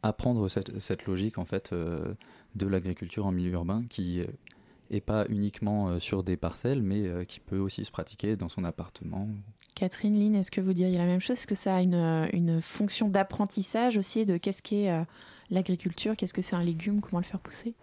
apprendre 0.03 0.49
cette, 0.49 0.81
cette 0.81 1.05
logique 1.07 1.37
en 1.37 1.45
fait 1.45 1.75
de 1.75 2.67
l'agriculture 2.67 3.27
en 3.27 3.33
milieu 3.33 3.53
urbain 3.53 3.85
qui 3.91 4.25
est 4.91 5.01
pas 5.01 5.27
uniquement 5.29 5.89
euh, 5.89 5.99
sur 5.99 6.23
des 6.23 6.37
parcelles, 6.37 6.83
mais 6.83 7.07
euh, 7.07 7.25
qui 7.25 7.41
peut 7.41 7.59
aussi 7.59 7.85
se 7.85 7.91
pratiquer 7.91 8.37
dans 8.37 8.49
son 8.49 8.65
appartement. 8.65 9.29
Catherine 9.75 10.19
Lynn, 10.19 10.35
est-ce 10.35 10.51
que 10.51 10.61
vous 10.61 10.73
diriez 10.73 10.99
la 10.99 11.07
même 11.07 11.21
chose? 11.21 11.39
Est-ce 11.39 11.47
que 11.47 11.55
ça 11.55 11.77
a 11.77 11.83
une, 11.83 11.95
euh, 11.95 12.27
une 12.33 12.61
fonction 12.61 13.09
d'apprentissage 13.09 13.97
aussi 13.97 14.27
de 14.27 14.37
qu'est-ce 14.37 14.63
qu'est 14.63 14.91
l'agriculture? 15.51 16.17
Qu'est-ce 16.17 16.35
que 16.35 16.43
c'est 16.43 16.57
un 16.57 16.63
légume? 16.63 17.01
Comment 17.01 17.19
le 17.19 17.25
faire 17.25 17.41
pousser? 17.41 17.75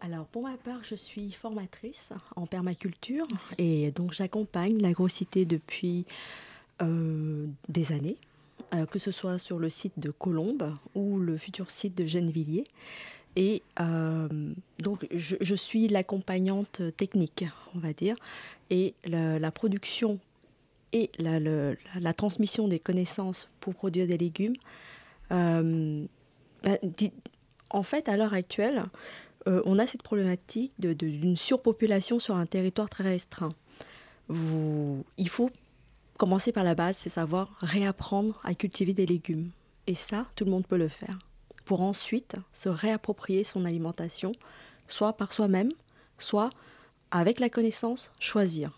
Alors 0.00 0.26
pour 0.26 0.42
ma 0.42 0.56
part, 0.56 0.82
je 0.82 0.94
suis 0.94 1.32
formatrice 1.32 2.12
en 2.36 2.46
permaculture 2.46 3.26
et 3.58 3.92
donc 3.92 4.12
j'accompagne 4.12 4.78
l'agrocité 4.80 5.44
depuis 5.44 6.06
des 6.80 7.92
années, 7.92 8.16
que 8.90 8.98
ce 8.98 9.10
soit 9.10 9.38
sur 9.38 9.58
le 9.58 9.68
site 9.68 9.98
de 9.98 10.10
Colombes 10.10 10.74
ou 10.94 11.18
le 11.18 11.36
futur 11.36 11.70
site 11.70 11.94
de 11.94 12.06
Gennevilliers. 12.06 12.64
Et 13.36 13.62
euh, 13.80 14.28
donc, 14.80 15.06
je, 15.14 15.54
suis 15.54 15.88
l'accompagnante 15.88 16.82
technique, 16.96 17.44
on 17.74 17.78
va 17.78 17.92
dire, 17.92 18.16
et 18.70 18.94
la, 19.04 19.50
production 19.52 20.18
et 20.92 21.10
la, 21.18 22.12
transmission 22.12 22.66
des 22.66 22.80
connaissances 22.80 23.48
pour 23.60 23.74
produire 23.74 24.06
des 24.06 24.18
légumes. 24.18 24.56
Euh, 25.30 26.04
bah, 26.64 26.78
en 27.70 27.82
fait, 27.84 28.08
à 28.08 28.16
l'heure 28.16 28.34
actuelle, 28.34 28.84
euh, 29.46 29.62
on 29.64 29.78
a 29.78 29.86
cette 29.86 30.02
problématique 30.02 30.72
d'une 30.78 31.36
surpopulation 31.36 32.18
sur 32.18 32.36
un 32.36 32.46
territoire 32.46 32.90
très 32.90 33.04
restreint. 33.04 33.52
il 34.28 35.28
faut 35.28 35.50
commencer 36.18 36.52
par 36.52 36.64
la 36.64 36.74
base, 36.74 36.98
c'est 36.98 37.08
savoir 37.08 37.56
réapprendre 37.60 38.38
à 38.44 38.54
cultiver 38.54 38.92
des 38.92 39.06
légumes. 39.06 39.50
Et 39.86 39.94
ça, 39.94 40.26
tout 40.36 40.44
le 40.44 40.50
monde 40.50 40.66
peut 40.66 40.76
le 40.76 40.88
faire 40.88 41.18
pour 41.64 41.82
ensuite 41.82 42.34
se 42.52 42.68
réapproprier 42.68 43.44
son 43.44 43.64
alimentation, 43.64 44.32
soit 44.88 45.12
par 45.12 45.32
soi-même, 45.32 45.70
soit 46.18 46.50
avec 47.10 47.40
la 47.40 47.48
connaissance, 47.48 48.12
choisir. 48.18 48.76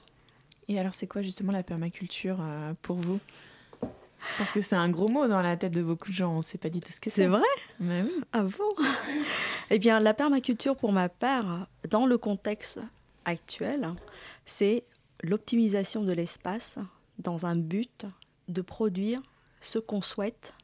Et 0.68 0.78
alors 0.78 0.94
c'est 0.94 1.06
quoi 1.06 1.22
justement 1.22 1.52
la 1.52 1.62
permaculture 1.62 2.36
euh, 2.40 2.74
pour 2.82 2.96
vous? 2.96 3.18
Parce 4.38 4.52
que 4.52 4.60
c'est 4.60 4.76
un 4.76 4.88
gros 4.88 5.08
mot 5.08 5.26
dans 5.28 5.42
la 5.42 5.56
tête 5.56 5.72
de 5.72 5.82
beaucoup 5.82 6.08
de 6.08 6.14
gens, 6.14 6.32
on 6.32 6.38
ne 6.38 6.42
sait 6.42 6.58
pas 6.58 6.70
du 6.70 6.80
tout 6.80 6.92
ce 6.92 7.00
que 7.00 7.10
c'est. 7.10 7.22
C'est 7.22 7.28
vrai 7.28 7.42
Mais 7.80 8.02
oui. 8.02 8.22
Ah 8.32 8.42
bon 8.42 8.84
Eh 9.70 9.78
bien 9.78 10.00
la 10.00 10.14
permaculture 10.14 10.76
pour 10.76 10.92
ma 10.92 11.08
part, 11.08 11.66
dans 11.88 12.06
le 12.06 12.18
contexte 12.18 12.80
actuel, 13.24 13.90
c'est 14.46 14.84
l'optimisation 15.22 16.02
de 16.02 16.12
l'espace 16.12 16.78
dans 17.18 17.46
un 17.46 17.56
but 17.56 18.06
de 18.48 18.62
produire 18.62 19.22
ce 19.60 19.78
qu'on 19.78 20.02
souhaite 20.02 20.54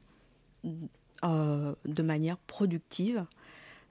euh, 1.24 1.74
de 1.84 2.02
manière 2.02 2.36
productive 2.36 3.24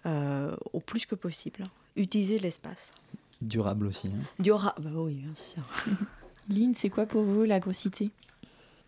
euh, 0.06 0.56
au 0.74 0.80
plus 0.80 1.06
que 1.06 1.16
possible. 1.16 1.66
Utiliser 1.96 2.40
l'espace. 2.40 2.94
Durable 3.42 3.88
aussi. 3.88 4.08
Hein. 4.08 4.24
Durable, 4.40 4.82
bah 4.82 4.90
oui, 4.94 5.16
bien 5.16 5.36
sûr. 5.36 5.64
Lynn, 6.50 6.74
c'est 6.74 6.90
quoi 6.90 7.06
pour 7.06 7.24
vous 7.24 7.44
la 7.44 7.60
grossité? 7.60 8.12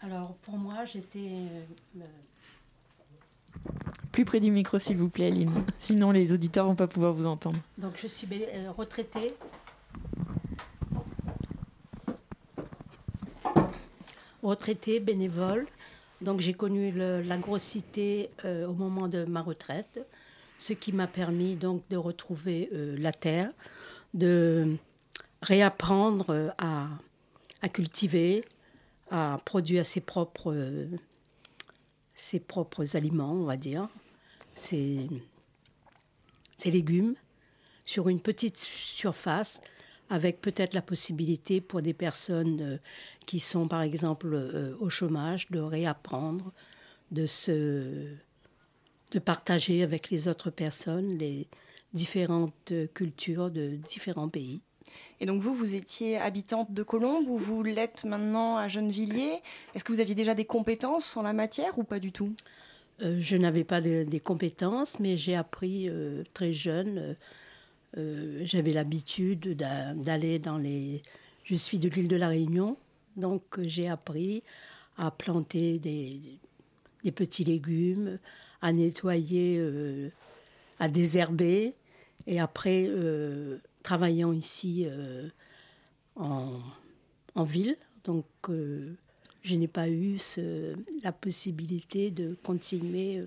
Alors, 0.02 0.34
pour 0.44 0.58
moi, 0.58 0.86
j'étais. 0.86 1.32
Euh, 1.98 2.04
plus 4.12 4.26
près 4.26 4.40
du 4.40 4.52
micro, 4.52 4.80
s'il 4.80 4.98
vous 4.98 5.10
plaît, 5.10 5.32
Lynn. 5.32 5.52
Sinon, 5.80 6.12
les 6.12 6.34
auditeurs 6.34 6.66
vont 6.66 6.76
pas 6.76 6.88
pouvoir 6.88 7.14
vous 7.14 7.26
entendre. 7.26 7.60
Donc, 7.78 7.94
je 8.02 8.08
suis 8.08 8.28
retraitée. 8.78 9.34
Retraitée, 14.42 15.00
bénévole. 15.00 15.68
Donc 16.22 16.42
j'ai 16.42 16.54
connu 16.54 16.92
la 16.92 17.38
grossité 17.38 18.30
euh, 18.44 18.68
au 18.68 18.74
moment 18.74 19.08
de 19.08 19.24
ma 19.24 19.42
retraite, 19.42 20.06
ce 20.58 20.74
qui 20.74 20.92
m'a 20.92 21.08
permis 21.08 21.56
donc 21.56 21.82
de 21.90 21.96
retrouver 21.96 22.70
euh, 22.74 22.96
la 23.00 23.14
terre, 23.14 23.52
de 24.14 24.76
réapprendre 25.42 26.26
euh, 26.32 26.50
à, 26.58 26.88
à, 27.62 27.70
cultiver, 27.70 28.44
à 29.10 29.40
produire 29.46 29.86
ses 29.86 30.02
propres, 30.02 30.56
ses 32.14 32.40
propres 32.40 32.96
aliments, 32.96 33.34
on 33.34 33.46
va 33.46 33.58
dire, 33.58 33.88
ses, 34.56 35.08
ses 36.58 36.72
légumes 36.72 37.16
sur 37.86 38.10
une 38.10 38.20
petite 38.20 38.58
surface 38.58 39.62
avec 40.10 40.42
peut-être 40.42 40.74
la 40.74 40.82
possibilité 40.82 41.62
pour 41.62 41.82
des 41.82 41.94
personnes 41.94 42.62
euh, 42.62 42.78
qui 43.26 43.40
sont 43.40 43.68
par 43.68 43.82
exemple 43.82 44.34
euh, 44.34 44.76
au 44.80 44.90
chômage 44.90 45.50
de 45.52 45.60
réapprendre, 45.60 46.52
de 47.12 47.26
se 47.26 48.16
de 49.12 49.20
partager 49.20 49.82
avec 49.82 50.12
les 50.12 50.28
autres 50.28 50.52
personnes 50.52 51.18
les 51.18 51.48
différentes 51.94 52.74
cultures 52.94 53.50
de 53.50 53.76
différents 53.76 54.30
pays. 54.30 54.62
Et 55.20 55.26
donc 55.26 55.42
vous, 55.42 55.54
vous 55.54 55.76
étiez 55.76 56.18
habitante 56.18 56.72
de 56.72 56.84
Colombes 56.84 57.30
ou 57.30 57.38
vous 57.38 57.64
l'êtes 57.64 58.04
maintenant 58.06 58.58
à 58.58 58.68
Gennevilliers? 58.68 59.42
Est-ce 59.76 59.84
que 59.84 59.92
vous 59.92 60.00
aviez 60.00 60.16
déjà 60.16 60.36
des 60.36 60.46
compétences 60.46 61.18
en 61.18 61.24
la 61.24 61.34
matière 61.34 61.78
ou 61.78 61.84
pas 61.84 62.00
du 62.00 62.12
tout? 62.12 62.34
Euh, 63.02 63.18
Je 63.20 63.38
n'avais 63.38 63.64
pas 63.64 63.82
des 63.82 64.22
compétences, 64.24 65.00
mais 65.00 65.18
j'ai 65.18 65.36
appris 65.36 65.90
très 66.34 66.54
jeune 66.54 67.16
euh, 67.98 68.42
j'avais 68.44 68.72
l'habitude 68.72 69.56
d'aller 69.56 70.40
dans 70.40 70.58
les... 70.58 71.02
Je 71.44 71.56
suis 71.56 71.80
de 71.80 71.90
l'île 71.90 72.08
de 72.08 72.16
la 72.16 72.28
Réunion, 72.28 72.78
donc 73.16 73.58
euh, 73.58 73.64
j'ai 73.66 73.90
appris 73.90 74.44
à 74.98 75.10
planter 75.10 75.80
des, 75.80 76.22
petits 77.12 77.44
légumes, 77.44 78.20
à 78.62 78.72
nettoyer, 78.72 79.58
euh, 79.58 80.10
à 80.80 80.90
désherber, 80.90 81.74
et 82.28 82.40
après, 82.40 82.88
travaillant 83.90 84.34
ici 84.34 84.86
en, 86.16 86.60
en, 87.34 87.44
ville, 87.44 87.76
donc 88.04 88.26
je 89.42 89.56
n'ai 89.56 89.68
pas 89.68 89.90
eu 89.90 90.20
ce, 90.20 90.76
la 91.04 91.12
possibilité 91.12 92.12
de 92.12 92.36
continuer. 92.44 93.26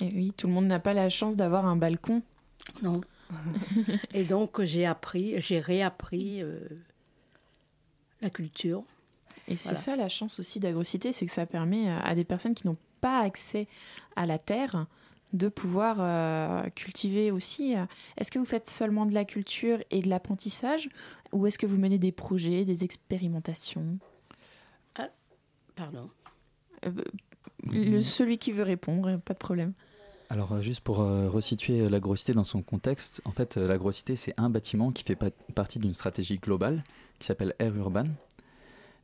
Et 0.00 0.08
oui, 0.14 0.32
tout 0.34 0.46
le 0.46 0.54
monde 0.54 0.66
n'a 0.66 0.80
pas 0.80 0.94
la 0.94 1.10
chance 1.10 1.36
d'avoir 1.36 1.66
un 1.66 1.76
balcon. 1.76 2.22
Non. 2.82 3.02
et 4.14 4.24
donc 4.24 4.62
j'ai 4.62 4.86
appris, 4.86 5.38
j'ai 5.40 5.60
réappris 5.60 6.42
euh, 6.42 6.58
la 8.22 8.30
culture. 8.30 8.84
Et 9.48 9.56
c'est 9.56 9.74
ça 9.74 9.96
la 9.96 10.08
chance 10.08 10.40
aussi 10.40 10.60
d'Agrocité, 10.60 11.12
c'est 11.12 11.26
que 11.26 11.32
ça 11.32 11.44
permet 11.44 11.90
à 11.90 12.14
des 12.14 12.24
personnes 12.24 12.54
qui 12.54 12.66
n'ont 12.66 12.78
pas 13.02 13.20
accès 13.20 13.68
à 14.16 14.24
la 14.24 14.38
terre 14.38 14.86
de 15.32 15.48
pouvoir 15.48 15.96
euh, 16.00 16.68
cultiver 16.70 17.30
aussi. 17.30 17.74
Est-ce 18.16 18.30
que 18.30 18.38
vous 18.38 18.44
faites 18.44 18.68
seulement 18.68 19.06
de 19.06 19.14
la 19.14 19.24
culture 19.24 19.78
et 19.90 20.00
de 20.02 20.08
l'apprentissage 20.08 20.88
ou 21.32 21.46
est-ce 21.46 21.58
que 21.58 21.66
vous 21.66 21.78
menez 21.78 21.98
des 21.98 22.12
projets, 22.12 22.64
des 22.64 22.84
expérimentations? 22.84 23.98
Ah, 24.94 25.08
Pardon. 25.74 26.08
Euh, 26.86 26.92
le, 27.64 28.02
celui 28.02 28.38
qui 28.38 28.52
veut 28.52 28.62
répondre, 28.62 29.18
pas 29.18 29.34
de 29.34 29.38
problème. 29.38 29.72
Alors 30.28 30.52
euh, 30.52 30.60
juste 30.60 30.80
pour 30.80 31.00
euh, 31.00 31.28
resituer 31.28 31.88
l'agrocité 31.88 32.32
dans 32.32 32.44
son 32.44 32.62
contexte, 32.62 33.22
en 33.24 33.30
fait 33.30 33.56
euh, 33.56 33.68
l'agrocité 33.68 34.16
c'est 34.16 34.34
un 34.36 34.50
bâtiment 34.50 34.90
qui 34.90 35.04
fait 35.04 35.16
partie 35.54 35.78
d'une 35.78 35.94
stratégie 35.94 36.38
globale 36.38 36.82
qui 37.18 37.26
s'appelle 37.26 37.54
Air 37.58 37.76
Urban. 37.76 38.06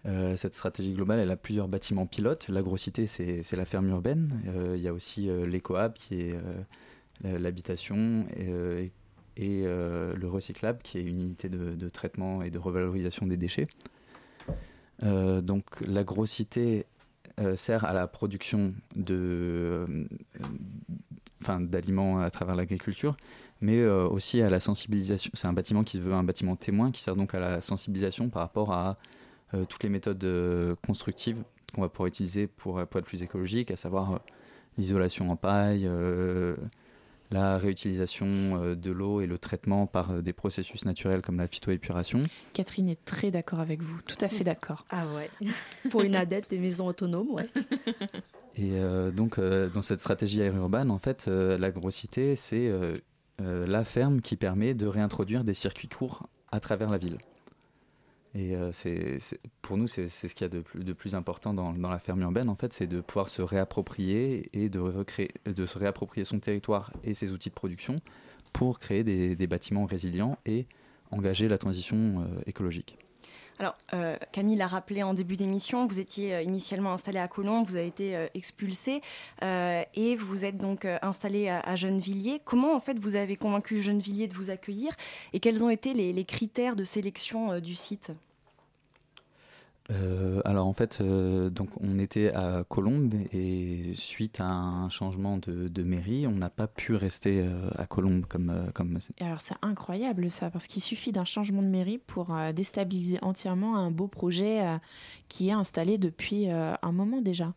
Cette 0.04 0.54
stratégie 0.54 0.92
globale, 0.92 1.20
elle 1.20 1.30
a 1.30 1.36
plusieurs 1.36 1.68
bâtiments 1.68 2.06
pilotes. 2.06 2.48
L'agrocité, 2.48 3.06
c'est 3.06 3.56
la 3.56 3.64
ferme 3.64 3.88
urbaine. 3.88 4.40
Il 4.74 4.80
y 4.80 4.88
a 4.88 4.92
aussi 4.92 5.28
l'écohab, 5.46 5.92
qui 5.94 6.20
est 6.20 6.34
l'habitation, 7.22 8.26
et, 9.36 9.62
le 9.64 10.26
recyclable, 10.26 10.80
qui 10.82 10.98
est 10.98 11.02
une 11.02 11.20
unité 11.20 11.48
de, 11.48 11.88
traitement 11.88 12.42
et 12.42 12.50
de 12.50 12.58
revalorisation 12.58 13.26
des 13.26 13.36
déchets. 13.36 13.68
donc 15.02 15.64
l'agrocité 15.86 16.86
sert 17.54 17.84
à 17.84 17.92
la 17.92 18.08
production 18.08 18.74
d'aliments 21.60 22.18
à 22.18 22.30
travers 22.30 22.54
l'agriculture, 22.54 23.16
mais 23.60 23.78
euh, 23.78 24.06
aussi 24.06 24.42
à 24.42 24.50
la 24.50 24.60
sensibilisation. 24.60 25.30
C'est 25.34 25.46
un 25.46 25.52
bâtiment 25.52 25.84
qui 25.84 25.96
se 25.96 26.02
veut 26.02 26.12
un 26.12 26.24
bâtiment 26.24 26.56
témoin, 26.56 26.90
qui 26.90 27.00
sert 27.00 27.16
donc 27.16 27.34
à 27.34 27.40
la 27.40 27.60
sensibilisation 27.60 28.28
par 28.28 28.42
rapport 28.42 28.72
à 28.72 28.90
euh, 28.90 28.94
toutes 29.68 29.82
les 29.82 29.88
méthodes 29.88 30.24
euh, 30.24 30.74
constructives 30.86 31.42
qu'on 31.74 31.82
va 31.82 31.88
pouvoir 31.88 32.06
utiliser 32.06 32.46
pour, 32.46 32.84
pour 32.86 32.98
être 32.98 33.06
plus 33.06 33.22
écologique, 33.22 33.70
à 33.70 33.76
savoir 33.76 34.12
euh, 34.12 34.18
l'isolation 34.78 35.30
en 35.30 35.36
paille, 35.36 35.86
euh, 35.86 36.56
la 37.30 37.58
réutilisation 37.58 38.26
euh, 38.28 38.74
de 38.74 38.90
l'eau 38.90 39.20
et 39.20 39.26
le 39.26 39.38
traitement 39.38 39.86
par 39.86 40.10
euh, 40.10 40.22
des 40.22 40.32
processus 40.32 40.84
naturels 40.84 41.22
comme 41.22 41.38
la 41.38 41.48
phytoépuration. 41.48 42.22
Catherine 42.52 42.88
est 42.88 43.04
très 43.04 43.30
d'accord 43.30 43.60
avec 43.60 43.82
vous, 43.82 44.00
tout 44.06 44.18
à 44.20 44.28
fait 44.28 44.44
d'accord. 44.44 44.84
Ah 44.90 45.04
ouais. 45.16 45.30
Pour 45.90 46.02
une 46.02 46.14
adepte 46.14 46.50
des 46.50 46.58
maisons 46.58 46.86
autonomes, 46.86 47.30
ouais. 47.30 47.48
Et 48.54 48.72
euh, 48.72 49.10
donc, 49.10 49.38
euh, 49.38 49.70
dans 49.70 49.80
cette 49.80 50.00
stratégie 50.00 50.42
aérurbaine, 50.42 50.90
en 50.90 50.98
fait, 50.98 51.24
euh, 51.26 51.56
l'agrocité, 51.56 52.36
c'est 52.36 52.68
euh, 52.68 52.98
euh, 53.40 53.66
la 53.66 53.82
ferme 53.82 54.20
qui 54.20 54.36
permet 54.36 54.74
de 54.74 54.86
réintroduire 54.86 55.42
des 55.42 55.54
circuits 55.54 55.88
courts 55.88 56.28
à 56.50 56.60
travers 56.60 56.90
la 56.90 56.98
ville. 56.98 57.16
Et 58.34 58.56
euh, 58.56 58.72
c'est, 58.72 59.18
pour 59.60 59.76
nous, 59.76 59.86
c'est, 59.86 60.08
ce 60.08 60.26
qu'il 60.28 60.42
y 60.42 60.44
a 60.44 60.48
de 60.48 60.92
plus, 60.92 61.14
important 61.14 61.52
dans, 61.52 61.72
la 61.72 61.98
ferme 61.98 62.22
urbaine, 62.22 62.48
en 62.48 62.54
fait, 62.54 62.72
c'est 62.72 62.86
de 62.86 63.00
pouvoir 63.00 63.28
se 63.28 63.42
réapproprier 63.42 64.48
et 64.54 64.70
de, 64.70 64.78
recréer, 64.78 65.30
de 65.44 65.66
se 65.66 65.78
réapproprier 65.78 66.24
son 66.24 66.38
territoire 66.38 66.92
et 67.04 67.14
ses 67.14 67.32
outils 67.32 67.50
de 67.50 67.54
production 67.54 67.96
pour 68.52 68.78
créer 68.78 69.04
des, 69.04 69.36
des 69.36 69.46
bâtiments 69.46 69.84
résilients 69.84 70.38
et 70.46 70.66
engager 71.10 71.46
la 71.46 71.58
transition 71.58 72.22
euh, 72.22 72.42
écologique. 72.46 72.98
Alors, 73.62 73.78
euh, 73.94 74.16
Camille 74.32 74.56
l'a 74.56 74.66
rappelé 74.66 75.04
en 75.04 75.14
début 75.14 75.36
d'émission, 75.36 75.86
vous 75.86 76.00
étiez 76.00 76.34
euh, 76.34 76.42
initialement 76.42 76.90
installé 76.90 77.20
à 77.20 77.28
Colombes, 77.28 77.64
vous 77.68 77.76
avez 77.76 77.86
été 77.86 78.16
euh, 78.16 78.26
expulsé 78.34 79.02
et 79.40 80.16
vous 80.16 80.26
vous 80.26 80.44
êtes 80.44 80.56
donc 80.56 80.84
installé 80.84 81.48
à, 81.48 81.60
à 81.60 81.76
Gennevilliers. 81.76 82.42
Comment 82.44 82.74
en 82.74 82.80
fait 82.80 82.98
vous 82.98 83.14
avez 83.14 83.36
convaincu 83.36 83.80
Gennevilliers 83.80 84.26
de 84.26 84.34
vous 84.34 84.50
accueillir 84.50 84.96
et 85.32 85.38
quels 85.38 85.64
ont 85.64 85.70
été 85.70 85.94
les, 85.94 86.24
critères 86.24 86.74
de 86.74 86.82
sélection 86.82 87.60
du 87.60 87.76
site? 87.76 88.10
Euh, 89.90 90.40
alors 90.44 90.66
en 90.66 90.72
fait, 90.72 91.00
euh, 91.00 91.50
donc 91.50 91.70
on 91.80 91.98
était 91.98 92.32
à 92.32 92.64
Colombes 92.68 93.14
et 93.32 93.92
suite 93.94 94.40
à 94.40 94.46
un 94.46 94.88
changement 94.90 95.38
de, 95.38 95.82
mairie, 95.82 96.26
on 96.26 96.32
n'a 96.32 96.50
pas 96.50 96.68
pu 96.68 96.94
rester 96.94 97.42
euh, 97.42 97.68
à 97.74 97.86
Colombes 97.86 98.24
comme 98.26 98.70
comme 98.74 98.98
alors 99.20 99.40
c'est 99.40 99.56
incroyable 99.62 100.30
ça, 100.30 100.50
parce 100.50 100.66
qu'il 100.66 100.82
suffit 100.82 101.10
d'un 101.10 101.24
changement 101.24 101.62
de 101.62 101.68
mairie 101.68 101.98
pour 101.98 102.34
déstabiliser 102.54 103.18
entièrement 103.22 103.76
un 103.76 103.90
beau 103.90 104.06
projet 104.06 104.62
qui 105.28 105.48
est 105.48 105.52
installé 105.52 105.98
depuis 105.98 106.48
un 106.48 106.92
moment 106.92 107.20
déjà. 107.20 107.54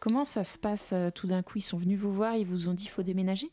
Comment 0.00 0.24
ça 0.24 0.44
se 0.44 0.58
passe 0.58 0.92
tout 1.14 1.26
d'un 1.26 1.42
coup? 1.42 1.58
Ils 1.58 1.62
sont 1.62 1.78
venus 1.78 1.98
vous 1.98 2.12
voir, 2.12 2.36
ils 2.36 2.46
vous 2.46 2.68
ont 2.68 2.74
dit 2.74 2.86
faut 2.86 3.02
déménager? 3.02 3.50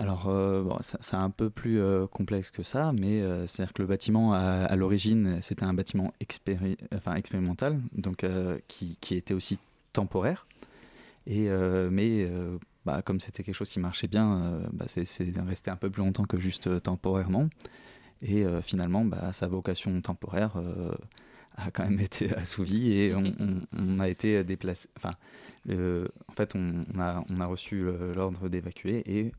Alors, 0.00 0.28
euh, 0.28 0.64
c'est 0.80 1.16
un 1.16 1.30
peu 1.30 1.50
plus 1.50 1.80
euh, 1.80 2.06
complexe 2.06 2.50
que 2.50 2.62
ça, 2.62 2.92
mais 2.92 3.22
euh, 3.22 3.46
c'est-à-dire 3.46 3.72
que 3.72 3.82
le 3.82 3.88
bâtiment, 3.88 4.34
à, 4.34 4.74
l'origine, 4.76 5.38
c'était 5.40 5.64
un 5.64 5.74
bâtiment 5.74 6.12
expérimental, 6.20 7.80
donc 7.92 8.24
euh, 8.24 8.58
qui, 8.66 8.98
était 9.12 9.34
aussi 9.34 9.58
temporaire. 9.92 10.46
Et, 11.26 11.48
euh, 11.48 11.90
mais 11.92 12.24
euh, 12.24 12.58
bah, 12.84 13.02
comme 13.02 13.20
c'était 13.20 13.42
quelque 13.42 13.54
chose 13.54 13.70
qui 13.70 13.80
marchait 13.80 14.08
bien, 14.08 14.42
euh, 14.42 14.66
bah, 14.72 14.86
c'est, 14.88 15.06
resté 15.46 15.70
un 15.70 15.76
peu 15.76 15.90
plus 15.90 16.02
longtemps 16.02 16.24
que 16.24 16.38
juste 16.38 16.66
euh, 16.66 16.80
temporairement. 16.80 17.48
Et 18.22 18.44
euh, 18.44 18.62
finalement, 18.62 19.04
bah, 19.04 19.32
sa 19.32 19.48
vocation 19.48 20.00
temporaire 20.00 20.56
euh, 20.56 20.94
a 21.56 21.70
quand 21.70 21.84
même 21.84 22.00
été 22.00 22.34
assouvie 22.34 22.92
et 22.98 23.14
on, 23.14 24.00
a 24.00 24.08
été 24.08 24.44
déplacé. 24.44 24.88
Enfin, 24.96 25.14
euh, 25.70 26.08
en 26.28 26.32
fait, 26.32 26.54
on, 26.54 26.82
a, 26.98 27.24
a 27.40 27.46
reçu 27.46 27.86
l'ordre 28.14 28.48
d'évacuer 28.48 29.02
et 29.06 29.32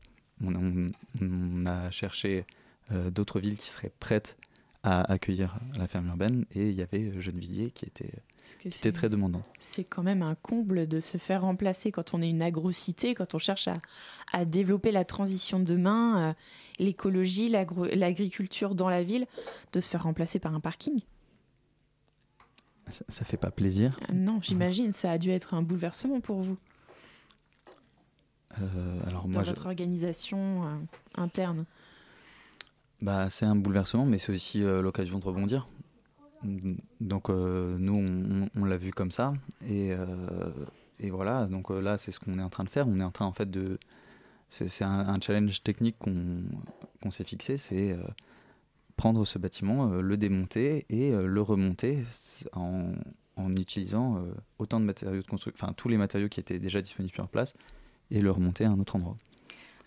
on, 0.44 0.54
on- 0.54 0.88
on 1.20 1.66
a 1.66 1.90
cherché 1.90 2.44
euh, 2.92 3.10
d'autres 3.10 3.40
villes 3.40 3.56
qui 3.58 3.68
seraient 3.68 3.92
prêtes 4.00 4.36
à 4.82 5.00
accueillir 5.10 5.58
la 5.76 5.88
ferme 5.88 6.06
urbaine 6.08 6.44
et 6.54 6.68
il 6.68 6.76
y 6.76 6.82
avait 6.82 7.06
euh, 7.10 7.20
Gennevilliers 7.20 7.70
qui 7.72 7.86
était, 7.86 8.12
qui 8.60 8.92
très 8.92 9.08
demandant. 9.08 9.42
C'est 9.58 9.82
quand 9.82 10.04
même 10.04 10.22
un 10.22 10.36
comble 10.36 10.86
de 10.86 11.00
se 11.00 11.18
faire 11.18 11.42
remplacer 11.42 11.90
quand 11.90 12.14
on 12.14 12.22
est 12.22 12.30
une 12.30 12.42
agrocité, 12.42 13.14
quand 13.14 13.34
on 13.34 13.38
cherche 13.40 13.66
à, 13.66 13.80
à 14.32 14.44
développer 14.44 14.92
la 14.92 15.04
transition 15.04 15.58
de 15.58 15.64
demain, 15.64 16.28
euh, 16.30 16.32
l'écologie, 16.78 17.48
l'agriculture 17.48 18.76
dans 18.76 18.88
la 18.88 19.02
ville, 19.02 19.26
de 19.72 19.80
se 19.80 19.88
faire 19.90 20.04
remplacer 20.04 20.38
par 20.38 20.54
un 20.54 20.60
parking. 20.60 21.00
Ça, 22.88 23.04
ça 23.08 23.24
fait 23.24 23.36
pas 23.36 23.50
plaisir. 23.50 23.98
Non, 24.12 24.38
j'imagine, 24.40 24.92
ça 24.92 25.10
a 25.10 25.18
dû 25.18 25.30
être 25.30 25.54
un 25.54 25.62
bouleversement 25.62 26.20
pour 26.20 26.40
vous, 26.40 26.56
alors 29.06 29.22
dans 29.24 29.28
moi, 29.28 29.44
je- 29.44 29.50
votre 29.50 29.66
organisation 29.66 30.64
euh, 30.64 30.76
interne. 31.16 31.64
Bah, 33.02 33.28
c'est 33.30 33.44
un 33.46 33.56
bouleversement, 33.56 34.06
mais 34.06 34.18
c'est 34.18 34.32
aussi 34.32 34.62
euh, 34.62 34.80
l'occasion 34.82 35.18
de 35.18 35.24
rebondir. 35.24 35.66
Donc 37.00 37.28
euh, 37.30 37.76
nous, 37.78 38.48
on, 38.54 38.64
l'a 38.64 38.76
vu 38.76 38.90
comme 38.92 39.10
ça, 39.10 39.34
et, 39.66 39.92
euh, 39.92 40.06
et 41.00 41.10
voilà. 41.10 41.46
Donc 41.46 41.70
euh, 41.70 41.80
là, 41.80 41.98
c'est 41.98 42.12
ce 42.12 42.20
qu'on 42.20 42.38
est 42.38 42.42
en 42.42 42.48
train 42.50 42.64
de 42.64 42.68
faire. 42.68 42.86
On 42.88 43.00
est 43.00 43.04
en 43.04 43.10
train 43.10 43.26
en 43.26 43.32
fait 43.32 43.50
de, 43.50 43.78
c'est 44.48 44.84
un, 44.84 45.08
un 45.08 45.20
challenge 45.20 45.62
technique 45.62 45.96
qu'on 45.98 47.10
s'est 47.10 47.24
fixé, 47.24 47.56
c'est 47.56 47.92
euh, 47.92 48.02
prendre 48.96 49.24
ce 49.24 49.38
bâtiment, 49.38 49.90
euh, 49.92 50.00
le 50.00 50.16
démonter 50.16 50.86
et 50.88 51.12
euh, 51.12 51.26
le 51.26 51.42
remonter 51.42 52.02
en, 52.52 52.92
en 53.36 53.52
utilisant 53.52 54.16
euh, 54.18 54.20
autant 54.58 54.78
de 54.80 54.84
matériaux 54.84 55.20
de 55.22 55.26
construction, 55.26 55.64
enfin 55.66 55.72
tous 55.74 55.88
les 55.88 55.96
matériaux 55.98 56.28
qui 56.28 56.40
étaient 56.40 56.58
déjà 56.58 56.80
disponibles 56.80 57.14
sur 57.14 57.28
place, 57.28 57.54
et 58.10 58.20
le 58.20 58.30
remonter 58.30 58.64
à 58.64 58.68
un 58.68 58.78
autre 58.78 58.96
endroit. 58.96 59.16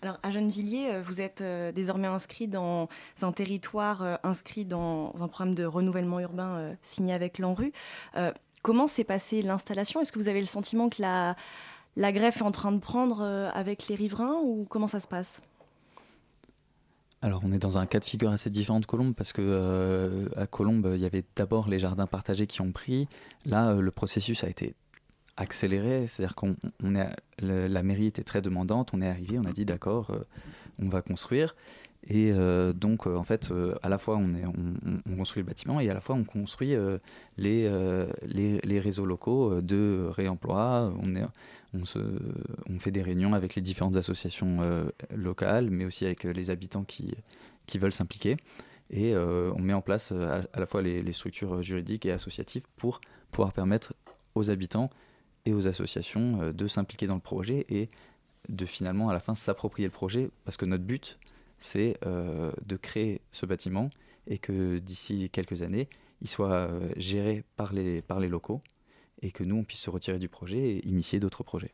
Alors, 0.02 0.18
à 0.22 0.30
Gennevilliers, 0.30 0.92
euh, 0.92 1.02
vous 1.02 1.20
êtes 1.20 1.42
euh, 1.42 1.72
désormais 1.72 2.08
inscrit 2.08 2.48
dans 2.48 2.88
un 3.20 3.32
territoire 3.32 4.02
euh, 4.02 4.16
inscrit 4.22 4.64
dans 4.64 5.12
un 5.20 5.28
programme 5.28 5.54
de 5.54 5.64
renouvellement 5.64 6.20
urbain 6.20 6.56
euh, 6.56 6.74
signé 6.80 7.12
avec 7.12 7.38
l'ANRU. 7.38 7.72
Comment 8.62 8.86
s'est 8.86 9.04
passée 9.04 9.40
l'installation? 9.40 10.02
Est-ce 10.02 10.12
que 10.12 10.18
vous 10.18 10.28
avez 10.28 10.40
le 10.40 10.46
sentiment 10.46 10.90
que 10.90 11.00
la, 11.00 11.34
la 11.96 12.12
greffe 12.12 12.38
est 12.38 12.42
en 12.42 12.50
train 12.50 12.72
de 12.72 12.78
prendre 12.78 13.22
avec 13.54 13.88
les 13.88 13.94
riverains 13.94 14.38
ou 14.42 14.66
comment 14.68 14.86
ça 14.86 15.00
se 15.00 15.08
passe? 15.08 15.40
Alors, 17.22 17.42
on 17.44 17.52
est 17.52 17.58
dans 17.58 17.76
un 17.76 17.84
cas 17.84 18.00
de 18.00 18.04
figure 18.04 18.30
assez 18.30 18.48
différent 18.48 18.80
de 18.80 18.86
Colombes 18.86 19.14
parce 19.14 19.34
que 19.34 19.42
euh, 19.42 20.28
à 20.36 20.46
Colombes, 20.46 20.92
il 20.94 21.00
y 21.00 21.04
avait 21.04 21.24
d'abord 21.36 21.68
les 21.68 21.78
jardins 21.78 22.06
partagés 22.06 22.46
qui 22.46 22.62
ont 22.62 22.72
pris. 22.72 23.08
Là, 23.44 23.70
euh, 23.70 23.80
le 23.80 23.90
processus 23.90 24.42
a 24.42 24.48
été 24.48 24.74
accéléré, 25.40 26.06
c'est-à-dire 26.06 26.34
qu'on 26.34 26.52
on 26.84 26.94
est, 26.94 27.08
la 27.40 27.82
mairie 27.82 28.06
était 28.06 28.24
très 28.24 28.42
demandante. 28.42 28.90
On 28.92 29.00
est 29.00 29.08
arrivé, 29.08 29.38
on 29.38 29.44
a 29.44 29.52
dit 29.52 29.64
d'accord, 29.64 30.10
euh, 30.10 30.20
on 30.82 30.88
va 30.88 31.00
construire. 31.00 31.56
Et 32.06 32.32
euh, 32.32 32.72
donc, 32.72 33.06
euh, 33.06 33.16
en 33.16 33.24
fait, 33.24 33.50
à 33.82 33.88
la 33.88 33.98
fois 33.98 34.16
on, 34.16 34.34
est, 34.34 34.44
on, 34.44 34.74
on- 34.86 35.12
on 35.12 35.16
construit 35.16 35.42
le 35.42 35.46
bâtiment 35.46 35.80
et 35.80 35.88
à 35.90 35.94
la 35.94 36.00
fois 36.00 36.14
on 36.14 36.24
construit 36.24 36.74
les, 37.38 37.70
les, 38.24 38.80
réseaux 38.80 39.06
locaux 39.06 39.60
de 39.62 40.06
réemploi. 40.10 40.92
On, 41.02 41.16
est, 41.16 41.24
on, 41.72 41.84
se, 41.86 41.98
on 42.68 42.78
fait 42.78 42.90
des 42.90 43.02
réunions 43.02 43.32
avec 43.32 43.54
les 43.54 43.62
différentes 43.62 43.96
associations 43.96 44.58
locales, 45.14 45.70
mais 45.70 45.86
aussi 45.86 46.04
avec 46.04 46.24
les 46.24 46.50
habitants 46.50 46.84
qui, 46.84 47.14
qui 47.66 47.78
veulent 47.78 47.92
s'impliquer. 47.92 48.36
Et 48.90 49.16
on 49.16 49.58
met 49.60 49.72
en 49.74 49.82
place 49.82 50.12
à, 50.12 50.42
la 50.54 50.66
fois 50.66 50.82
les 50.82 51.12
structures 51.12 51.62
juridiques 51.62 52.04
et 52.06 52.12
associatives 52.12 52.64
pour 52.76 53.00
pouvoir 53.30 53.52
permettre 53.52 53.94
aux 54.34 54.50
habitants 54.50 54.90
et 55.46 55.52
aux 55.52 55.66
associations 55.66 56.42
euh, 56.42 56.52
de 56.52 56.66
s'impliquer 56.66 57.06
dans 57.06 57.14
le 57.14 57.20
projet 57.20 57.66
et 57.68 57.88
de 58.48 58.66
finalement 58.66 59.08
à 59.08 59.12
la 59.12 59.20
fin 59.20 59.34
s'approprier 59.34 59.86
le 59.86 59.92
projet 59.92 60.30
parce 60.44 60.56
que 60.56 60.64
notre 60.64 60.84
but 60.84 61.18
c'est 61.58 61.98
euh, 62.06 62.52
de 62.64 62.76
créer 62.76 63.20
ce 63.32 63.46
bâtiment 63.46 63.90
et 64.26 64.38
que 64.38 64.78
d'ici 64.78 65.28
quelques 65.30 65.62
années 65.62 65.88
il 66.22 66.28
soit 66.28 66.52
euh, 66.52 66.90
géré 66.96 67.44
par 67.56 67.72
les, 67.72 68.02
par 68.02 68.20
les 68.20 68.28
locaux 68.28 68.62
et 69.22 69.30
que 69.30 69.44
nous 69.44 69.56
on 69.56 69.64
puisse 69.64 69.80
se 69.80 69.90
retirer 69.90 70.18
du 70.18 70.28
projet 70.28 70.58
et 70.58 70.88
initier 70.88 71.20
d'autres 71.20 71.44
projets. 71.44 71.72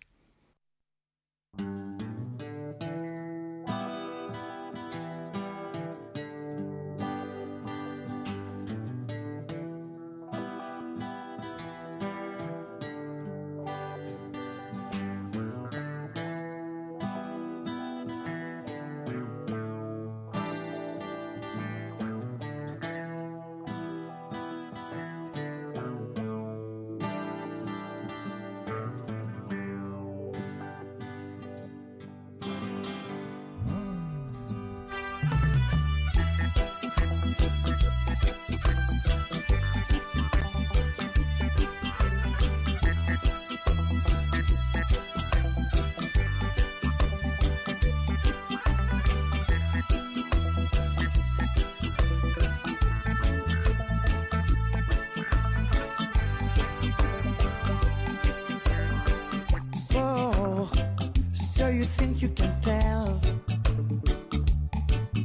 Think 61.86 62.20
you 62.22 62.28
can 62.28 62.60
tell? 62.60 63.20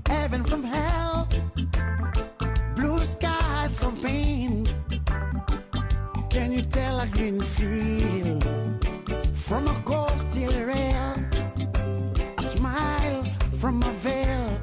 Heaven 0.06 0.44
from 0.44 0.64
hell, 0.64 1.28
blue 2.76 3.04
skies 3.04 3.78
from 3.80 4.02
pain. 4.02 4.68
Can 6.30 6.52
you 6.52 6.62
tell 6.62 7.00
a 7.00 7.08
green 7.08 7.40
field 7.42 8.44
from 9.48 9.68
a 9.68 9.76
cold 9.84 10.20
steel 10.20 10.54
rail? 10.66 11.16
A 12.38 12.44
smile 12.56 13.24
from 13.60 13.84
a 13.84 13.92
veil. 14.06 14.62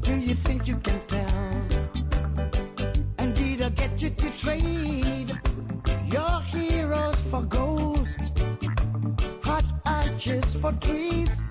Do 0.00 0.14
you 0.14 0.34
think 0.34 0.66
you 0.66 0.76
can 0.76 1.00
tell? 1.06 1.42
And 3.18 3.34
did 3.34 3.62
I 3.62 3.68
get 3.70 4.02
you 4.02 4.10
to 4.10 4.30
trade 4.38 5.01
for 10.62 10.72
trees, 10.74 11.42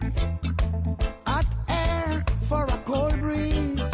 hot 1.27 1.45
air 1.67 2.23
for 2.47 2.63
a 2.63 2.77
cold 2.85 3.19
breeze, 3.19 3.91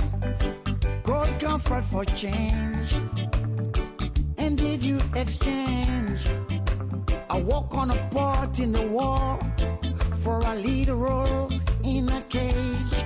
cold 1.01 1.39
comfort 1.39 1.84
for 1.86 2.05
change. 2.05 2.93
And 4.38 4.55
did 4.59 4.84
you 4.84 4.99
exchange 5.15 6.28
a 7.32 7.39
walk 7.39 7.74
on 7.74 7.89
a 7.89 7.97
part 8.11 8.59
in 8.59 8.72
the 8.72 8.86
war 8.97 9.39
for 10.22 10.39
a 10.41 10.53
lead 10.53 10.89
role 10.89 11.51
in 11.84 12.07
a 12.09 12.22
cage? 12.30 12.96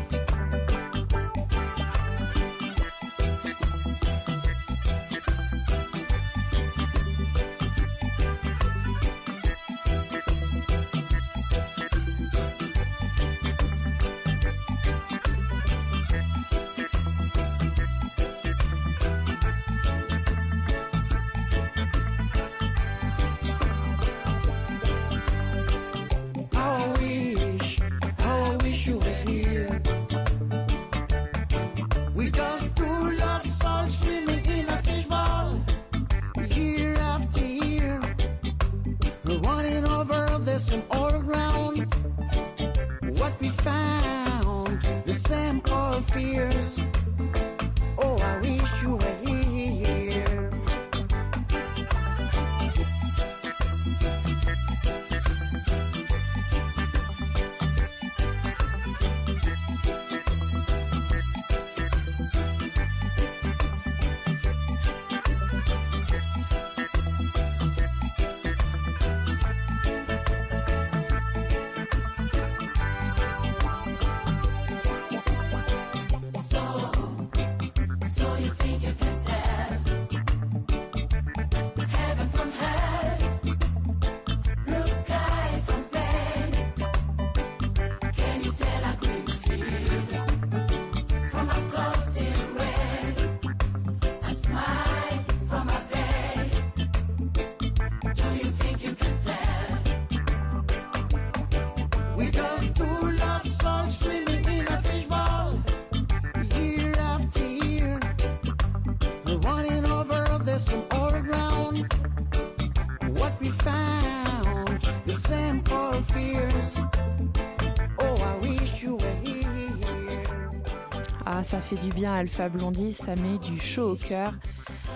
Ça 121.51 121.59
fait 121.61 121.75
du 121.75 121.89
bien, 121.89 122.13
Alpha 122.13 122.47
Blondie, 122.47 122.93
ça 122.93 123.15
met 123.15 123.37
du 123.39 123.59
chaud 123.59 123.91
au 123.91 123.95
cœur. 123.95 124.33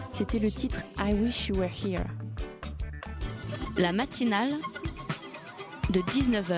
C'était 0.09 0.39
le 0.39 0.49
titre 0.49 0.83
I 0.97 1.13
Wish 1.13 1.47
You 1.49 1.57
Were 1.57 1.69
Here. 1.69 2.05
La 3.77 3.91
matinale 3.91 4.53
de 5.89 5.99
19h 5.99 6.55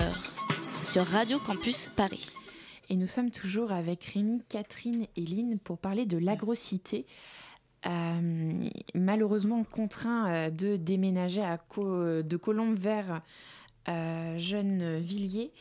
sur 0.84 1.04
Radio 1.04 1.38
Campus 1.40 1.90
Paris. 1.96 2.30
Et 2.90 2.96
nous 2.96 3.08
sommes 3.08 3.30
toujours 3.32 3.72
avec 3.72 4.04
Rémi, 4.04 4.42
Catherine 4.48 5.06
et 5.16 5.20
Lynn 5.26 5.58
pour 5.58 5.78
parler 5.78 6.06
de 6.06 6.16
l'agrocité. 6.16 7.04
Euh, 7.86 8.68
malheureusement 8.94 9.64
contraint 9.64 10.28
euh, 10.30 10.50
de 10.50 10.76
déménager 10.76 11.42
à 11.42 11.58
Co- 11.58 12.22
de 12.22 12.36
Colombes 12.36 12.78
vers 12.78 13.20
euh, 13.88 14.38
Gennevilliers. 14.38 15.52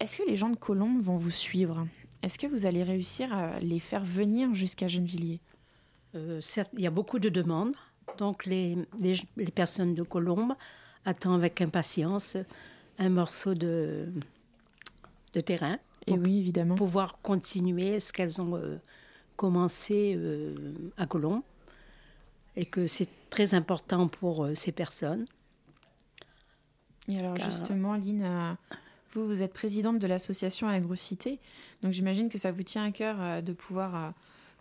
Est-ce 0.00 0.16
que 0.18 0.22
les 0.28 0.36
gens 0.36 0.48
de 0.50 0.56
Colombes 0.56 1.00
vont 1.00 1.16
vous 1.16 1.30
suivre? 1.30 1.86
Est-ce 2.24 2.38
que 2.38 2.46
vous 2.46 2.64
allez 2.64 2.82
réussir 2.82 3.30
à 3.34 3.58
les 3.60 3.78
faire 3.78 4.02
venir 4.02 4.54
jusqu'à 4.54 4.88
Gennevilliers? 4.88 5.42
Euh, 6.14 6.40
certes, 6.40 6.70
il 6.72 6.80
y 6.80 6.86
a 6.86 6.90
beaucoup 6.90 7.18
de 7.18 7.28
demandes, 7.28 7.74
donc 8.16 8.46
les, 8.46 8.78
les, 8.98 9.16
les 9.36 9.50
personnes 9.50 9.94
de 9.94 10.02
Colombes 10.02 10.54
attendent 11.04 11.40
avec 11.40 11.60
impatience 11.60 12.38
un 12.98 13.10
morceau 13.10 13.52
de, 13.52 14.08
de 15.34 15.40
terrain. 15.42 15.78
Et 16.06 16.14
oui, 16.14 16.38
évidemment. 16.38 16.76
Pouvoir 16.76 17.20
continuer 17.20 18.00
ce 18.00 18.10
qu'elles 18.10 18.40
ont 18.40 18.56
euh, 18.56 18.78
commencé 19.36 20.14
euh, 20.16 20.54
à 20.96 21.04
Colombes 21.04 21.42
et 22.56 22.64
que 22.64 22.86
c'est 22.86 23.08
très 23.28 23.52
important 23.52 24.08
pour 24.08 24.48
ces 24.54 24.72
personnes. 24.72 25.26
Et 27.06 27.18
alors 27.18 27.34
Car- 27.34 27.50
justement, 27.50 27.96
Lynn, 27.96 28.56
vous, 29.14 29.42
êtes 29.42 29.52
présidente 29.52 29.98
de 29.98 30.06
l'association 30.06 30.68
Agrocité, 30.68 31.38
donc 31.82 31.92
j'imagine 31.92 32.28
que 32.28 32.38
ça 32.38 32.52
vous 32.52 32.62
tient 32.62 32.84
à 32.84 32.90
cœur 32.90 33.16
euh, 33.20 33.40
de 33.40 33.52
pouvoir 33.52 33.94
euh, 33.96 34.10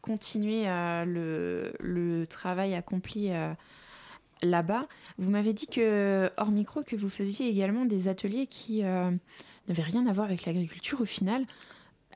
continuer 0.02 0.64
euh, 0.68 1.72
le, 1.80 2.26
travail 2.28 2.76
accompli 2.76 3.32
là-bas. 4.42 4.88
Vous 5.18 5.30
m'avez 5.30 5.54
dit 5.54 5.68
que, 5.68 6.30
hors 6.38 6.52
micro, 6.52 6.84
que 6.84 6.96
vous 6.96 7.10
faisiez 7.10 7.48
également 7.48 7.86
des 7.86 8.08
ateliers 8.08 8.48
qui 8.48 8.82
n'avaient 8.82 9.82
rien 9.82 10.06
à 10.08 10.12
voir 10.12 10.28
avec 10.28 10.46
l'agriculture 10.46 11.02
au 11.02 11.06
final, 11.06 11.46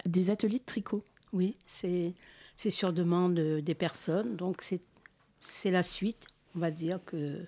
des 0.06 0.30
ateliers 0.30 0.60
de 0.60 0.66
tricot. 0.66 1.04
Oui, 1.34 1.56
c'est 1.66 2.14
sur 2.70 2.92
demande 2.94 3.36
des 3.36 3.76
personnes, 3.76 4.36
donc 4.36 4.64
c'est 5.40 5.72
la 5.72 5.84
suite, 5.84 6.26
on 6.56 6.60
va 6.60 6.72
dire 6.72 7.00
que 7.06 7.46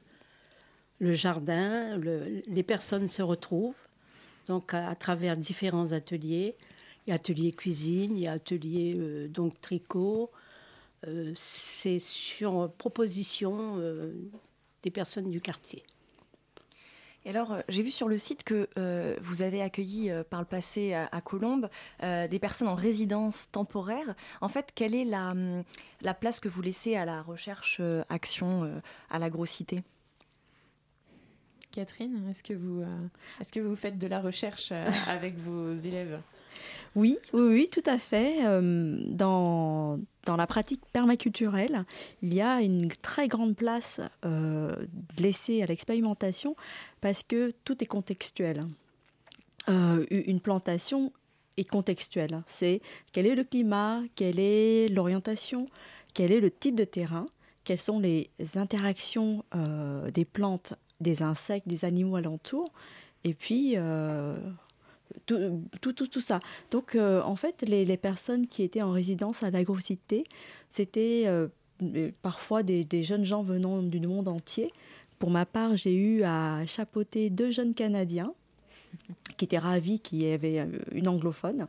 le 1.00 1.14
jardin, 1.14 1.98
le- 1.98 2.44
les 2.48 2.64
personnes 2.64 3.08
se 3.08 3.22
retrouvent 3.22 3.89
donc 4.50 4.74
à, 4.74 4.96
travers 4.96 5.38
différents 5.38 5.94
ateliers. 5.94 6.56
Il 7.06 7.12
y 7.12 7.14
a 7.14 7.16
atelier 7.16 7.52
cuisine, 7.54 8.18
il 8.18 8.24
y 8.24 8.28
a 8.28 8.34
atelier 8.34 8.96
euh, 8.98 9.28
donc 9.30 9.62
tricot. 9.62 10.32
Euh, 11.08 11.32
c'est 11.36 12.00
sur 12.00 12.70
proposition 12.78 13.76
euh, 13.78 14.12
des 14.84 14.90
personnes 14.90 15.30
du 15.30 15.40
quartier. 15.40 15.84
Et 17.26 17.30
alors, 17.30 17.58
j'ai 17.70 17.84
vu 17.84 17.92
sur 17.92 18.08
le 18.08 18.18
site 18.18 18.44
que 18.44 18.70
vous 19.20 19.42
avez 19.42 19.62
accueilli 19.62 20.10
par 20.30 20.40
le 20.40 20.46
passé 20.46 20.94
à, 20.94 21.20
Colombes 21.20 21.70
des 22.02 22.40
personnes 22.40 22.70
en 22.70 22.76
résidence 22.76 23.52
temporaire. 23.52 24.16
En 24.40 24.48
fait, 24.48 24.72
quelle 24.74 24.96
est 24.96 25.04
la, 25.04 25.32
hum, 25.32 25.64
la 26.02 26.14
place 26.14 26.40
que 26.40 26.48
vous 26.48 26.62
laissez 26.62 26.96
à 26.96 27.04
la 27.04 27.22
recherche-action 27.22 28.64
euh, 28.64 28.80
à 29.10 29.20
l'agrocité 29.20 29.84
Catherine, 31.72 32.28
est-ce 32.30 32.42
que, 32.42 32.54
vous, 32.54 32.82
euh, 32.82 33.08
est-ce 33.40 33.52
que 33.52 33.60
vous 33.60 33.76
faites 33.76 33.98
de 33.98 34.08
la 34.08 34.20
recherche 34.20 34.70
euh, 34.72 34.90
avec 35.08 35.38
vos 35.38 35.76
élèves 35.76 36.20
Oui, 36.96 37.18
oui, 37.34 37.42
oui, 37.50 37.70
tout 37.72 37.88
à 37.88 38.00
fait. 38.00 38.46
Euh, 38.46 38.98
Dans, 39.06 40.00
dans 40.26 40.36
la 40.36 40.48
pratique 40.48 40.82
permaculturelle, 40.92 41.86
il 42.24 42.34
y 42.34 42.42
a 42.42 42.62
une 42.62 42.90
très 43.02 43.28
grande 43.28 43.56
place 43.56 44.02
laissée 45.18 45.62
à 45.62 45.66
l'expérimentation 45.66 46.56
parce 47.02 47.24
que 47.24 47.52
tout 47.64 47.84
est 47.84 47.88
contextuel. 47.88 48.66
une 49.68 50.40
plantation 50.40 51.14
est 51.58 51.70
contextuelle. 51.70 52.44
C'est 52.48 52.82
quel 53.12 53.28
est 53.28 53.36
le 53.36 53.44
climat, 53.44 54.02
quelle 54.16 54.40
est 54.40 54.88
l'orientation, 54.90 55.68
quel 56.14 56.32
est 56.32 56.40
le 56.40 56.50
type 56.52 56.76
de 56.76 56.86
terrain, 56.86 57.28
quelles 57.64 57.82
sont 57.82 58.00
les 58.00 58.30
interactions 58.56 59.44
des 60.14 60.26
plantes, 60.26 60.74
des 61.00 61.24
insectes, 61.24 61.68
des 61.68 61.86
animaux 61.86 62.16
alentours, 62.16 62.72
et 63.24 63.34
puis 63.34 63.74
euh, 63.76 64.38
tout, 65.26 65.62
tout, 65.82 65.94
tout, 65.94 66.08
tout 66.08 66.22
ça. 66.22 66.40
Donc 66.72 66.96
euh, 66.96 67.22
en 67.22 67.36
fait, 67.36 67.64
les, 67.68 67.86
les 67.86 67.98
personnes 67.98 68.48
qui 68.48 68.64
étaient 68.64 68.82
en 68.82 68.92
résidence 68.92 69.44
à 69.44 69.52
l'agrocité, 69.52 70.24
c'était 70.72 71.24
euh, 71.26 71.48
parfois 72.22 72.64
des, 72.64 72.84
des 72.84 73.04
jeunes 73.04 73.26
gens 73.26 73.44
venant 73.44 73.82
du 73.82 74.00
monde 74.00 74.28
entier. 74.28 74.72
Pour 75.18 75.32
ma 75.32 75.46
part, 75.46 75.76
j'ai 75.76 75.96
eu 75.96 76.24
à 76.24 76.66
chapeauter 76.66 77.30
deux 77.30 77.52
jeunes 77.52 77.74
Canadiens 77.74 78.34
qui 79.38 79.46
étaient 79.46 79.58
ravis 79.58 80.00
qu'il 80.00 80.22
y 80.24 80.32
avait 80.32 80.66
une 80.92 81.08
anglophone. 81.08 81.68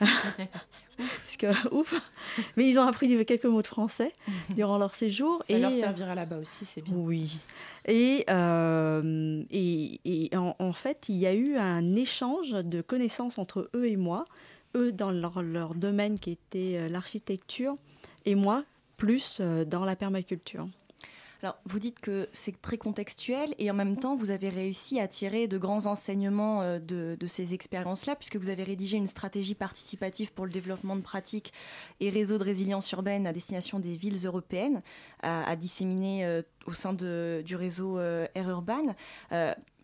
Parce 0.96 1.36
que, 1.38 1.68
ouf 1.74 1.94
Mais 2.56 2.68
ils 2.68 2.78
ont 2.78 2.86
appris 2.86 3.24
quelques 3.24 3.44
mots 3.44 3.62
de 3.62 3.66
français 3.66 4.12
durant 4.50 4.78
leur 4.78 4.94
séjour. 4.94 5.42
Ça 5.42 5.58
leur 5.58 5.72
et, 5.72 5.74
euh, 5.74 5.78
servira 5.78 6.14
là-bas 6.14 6.38
aussi, 6.38 6.64
c'est 6.64 6.82
bien. 6.82 6.94
Oui. 6.96 7.38
Et, 7.86 8.24
euh, 8.30 9.42
et, 9.50 10.00
et 10.04 10.36
en, 10.36 10.56
en 10.58 10.72
fait, 10.72 11.08
il 11.08 11.16
y 11.16 11.26
a 11.26 11.34
eu 11.34 11.56
un 11.56 11.94
échange 11.94 12.52
de 12.52 12.80
connaissances 12.80 13.38
entre 13.38 13.70
eux 13.74 13.86
et 13.86 13.96
moi. 13.96 14.24
Eux 14.74 14.92
dans 14.92 15.10
leur, 15.10 15.42
leur 15.42 15.74
domaine 15.74 16.18
qui 16.18 16.30
était 16.30 16.76
euh, 16.76 16.88
l'architecture 16.88 17.76
et 18.24 18.34
moi 18.34 18.64
plus 18.96 19.38
euh, 19.40 19.64
dans 19.64 19.84
la 19.84 19.96
permaculture. 19.96 20.68
Alors, 21.42 21.58
vous 21.66 21.78
dites 21.78 22.00
que 22.00 22.28
c'est 22.32 22.60
très 22.62 22.78
contextuel 22.78 23.54
et 23.58 23.70
en 23.70 23.74
même 23.74 23.98
temps, 23.98 24.16
vous 24.16 24.30
avez 24.30 24.48
réussi 24.48 25.00
à 25.00 25.06
tirer 25.06 25.48
de 25.48 25.58
grands 25.58 25.86
enseignements 25.86 26.62
euh, 26.62 26.78
de, 26.78 27.26
ces 27.26 27.54
expériences-là, 27.54 28.16
puisque 28.16 28.36
vous 28.36 28.48
avez 28.48 28.62
rédigé 28.62 28.96
une 28.96 29.06
stratégie 29.06 29.54
participative 29.54 30.32
pour 30.32 30.46
le 30.46 30.52
développement 30.52 30.96
de 30.96 31.02
pratiques 31.02 31.52
et 32.00 32.08
réseaux 32.08 32.38
de 32.38 32.44
résilience 32.44 32.90
urbaine 32.92 33.26
à 33.26 33.32
destination 33.32 33.78
des 33.78 33.94
villes 33.94 34.26
européennes, 34.26 34.82
à, 35.22 35.56
disséminer 35.56 36.24
euh, 36.24 36.42
au 36.66 36.72
sein 36.72 36.92
du 36.92 37.56
réseau 37.56 37.98
euh, 37.98 38.26
Air 38.34 38.48
Urban. 38.48 38.94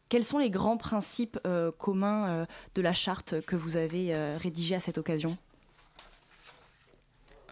Quels 0.09 0.25
sont 0.25 0.39
les 0.39 0.51
grands 0.51 0.77
principes 0.77 1.39
communs 1.79 2.47
de 2.75 2.83
la 2.83 2.93
charte 2.93 3.41
que 3.47 3.57
vous 3.57 3.79
avez 3.79 4.15
rédigée 4.37 4.75
à 4.75 4.81
cette 4.81 4.99
occasion? 4.99 5.39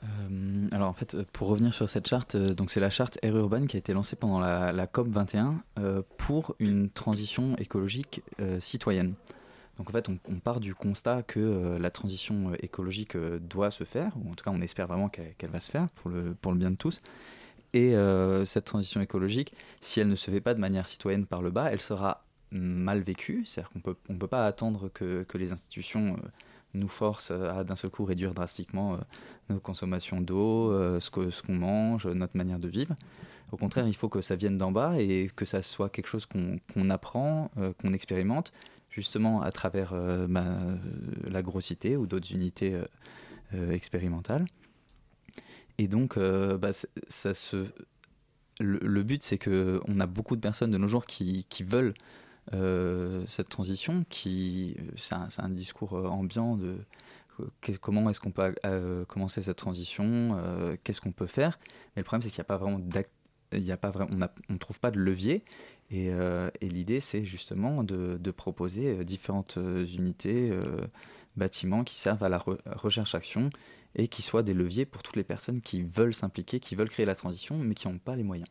Euh, 0.03 0.69
alors 0.73 0.89
en 0.89 0.95
fait, 0.95 1.15
euh, 1.15 1.25
pour 1.33 1.49
revenir 1.49 1.75
sur 1.75 1.89
cette 1.89 2.09
charte, 2.09 2.35
euh, 2.35 2.55
donc 2.55 2.71
c'est 2.71 2.81
la 2.81 2.91
charte 2.91 3.19
Air 3.23 3.37
Urban 3.37 3.67
qui 3.67 3.77
a 3.77 3.79
été 3.79 3.93
lancée 3.93 4.17
pendant 4.17 4.41
la, 4.41 4.87
COP 4.87 5.09
21 5.09 5.57
euh, 5.79 6.03
pour 6.17 6.55
une 6.59 6.91
transition 6.91 7.57
écologique 7.57 8.23
citoyenne. 8.59 9.15
Donc 9.77 9.89
en 9.89 9.93
fait, 9.93 10.09
on, 10.09 10.39
part 10.41 10.61
du 10.61 10.75
constat 10.75 11.23
que 11.23 11.79
la 11.79 11.91
transition 11.91 12.53
écologique 12.61 13.17
doit 13.17 13.71
se 13.71 13.85
faire, 13.85 14.13
ou 14.17 14.31
en 14.31 14.35
tout 14.35 14.45
cas 14.45 14.51
on 14.53 14.61
espère 14.61 14.87
vraiment 14.87 15.09
qu'elle 15.09 15.51
va 15.51 15.61
se 15.61 15.71
faire 15.71 15.89
pour 15.91 16.11
le, 16.11 16.35
pour 16.35 16.53
le 16.53 16.59
bien 16.59 16.71
de 16.71 16.77
tous. 16.77 17.01
Et 17.73 17.95
cette 18.45 18.67
transition 18.67 19.01
écologique, 19.01 19.55
si 19.81 20.01
elle 20.01 20.09
ne 20.09 20.17
se 20.17 20.31
fait 20.31 20.43
pas 20.43 20.53
de 20.53 20.61
manière 20.61 20.87
citoyenne 20.87 21.25
par 21.25 21.41
le 21.41 21.51
bas, 21.51 21.73
elle 21.73 21.81
sera 21.81 22.25
mal 22.51 23.01
vécue. 23.01 23.45
C'est-à-dire 23.47 23.71
qu'on 23.71 23.81
peut, 23.81 23.97
on 24.11 24.19
peut 24.19 24.27
pas 24.27 24.45
attendre 24.45 24.91
que, 24.93 25.23
que 25.23 25.39
les 25.39 25.51
institutions 25.51 26.19
nous 26.75 26.89
forcent 26.89 27.31
euh, 27.33 27.51
à 27.51 27.65
d'un 27.65 27.77
seul 27.77 27.91
coup 27.91 28.05
réduire 28.05 28.35
drastiquement 28.35 28.95
euh, 28.95 28.99
nos 29.49 29.61
consommations 29.61 30.21
d'eau, 30.21 30.71
euh, 30.73 31.01
ce 31.01 31.11
que- 31.11 31.31
ce 31.31 31.43
qu'on 31.43 31.55
mange, 31.55 32.07
notre 32.07 32.37
manière 32.37 32.59
de 32.59 32.69
vivre. 32.69 32.95
Au 33.53 33.57
contraire, 33.57 33.87
il 33.89 33.97
faut 33.97 34.09
que 34.09 34.21
ça 34.21 34.37
vienne 34.37 34.57
d'en 34.57 34.71
bas 34.73 35.01
et 35.01 35.31
que 35.35 35.45
ça 35.45 35.63
soit 35.63 35.89
quelque 35.89 36.07
chose 36.07 36.27
qu'on 36.27 36.59
qu'on 36.73 36.89
apprend, 36.91 37.51
euh, 37.59 37.73
qu'on 37.81 37.93
expérimente, 37.93 38.53
justement 38.91 39.43
à 39.43 39.51
travers 39.51 39.93
euh, 39.93 40.29
l'agrocité 41.25 41.97
ou 41.97 42.07
d'autres 42.07 42.33
unités 42.33 42.79
expérimentales. 43.73 44.45
Et 45.79 45.89
donc, 45.89 46.17
bah, 46.17 46.71
ça 47.09 47.35
se... 47.35 47.57
le, 48.61 49.03
but, 49.03 49.23
c'est 49.25 49.39
que 49.39 49.81
on 49.89 49.99
a 49.99 50.07
beaucoup 50.07 50.37
de 50.37 50.41
personnes 50.41 50.71
de 50.71 50.79
nos 50.79 50.87
jours 50.87 51.07
qui, 51.07 51.47
qui 51.49 51.65
veulent 51.65 51.95
euh, 52.53 53.25
cette 53.27 53.49
transition, 53.49 54.01
qui 54.09 54.77
c'est 54.97 55.15
un, 55.15 55.31
c'est 55.31 55.43
un 55.43 55.49
discours 55.49 55.95
euh, 55.95 56.07
ambiant 56.07 56.57
de 56.57 56.77
comment 57.81 58.11
est-ce 58.11 58.21
qu'on 58.21 58.33
peut 58.33 58.55
euh, 58.67 59.05
commencer 59.07 59.41
cette 59.43 59.57
transition, 59.57 60.37
euh, 60.37 60.77
qu'est-ce 60.85 61.01
qu'on 61.01 61.13
peut 61.13 61.27
faire. 61.27 61.59
Mais 61.97 62.01
le 62.01 62.05
problème, 62.05 62.23
c'est 62.23 62.29
qu'il 62.29 62.41
n'y 62.41 62.43
a 62.43 62.45
pas 62.45 62.59
vraiment 62.59 62.81
il 63.53 63.65
y 63.65 63.73
a 63.73 63.77
pas 63.77 63.91
vraiment, 63.91 64.29
on 64.49 64.53
ne 64.53 64.59
trouve 64.59 64.79
pas 64.79 64.91
de 64.91 64.99
levier. 64.99 65.43
Et, 65.91 66.11
euh, 66.11 66.51
l'idée, 66.61 67.01
c'est 67.01 67.25
justement 67.25 67.83
de, 67.83 68.31
proposer 68.31 68.99
euh, 68.99 69.05
différentes 69.05 69.57
euh, 69.57 69.85
unités, 69.87 70.51
euh, 70.51 70.63
bâtiments 71.37 71.85
qui 71.85 71.97
servent 71.97 72.23
à 72.23 72.29
la 72.29 72.39
re- 72.39 72.59
recherche-action 72.67 73.51
et 73.97 74.07
qui 74.07 74.23
soient 74.23 74.45
des 74.45 74.55
leviers 74.55 74.85
pour 74.85 75.03
toutes 75.03 75.17
les 75.17 75.25
personnes 75.25 75.61
qui 75.61 75.83
veulent 75.83 76.15
s'impliquer, 76.15 76.61
qui 76.61 76.77
veulent 76.77 76.89
créer 76.89 77.07
la 77.07 77.17
transition, 77.17 77.57
mais 77.59 77.75
qui 77.75 77.89
n'ont 77.89 77.99
pas 77.99 78.15
les 78.15 78.23
moyens. 78.23 78.49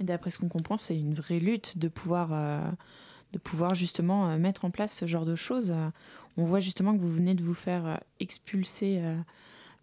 Et 0.00 0.04
d'après 0.04 0.30
ce 0.30 0.38
qu'on 0.38 0.48
comprend, 0.48 0.78
c'est 0.78 0.96
une 0.96 1.12
vraie 1.12 1.40
lutte 1.40 1.76
de 1.76 1.88
pouvoir, 1.88 2.30
euh, 2.32 2.70
de 3.32 3.38
pouvoir 3.38 3.74
justement 3.74 4.28
euh, 4.28 4.38
mettre 4.38 4.64
en 4.64 4.70
place 4.70 4.94
ce 4.94 5.06
genre 5.06 5.24
de 5.24 5.34
choses. 5.34 5.70
Euh, 5.70 5.88
on 6.36 6.44
voit 6.44 6.60
justement 6.60 6.94
que 6.94 7.00
vous 7.00 7.10
venez 7.10 7.34
de 7.34 7.42
vous 7.42 7.54
faire 7.54 7.86
euh, 7.86 7.96
expulser, 8.20 9.02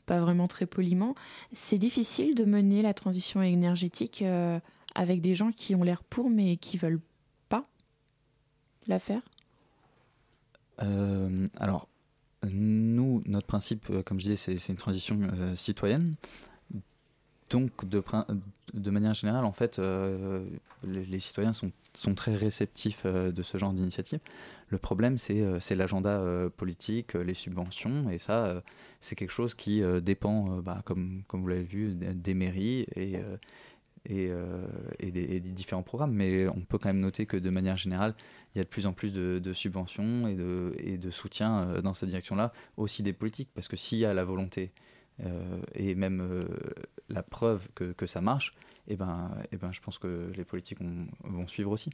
pas 0.06 0.20
vraiment 0.20 0.48
très 0.48 0.66
poliment. 0.66 1.16
C'est 1.52 1.78
difficile 1.78 2.36
de 2.36 2.46
mener 2.46 2.82
la 2.82 2.94
transition 2.94 3.42
énergétique 3.42 4.24
avec 4.94 5.22
des 5.22 5.36
gens 5.36 5.52
qui 5.52 5.76
ont 5.76 5.84
l'air 5.84 6.04
pour 6.04 6.30
mais 6.30 6.58
qui 6.58 6.78
veulent 6.78 7.02
pas 7.50 7.64
la 8.88 9.00
faire? 9.00 9.22
Alors, 10.78 11.90
nous, 12.44 13.22
notre 13.26 13.48
principe, 13.48 13.92
comme 14.04 14.20
je 14.20 14.30
disais, 14.30 14.58
c'est 14.58 14.72
une 14.72 14.78
transition 14.78 15.20
citoyenne. 15.56 16.16
Donc, 17.50 17.86
de, 17.86 18.90
manière 18.92 19.16
générale, 19.16 19.44
en 19.44 19.54
fait, 19.54 19.82
les 20.84 21.20
citoyens 21.20 21.52
sont, 21.52 21.72
sont 21.98 22.16
très 22.16 22.36
réceptifs 22.36 23.04
euh, 23.06 23.32
de 23.32 23.44
ce 23.44 23.58
genre 23.58 23.74
d'initiative. 23.74 24.20
Le 24.70 24.78
problème, 24.78 25.18
c'est 25.18 25.42
euh, 25.42 25.60
l'agenda 25.76 26.20
euh, 26.20 26.50
politique, 26.50 27.14
les 27.14 27.34
subventions, 27.34 28.10
et 28.10 28.18
ça, 28.18 28.64
c'est 29.02 29.16
quelque 29.16 29.32
chose 29.32 29.54
qui 29.54 29.82
dépend, 30.02 30.58
bah, 30.60 30.82
comme, 30.86 31.24
comme 31.28 31.42
vous 31.42 31.48
l'avez 31.48 31.64
vu, 31.64 31.94
des 31.94 32.34
mairies 32.34 32.86
et, 32.96 33.20
et, 34.08 35.12
des, 35.12 35.40
différents 35.40 35.84
programmes. 35.84 36.14
Mais 36.14 36.48
on 36.48 36.62
peut 36.62 36.78
quand 36.78 36.90
même 36.90 37.00
noter 37.00 37.26
que 37.26 37.38
de 37.38 37.50
manière 37.50 37.78
générale, 37.78 38.16
il 38.54 38.60
y 38.60 38.62
a 38.62 38.64
de 38.64 38.70
plus 38.70 38.86
en 38.86 38.94
plus 38.94 39.12
de, 39.12 39.54
subventions 39.54 40.28
et 40.28 40.36
de, 40.36 40.74
et 40.80 40.98
de 40.98 41.12
soutien 41.12 41.82
dans 41.82 41.94
cette 41.94 42.10
direction-là, 42.10 42.54
aussi 42.78 43.04
des 43.04 43.14
politiques, 43.14 43.50
parce 43.54 43.68
que 43.68 43.76
s'il 43.76 44.00
y 44.00 44.06
a 44.06 44.14
la 44.14 44.24
volonté 44.24 44.72
et 45.74 45.96
même 45.96 46.48
la 47.10 47.24
preuve 47.24 47.68
que, 47.76 47.92
que 47.92 48.08
ça 48.08 48.22
marche, 48.22 48.54
et 48.88 48.96
ben, 48.96 49.32
et 49.52 49.58
ben, 49.58 49.72
je 49.72 49.82
pense 49.82 49.98
que 49.98 50.32
les 50.36 50.44
politiques 50.44 50.82
ont- 50.82 51.08
vont 51.24 51.48
suivre 51.48 51.72
aussi. 51.72 51.90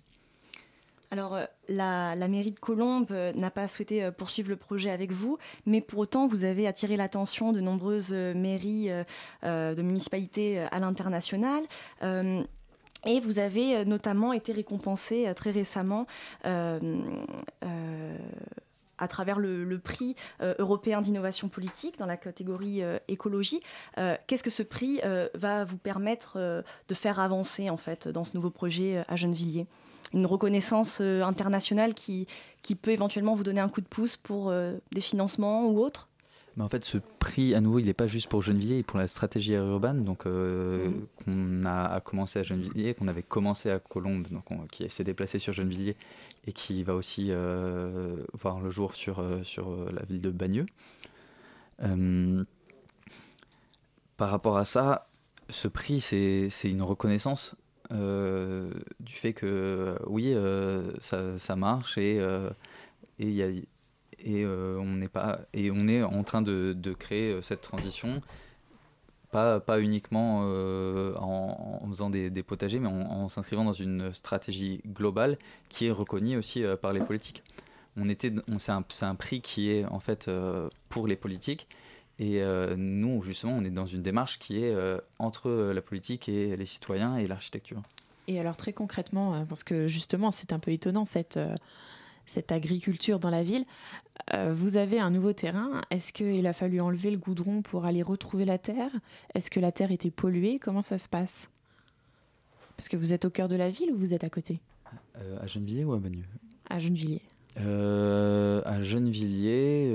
Alors, 1.14 1.36
euh, 1.36 1.44
la, 1.68 2.16
mairie 2.30 2.52
de 2.54 2.60
Colombes 2.60 3.12
euh, 3.12 3.34
n'a 3.34 3.52
pas 3.52 3.68
souhaité 3.68 4.02
euh, 4.02 4.12
poursuivre 4.12 4.50
le 4.50 4.56
projet 4.56 4.90
avec 4.90 5.12
vous, 5.12 5.38
mais 5.66 5.82
pour 5.82 6.00
autant, 6.00 6.26
vous 6.26 6.46
avez 6.46 6.68
attiré 6.68 6.96
l'attention 6.96 7.52
de 7.52 7.60
nombreuses 7.60 8.14
mairies 8.14 8.90
de 9.44 9.82
municipalités 9.82 10.60
à 10.60 10.80
l'international. 10.80 11.64
Et 13.06 13.20
vous 13.20 13.40
avez 13.40 13.84
notamment 13.84 14.32
été 14.32 14.52
récompensé 14.54 15.32
très 15.36 15.50
récemment 15.52 16.06
à 19.02 19.08
travers 19.08 19.40
le, 19.40 19.80
prix 19.80 20.16
euh, 20.42 20.54
européen 20.60 21.02
d'innovation 21.02 21.50
politique 21.50 21.98
dans 21.98 22.06
la 22.06 22.18
catégorie 22.18 22.84
euh, 22.84 23.00
écologie. 23.08 23.60
Euh, 23.98 24.16
Qu'est-ce 24.28 24.44
que 24.44 24.50
ce 24.50 24.64
prix 24.64 25.02
va 25.34 25.64
vous 25.64 25.78
permettre 25.78 26.38
de 26.88 26.94
faire 26.94 27.20
avancer 27.20 27.70
en 27.70 27.78
fait 27.78 28.08
dans 28.08 28.24
ce 28.24 28.32
nouveau 28.36 28.52
projet 28.52 29.02
à 29.08 29.16
Gennevilliers? 29.16 29.66
Une 30.14 30.26
reconnaissance 30.26 31.02
internationale 31.02 31.94
qui, 31.94 32.28
qui 32.62 32.76
peut 32.76 32.92
éventuellement 32.92 33.34
vous 33.34 33.44
donner 33.44 33.62
un 33.62 33.70
coup 33.70 33.82
de 33.82 33.88
pouce 33.88 34.18
pour 34.18 34.54
des 34.92 35.02
financements 35.02 35.68
ou 35.68 35.80
autres? 35.80 36.11
Mais 36.58 36.64
en 36.64 36.70
fait, 36.70 36.84
ce 36.84 36.98
prix, 37.20 37.56
à 37.56 37.62
nouveau, 37.62 37.80
il 37.80 37.86
n'est 37.86 37.94
pas 37.94 38.08
juste 38.08 38.28
pour 38.28 38.42
Gennevilliers, 38.42 38.84
pour 38.84 39.00
la 39.00 39.08
stratégie 39.08 39.54
urbaine, 39.54 40.04
donc 40.04 40.26
euh, 40.26 40.90
qu'on 41.24 41.64
a, 41.64 42.02
commencé 42.02 42.40
à 42.40 42.44
Gennevilliers, 42.44 42.94
qu'on 42.94 43.08
avait 43.08 43.24
commencé 43.24 43.70
à 43.70 43.80
Colombes, 43.80 44.28
donc 44.30 44.52
on- 44.52 44.68
qui 44.68 44.90
s'est 44.90 45.06
déplacé 45.06 45.40
sur 45.40 45.54
Gennevilliers 45.54 45.96
et 46.46 46.52
qui 46.52 46.84
va 46.84 46.96
aussi 46.96 47.28
euh, 47.30 48.18
voir 48.34 48.60
le 48.60 48.70
jour 48.70 48.96
sur, 48.96 49.20
euh, 49.20 49.44
sur 49.44 49.74
la 49.94 50.04
ville 50.04 50.20
de 50.22 50.30
Bagneux. 50.30 50.66
Euh, 51.84 52.44
par 54.18 54.30
rapport 54.30 54.58
à 54.58 54.66
ça, 54.66 55.08
ce 55.50 55.68
prix, 55.70 56.00
c'est 56.02 56.50
une 56.66 56.82
reconnaissance 56.82 57.56
du 57.90 59.14
fait 59.14 59.34
que, 59.34 59.98
oui, 60.08 60.34
ça, 61.00 61.38
ça 61.38 61.56
marche 61.56 61.98
et 61.98 62.18
et 63.20 63.26
il 63.26 63.34
y 63.34 63.44
a 63.44 63.50
et 64.24 64.44
euh, 64.44 64.78
on 64.80 64.96
n'est 64.96 65.08
pas 65.08 65.42
et 65.54 65.72
on 65.72 65.88
est 65.88 66.04
en 66.04 66.24
train 66.24 66.42
de, 66.42 66.76
créer 66.98 67.32
euh, 67.32 67.42
cette 67.42 67.62
transition 67.62 68.22
pas, 69.32 69.60
pas 69.60 69.80
uniquement 69.80 70.42
euh, 70.44 71.16
en, 71.18 71.88
faisant 71.90 72.10
des, 72.10 72.30
potagers 72.44 72.80
mais 72.80 72.90
en, 72.90 73.30
s'inscrivant 73.30 73.64
dans 73.64 73.74
une 73.74 74.14
stratégie 74.14 74.82
globale 74.86 75.38
qui 75.70 75.88
est 75.88 75.92
reconnue 75.92 76.38
aussi 76.38 76.64
par 76.82 76.94
les 76.94 77.00
politiques 77.00 77.44
on 77.98 78.08
était, 78.08 78.34
c'est 78.58 78.72
un, 78.72 78.86
un 79.02 79.16
prix 79.16 79.42
qui 79.42 79.72
est 79.72 79.86
en 79.86 80.00
fait 80.00 80.32
pour 80.88 81.08
les 81.08 81.18
politiques. 81.18 81.68
Et 82.20 82.42
nous, 82.78 83.22
justement, 83.22 83.52
on 83.52 83.66
est 83.66 83.70
dans 83.70 83.86
une 83.86 84.02
démarche 84.02 84.40
qui 84.40 84.64
est 84.64 84.74
entre 85.20 85.52
la 85.74 85.82
politique 85.82 86.30
et 86.30 86.56
les 86.56 86.66
citoyens 86.66 87.18
et 87.18 87.28
l'architecture. 87.28 87.82
Et 88.30 88.40
alors 88.40 88.56
très 88.56 88.72
concrètement, 88.72 89.46
parce 89.46 89.66
que 89.66 89.90
justement 89.90 90.32
c'est 90.32 90.54
un 90.54 90.60
peu 90.60 90.72
étonnant 90.72 91.04
cette, 91.04 91.38
cette 92.26 92.52
agriculture 92.52 93.20
dans 93.20 93.30
la 93.30 93.44
ville, 93.44 93.66
euh, 94.34 94.54
vous 94.54 94.78
avez 94.78 95.00
un 95.00 95.10
nouveau 95.10 95.34
terrain, 95.34 95.82
est-ce 95.90 96.14
qu'il 96.14 96.46
a 96.48 96.54
fallu 96.54 96.80
enlever 96.80 97.12
le 97.12 97.18
goudron 97.18 97.62
pour 97.62 97.86
aller 97.86 98.04
retrouver 98.04 98.46
la 98.46 98.58
terre? 98.58 98.92
Est-ce 99.34 99.50
que 99.50 99.60
la 99.60 99.72
terre 99.72 99.92
était 99.92 100.12
polluée? 100.12 100.60
Comment 100.60 100.82
ça 100.82 100.98
se 100.98 101.10
passe? 101.10 101.50
Parce 102.78 102.88
que 102.88 102.98
vous 102.98 103.14
êtes 103.14 103.26
au 103.26 103.30
cœur 103.30 103.48
de 103.48 103.56
la 103.56 103.70
ville 103.70 103.92
ou 103.92 103.98
vous 103.98 104.14
êtes 104.14 104.24
à 104.24 104.30
côté? 104.30 104.60
Euh, 105.18 105.40
à 105.42 105.48
Gennevilliers 105.48 105.84
ou 105.84 105.94
à 105.94 106.00
Bagneux? 106.00 106.24
À 106.70 106.80
Gennevilliers. 106.80 107.22
Euh, 107.60 108.62
à 108.64 108.82
Gennevilliers, 108.82 109.92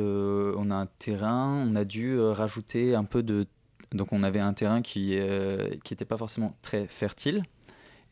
on 0.56 0.70
a 0.70 0.74
un 0.74 0.86
terrain, 0.98 1.66
on 1.66 1.74
a 1.74 1.84
dû 1.84 2.20
rajouter 2.20 2.94
un 2.94 3.04
peu 3.04 3.22
de... 3.22 3.46
Donc 3.92 4.12
on 4.12 4.22
avait 4.22 4.40
un 4.40 4.52
terrain 4.52 4.82
qui 4.82 5.16
n'était 5.16 6.04
pas 6.04 6.18
forcément 6.18 6.54
très 6.60 6.86
fertile, 6.86 7.44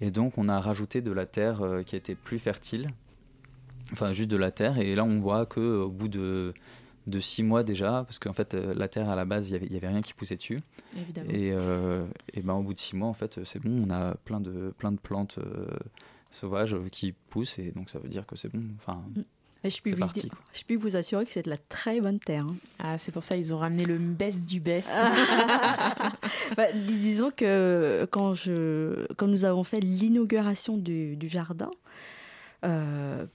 et 0.01 0.11
donc 0.11 0.39
on 0.39 0.49
a 0.49 0.61
rajouté 0.61 1.03
de 1.03 1.13
la 1.13 1.27
terre 1.27 1.61
qui 1.85 1.95
était 1.95 2.15
plus 2.15 2.39
fertile, 2.39 2.89
enfin 3.93 4.13
juste 4.13 4.31
de 4.31 4.37
la 4.37 4.51
terre, 4.51 4.79
et 4.79 4.95
là 4.95 5.05
on 5.05 5.21
voit 5.21 5.47
qu'au 5.47 5.89
bout 5.89 6.09
de, 6.09 6.53
de 7.07 7.21
six 7.21 7.43
mois 7.43 7.63
déjà, 7.63 8.05
parce 8.05 8.19
qu'en 8.19 8.33
fait 8.33 8.55
euh, 8.55 8.75
la 8.75 8.89
terre 8.89 9.09
à 9.11 9.17
la 9.17 9.25
base, 9.25 9.49
il 9.49 9.53
n'y 9.53 9.57
avait, 9.57 9.67
il 9.67 9.73
y 9.73 9.77
avait 9.77 9.89
rien 9.89 10.03
qui 10.03 10.15
poussait 10.15 10.37
dessus, 10.37 10.61
Évidemment. 10.97 11.31
et, 11.31 11.51
euh, 11.53 12.05
et 12.33 12.41
ben, 12.41 12.55
au 12.55 12.63
bout 12.63 12.75
de 12.75 12.79
six 12.81 12.97
mois, 12.97 13.09
en 13.09 13.15
fait 13.15 13.41
c'est 13.45 13.61
bon, 13.61 13.83
on 13.87 13.91
a 13.93 14.15
plein 14.25 14.41
de, 14.41 14.73
plein 14.79 14.93
de 14.93 14.99
plantes 14.99 15.39
euh, 15.39 15.67
sauvages 16.31 16.75
euh, 16.75 16.89
qui 16.91 17.13
poussent, 17.31 17.59
et 17.59 17.71
donc 17.73 17.91
ça 17.91 17.99
veut 17.99 18.09
dire 18.09 18.27
que 18.27 18.37
c'est 18.37 18.49
bon, 18.53 18.63
enfin... 18.79 19.03
Et 19.67 19.71
je, 19.71 19.81
puis 19.81 19.93
vous 19.93 19.99
parti, 20.01 20.21
dire- 20.21 20.29
quoi. 20.31 20.39
je 20.53 20.63
puis 20.63 20.77
vous 20.77 20.95
assurer 20.95 21.25
que 21.25 21.33
c'est 21.33 21.45
de 21.47 21.49
la 21.49 21.57
très 21.57 21.99
bonne 21.99 22.19
terre. 22.21 22.45
hein. 22.45 22.57
Ah, 22.79 22.99
c'est 22.99 23.13
pour 23.13 23.25
ça 23.25 23.35
ils 23.35 23.55
ont 23.55 23.59
ramené 23.59 23.87
le 23.87 23.97
best 23.97 24.45
du 24.45 24.61
best. 24.61 24.93
Bah, 26.57 26.67
dis- 26.73 26.99
disons 26.99 27.31
que 27.35 28.07
quand, 28.11 28.35
je, 28.35 29.07
quand 29.15 29.27
nous 29.27 29.45
avons 29.45 29.65
fait 29.65 29.81
l'inauguration 29.81 30.77
du, 30.77 31.17
du 31.17 31.29
jardin, 31.29 31.71
euh, 32.65 33.27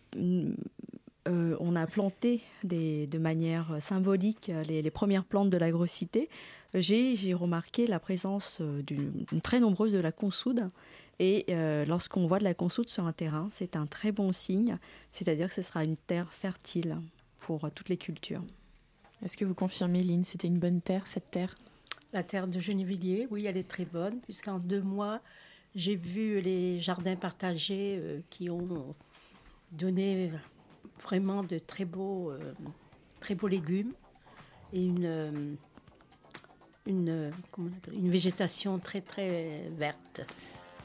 euh, 1.28 1.56
on 1.60 1.76
a 1.76 1.88
planté 1.88 2.42
des, 2.64 3.08
de 3.08 3.18
manière 3.18 3.78
symbolique 3.80 4.52
les, 4.68 4.82
les 4.82 4.92
premières 4.92 5.26
plantes 5.26 5.50
de 5.50 5.58
l'agrocité. 5.58 6.30
J'ai 6.74 7.16
j'ai 7.16 7.34
remarqué 7.34 7.88
la 7.88 8.00
présence 8.00 8.60
euh, 8.62 8.82
d'une 8.84 9.42
très 9.42 9.60
nombreuse 9.60 9.92
de 9.92 10.00
la 10.00 10.12
consoude. 10.12 10.68
Et 11.22 11.46
euh, 11.50 11.86
lorsqu'on 11.86 12.28
voit 12.28 12.40
de 12.40 12.46
la 12.46 12.54
consoude 12.54 12.88
sur 12.88 13.06
un 13.06 13.12
terrain, 13.12 13.50
c'est 13.52 13.76
un 13.76 13.86
très 13.86 14.14
bon 14.14 14.32
signe, 14.32 14.78
c'est-à-dire 15.12 15.50
que 15.50 15.54
ce 15.54 15.62
sera 15.62 15.84
une 15.84 15.98
terre 15.98 16.32
fertile 16.32 16.98
pour 17.40 17.70
toutes 17.76 17.90
les 17.90 17.98
cultures. 17.98 18.42
Est-ce 19.24 19.36
que 19.36 19.44
vous 19.44 19.54
confirmez, 19.54 20.02
Lynn, 20.02 20.24
c'était 20.24 20.48
une 20.48 20.60
bonne 20.60 20.80
terre, 20.80 21.08
cette 21.08 21.30
terre? 21.30 21.58
La 22.14 22.24
terre 22.24 22.48
de 22.48 22.58
Gennevilliers, 22.58 23.28
oui, 23.32 23.46
elle 23.48 23.58
est 23.58 23.68
très 23.68 23.84
bonne, 23.84 24.22
puisqu'en 24.22 24.60
deux 24.60 24.82
mois, 24.82 25.20
j'ai 25.76 25.96
vu 25.96 26.40
les 26.40 26.80
jardins 26.80 27.18
partagés 27.18 27.98
euh, 28.00 28.22
qui 28.30 28.50
ont 28.50 28.96
donné 29.72 30.32
vraiment 31.04 31.44
de 31.44 31.60
très 31.60 31.86
beaux, 31.86 32.32
euh, 32.32 32.54
très 33.20 33.36
beaux 33.36 33.48
légumes 33.48 33.94
et 34.74 34.84
une, 34.84 35.06
euh, 35.06 35.56
une, 36.86 37.32
une 37.94 38.10
végétation 38.10 38.80
très, 38.80 39.02
très 39.02 39.70
verte. 39.78 40.22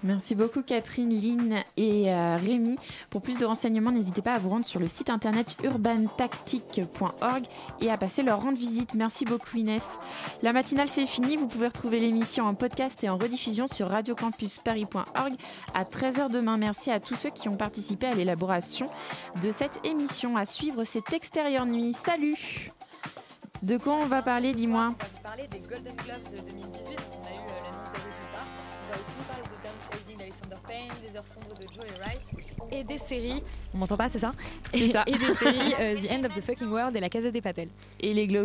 Merci 0.05 0.35
beaucoup 0.35 0.63
Catherine, 0.63 1.09
Lynn 1.09 1.65
et 1.79 2.13
euh, 2.13 2.37
Rémi. 2.37 2.77
Pour 3.09 3.23
plus 3.23 3.39
de 3.39 3.47
renseignements, 3.47 3.91
n'hésitez 3.91 4.21
pas 4.21 4.35
à 4.35 4.39
vous 4.39 4.51
rendre 4.51 4.67
sur 4.67 4.79
le 4.79 4.87
site 4.87 5.09
internet 5.09 5.57
urbantactique.org 5.65 7.45
et 7.81 7.91
à 7.91 7.97
passer 7.97 8.23
leur 8.23 8.43
rendre 8.43 8.59
visite. 8.59 8.93
Merci 8.93 9.25
beaucoup 9.25 9.57
Inès. 9.57 9.99
La 10.43 10.53
matinale 10.53 10.91
c'est 10.91 11.07
fini, 11.07 11.37
vous 11.37 11.47
pouvez 11.47 11.69
retrouver 11.69 12.01
l'émission 12.01 12.45
en 12.45 12.53
podcast 12.53 13.03
et 13.03 13.09
en 13.09 13.17
rediffusion 13.17 13.67
sur 13.67 13.89
radiocampusparis.org 13.89 15.33
à 15.73 15.85
13h 15.85 16.31
demain. 16.31 16.59
Merci 16.59 16.91
à 16.91 17.01
tous 17.01 17.17
ceux 17.17 17.31
qui 17.31 17.49
ont 17.49 17.57
participé 17.57 18.07
à 18.07 18.15
l'élaboration 18.15 18.87
de 19.43 19.51
cette 19.51 19.81
émission. 19.87 20.37
À 20.37 20.45
suivre, 20.45 20.85
c'est 20.85 21.15
Extérieur 21.15 21.65
Nuit. 21.65 21.95
Salut 21.95 22.73
De 23.63 23.79
quoi 23.79 23.95
on 23.95 24.05
va 24.05 24.21
parler, 24.21 24.53
dis-moi? 24.53 24.91
On 24.93 25.23
va 25.23 25.31
parler 25.31 25.49
des 25.51 25.61
Golden 25.61 25.97
Gloves 25.97 26.45
2018. 26.45 26.99
On 27.23 27.27
a 27.27 27.31
eu 27.31 27.64
heures 31.17 31.27
sombres 31.29 31.55
de 31.55 31.65
Joey 31.73 31.89
Wright 32.01 32.21
et 32.73 32.85
des 32.85 32.99
séries. 32.99 33.43
On 33.73 33.79
m'entend 33.79 33.97
pas, 33.97 34.09
c'est 34.09 34.19
ça 34.19 34.33
C'est 34.73 34.81
et, 34.81 34.89
ça. 34.89 35.05
et 35.07 35.12
des 35.17 35.35
séries 35.35 35.75
euh, 35.81 35.97
The 35.97 36.11
End 36.11 36.25
of 36.27 36.35
the 36.35 36.41
Fucking 36.45 36.69
World 36.69 36.97
et 36.97 37.01
La 37.01 37.09
Casa 37.09 37.31
des 37.31 37.41
Papel. 37.41 37.69
et 38.01 38.15
les 38.15 38.27
Glo- 38.27 38.45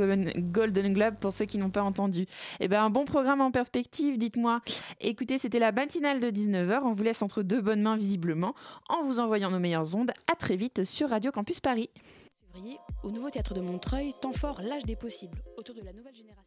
Golden 0.52 0.94
Globes 0.94 1.16
pour 1.16 1.34
ceux 1.34 1.46
qui 1.46 1.58
n'ont 1.58 1.70
pas 1.70 1.84
entendu. 1.84 2.26
Eh 2.60 2.68
ben, 2.68 2.84
un 2.84 2.90
bon 2.90 3.06
programme 3.06 3.42
en 3.42 3.52
perspective, 3.52 4.18
dites-moi. 4.18 4.62
Écoutez, 5.02 5.38
c'était 5.38 5.60
la 5.60 5.72
matinale 5.72 6.20
de 6.20 6.30
19h. 6.30 6.82
On 6.84 6.94
vous 6.94 7.04
laisse 7.04 7.22
entre 7.22 7.42
deux 7.44 7.62
bonnes 7.62 7.82
mains 7.82 7.98
visiblement 7.98 8.54
en 8.90 9.04
vous 9.04 9.20
envoyant 9.20 9.50
nos 9.52 9.60
meilleures 9.60 9.96
ondes. 9.96 10.12
À 10.32 10.36
très 10.36 10.56
vite 10.56 10.84
sur 10.84 11.10
Radio 11.10 11.32
Campus 11.32 11.60
Paris. 11.60 11.90
au 13.04 13.12
nouveau 13.12 13.30
théâtre 13.30 13.54
de 13.54 13.62
Montreuil, 13.62 14.14
temps 14.22 14.34
fort 14.34 14.62
l'âge 14.62 14.84
des 14.86 14.96
possibles, 14.96 15.38
autour 15.58 15.76
de 15.76 15.82
la 15.82 15.94
nouvelle 15.94 16.16
génération. 16.16 16.39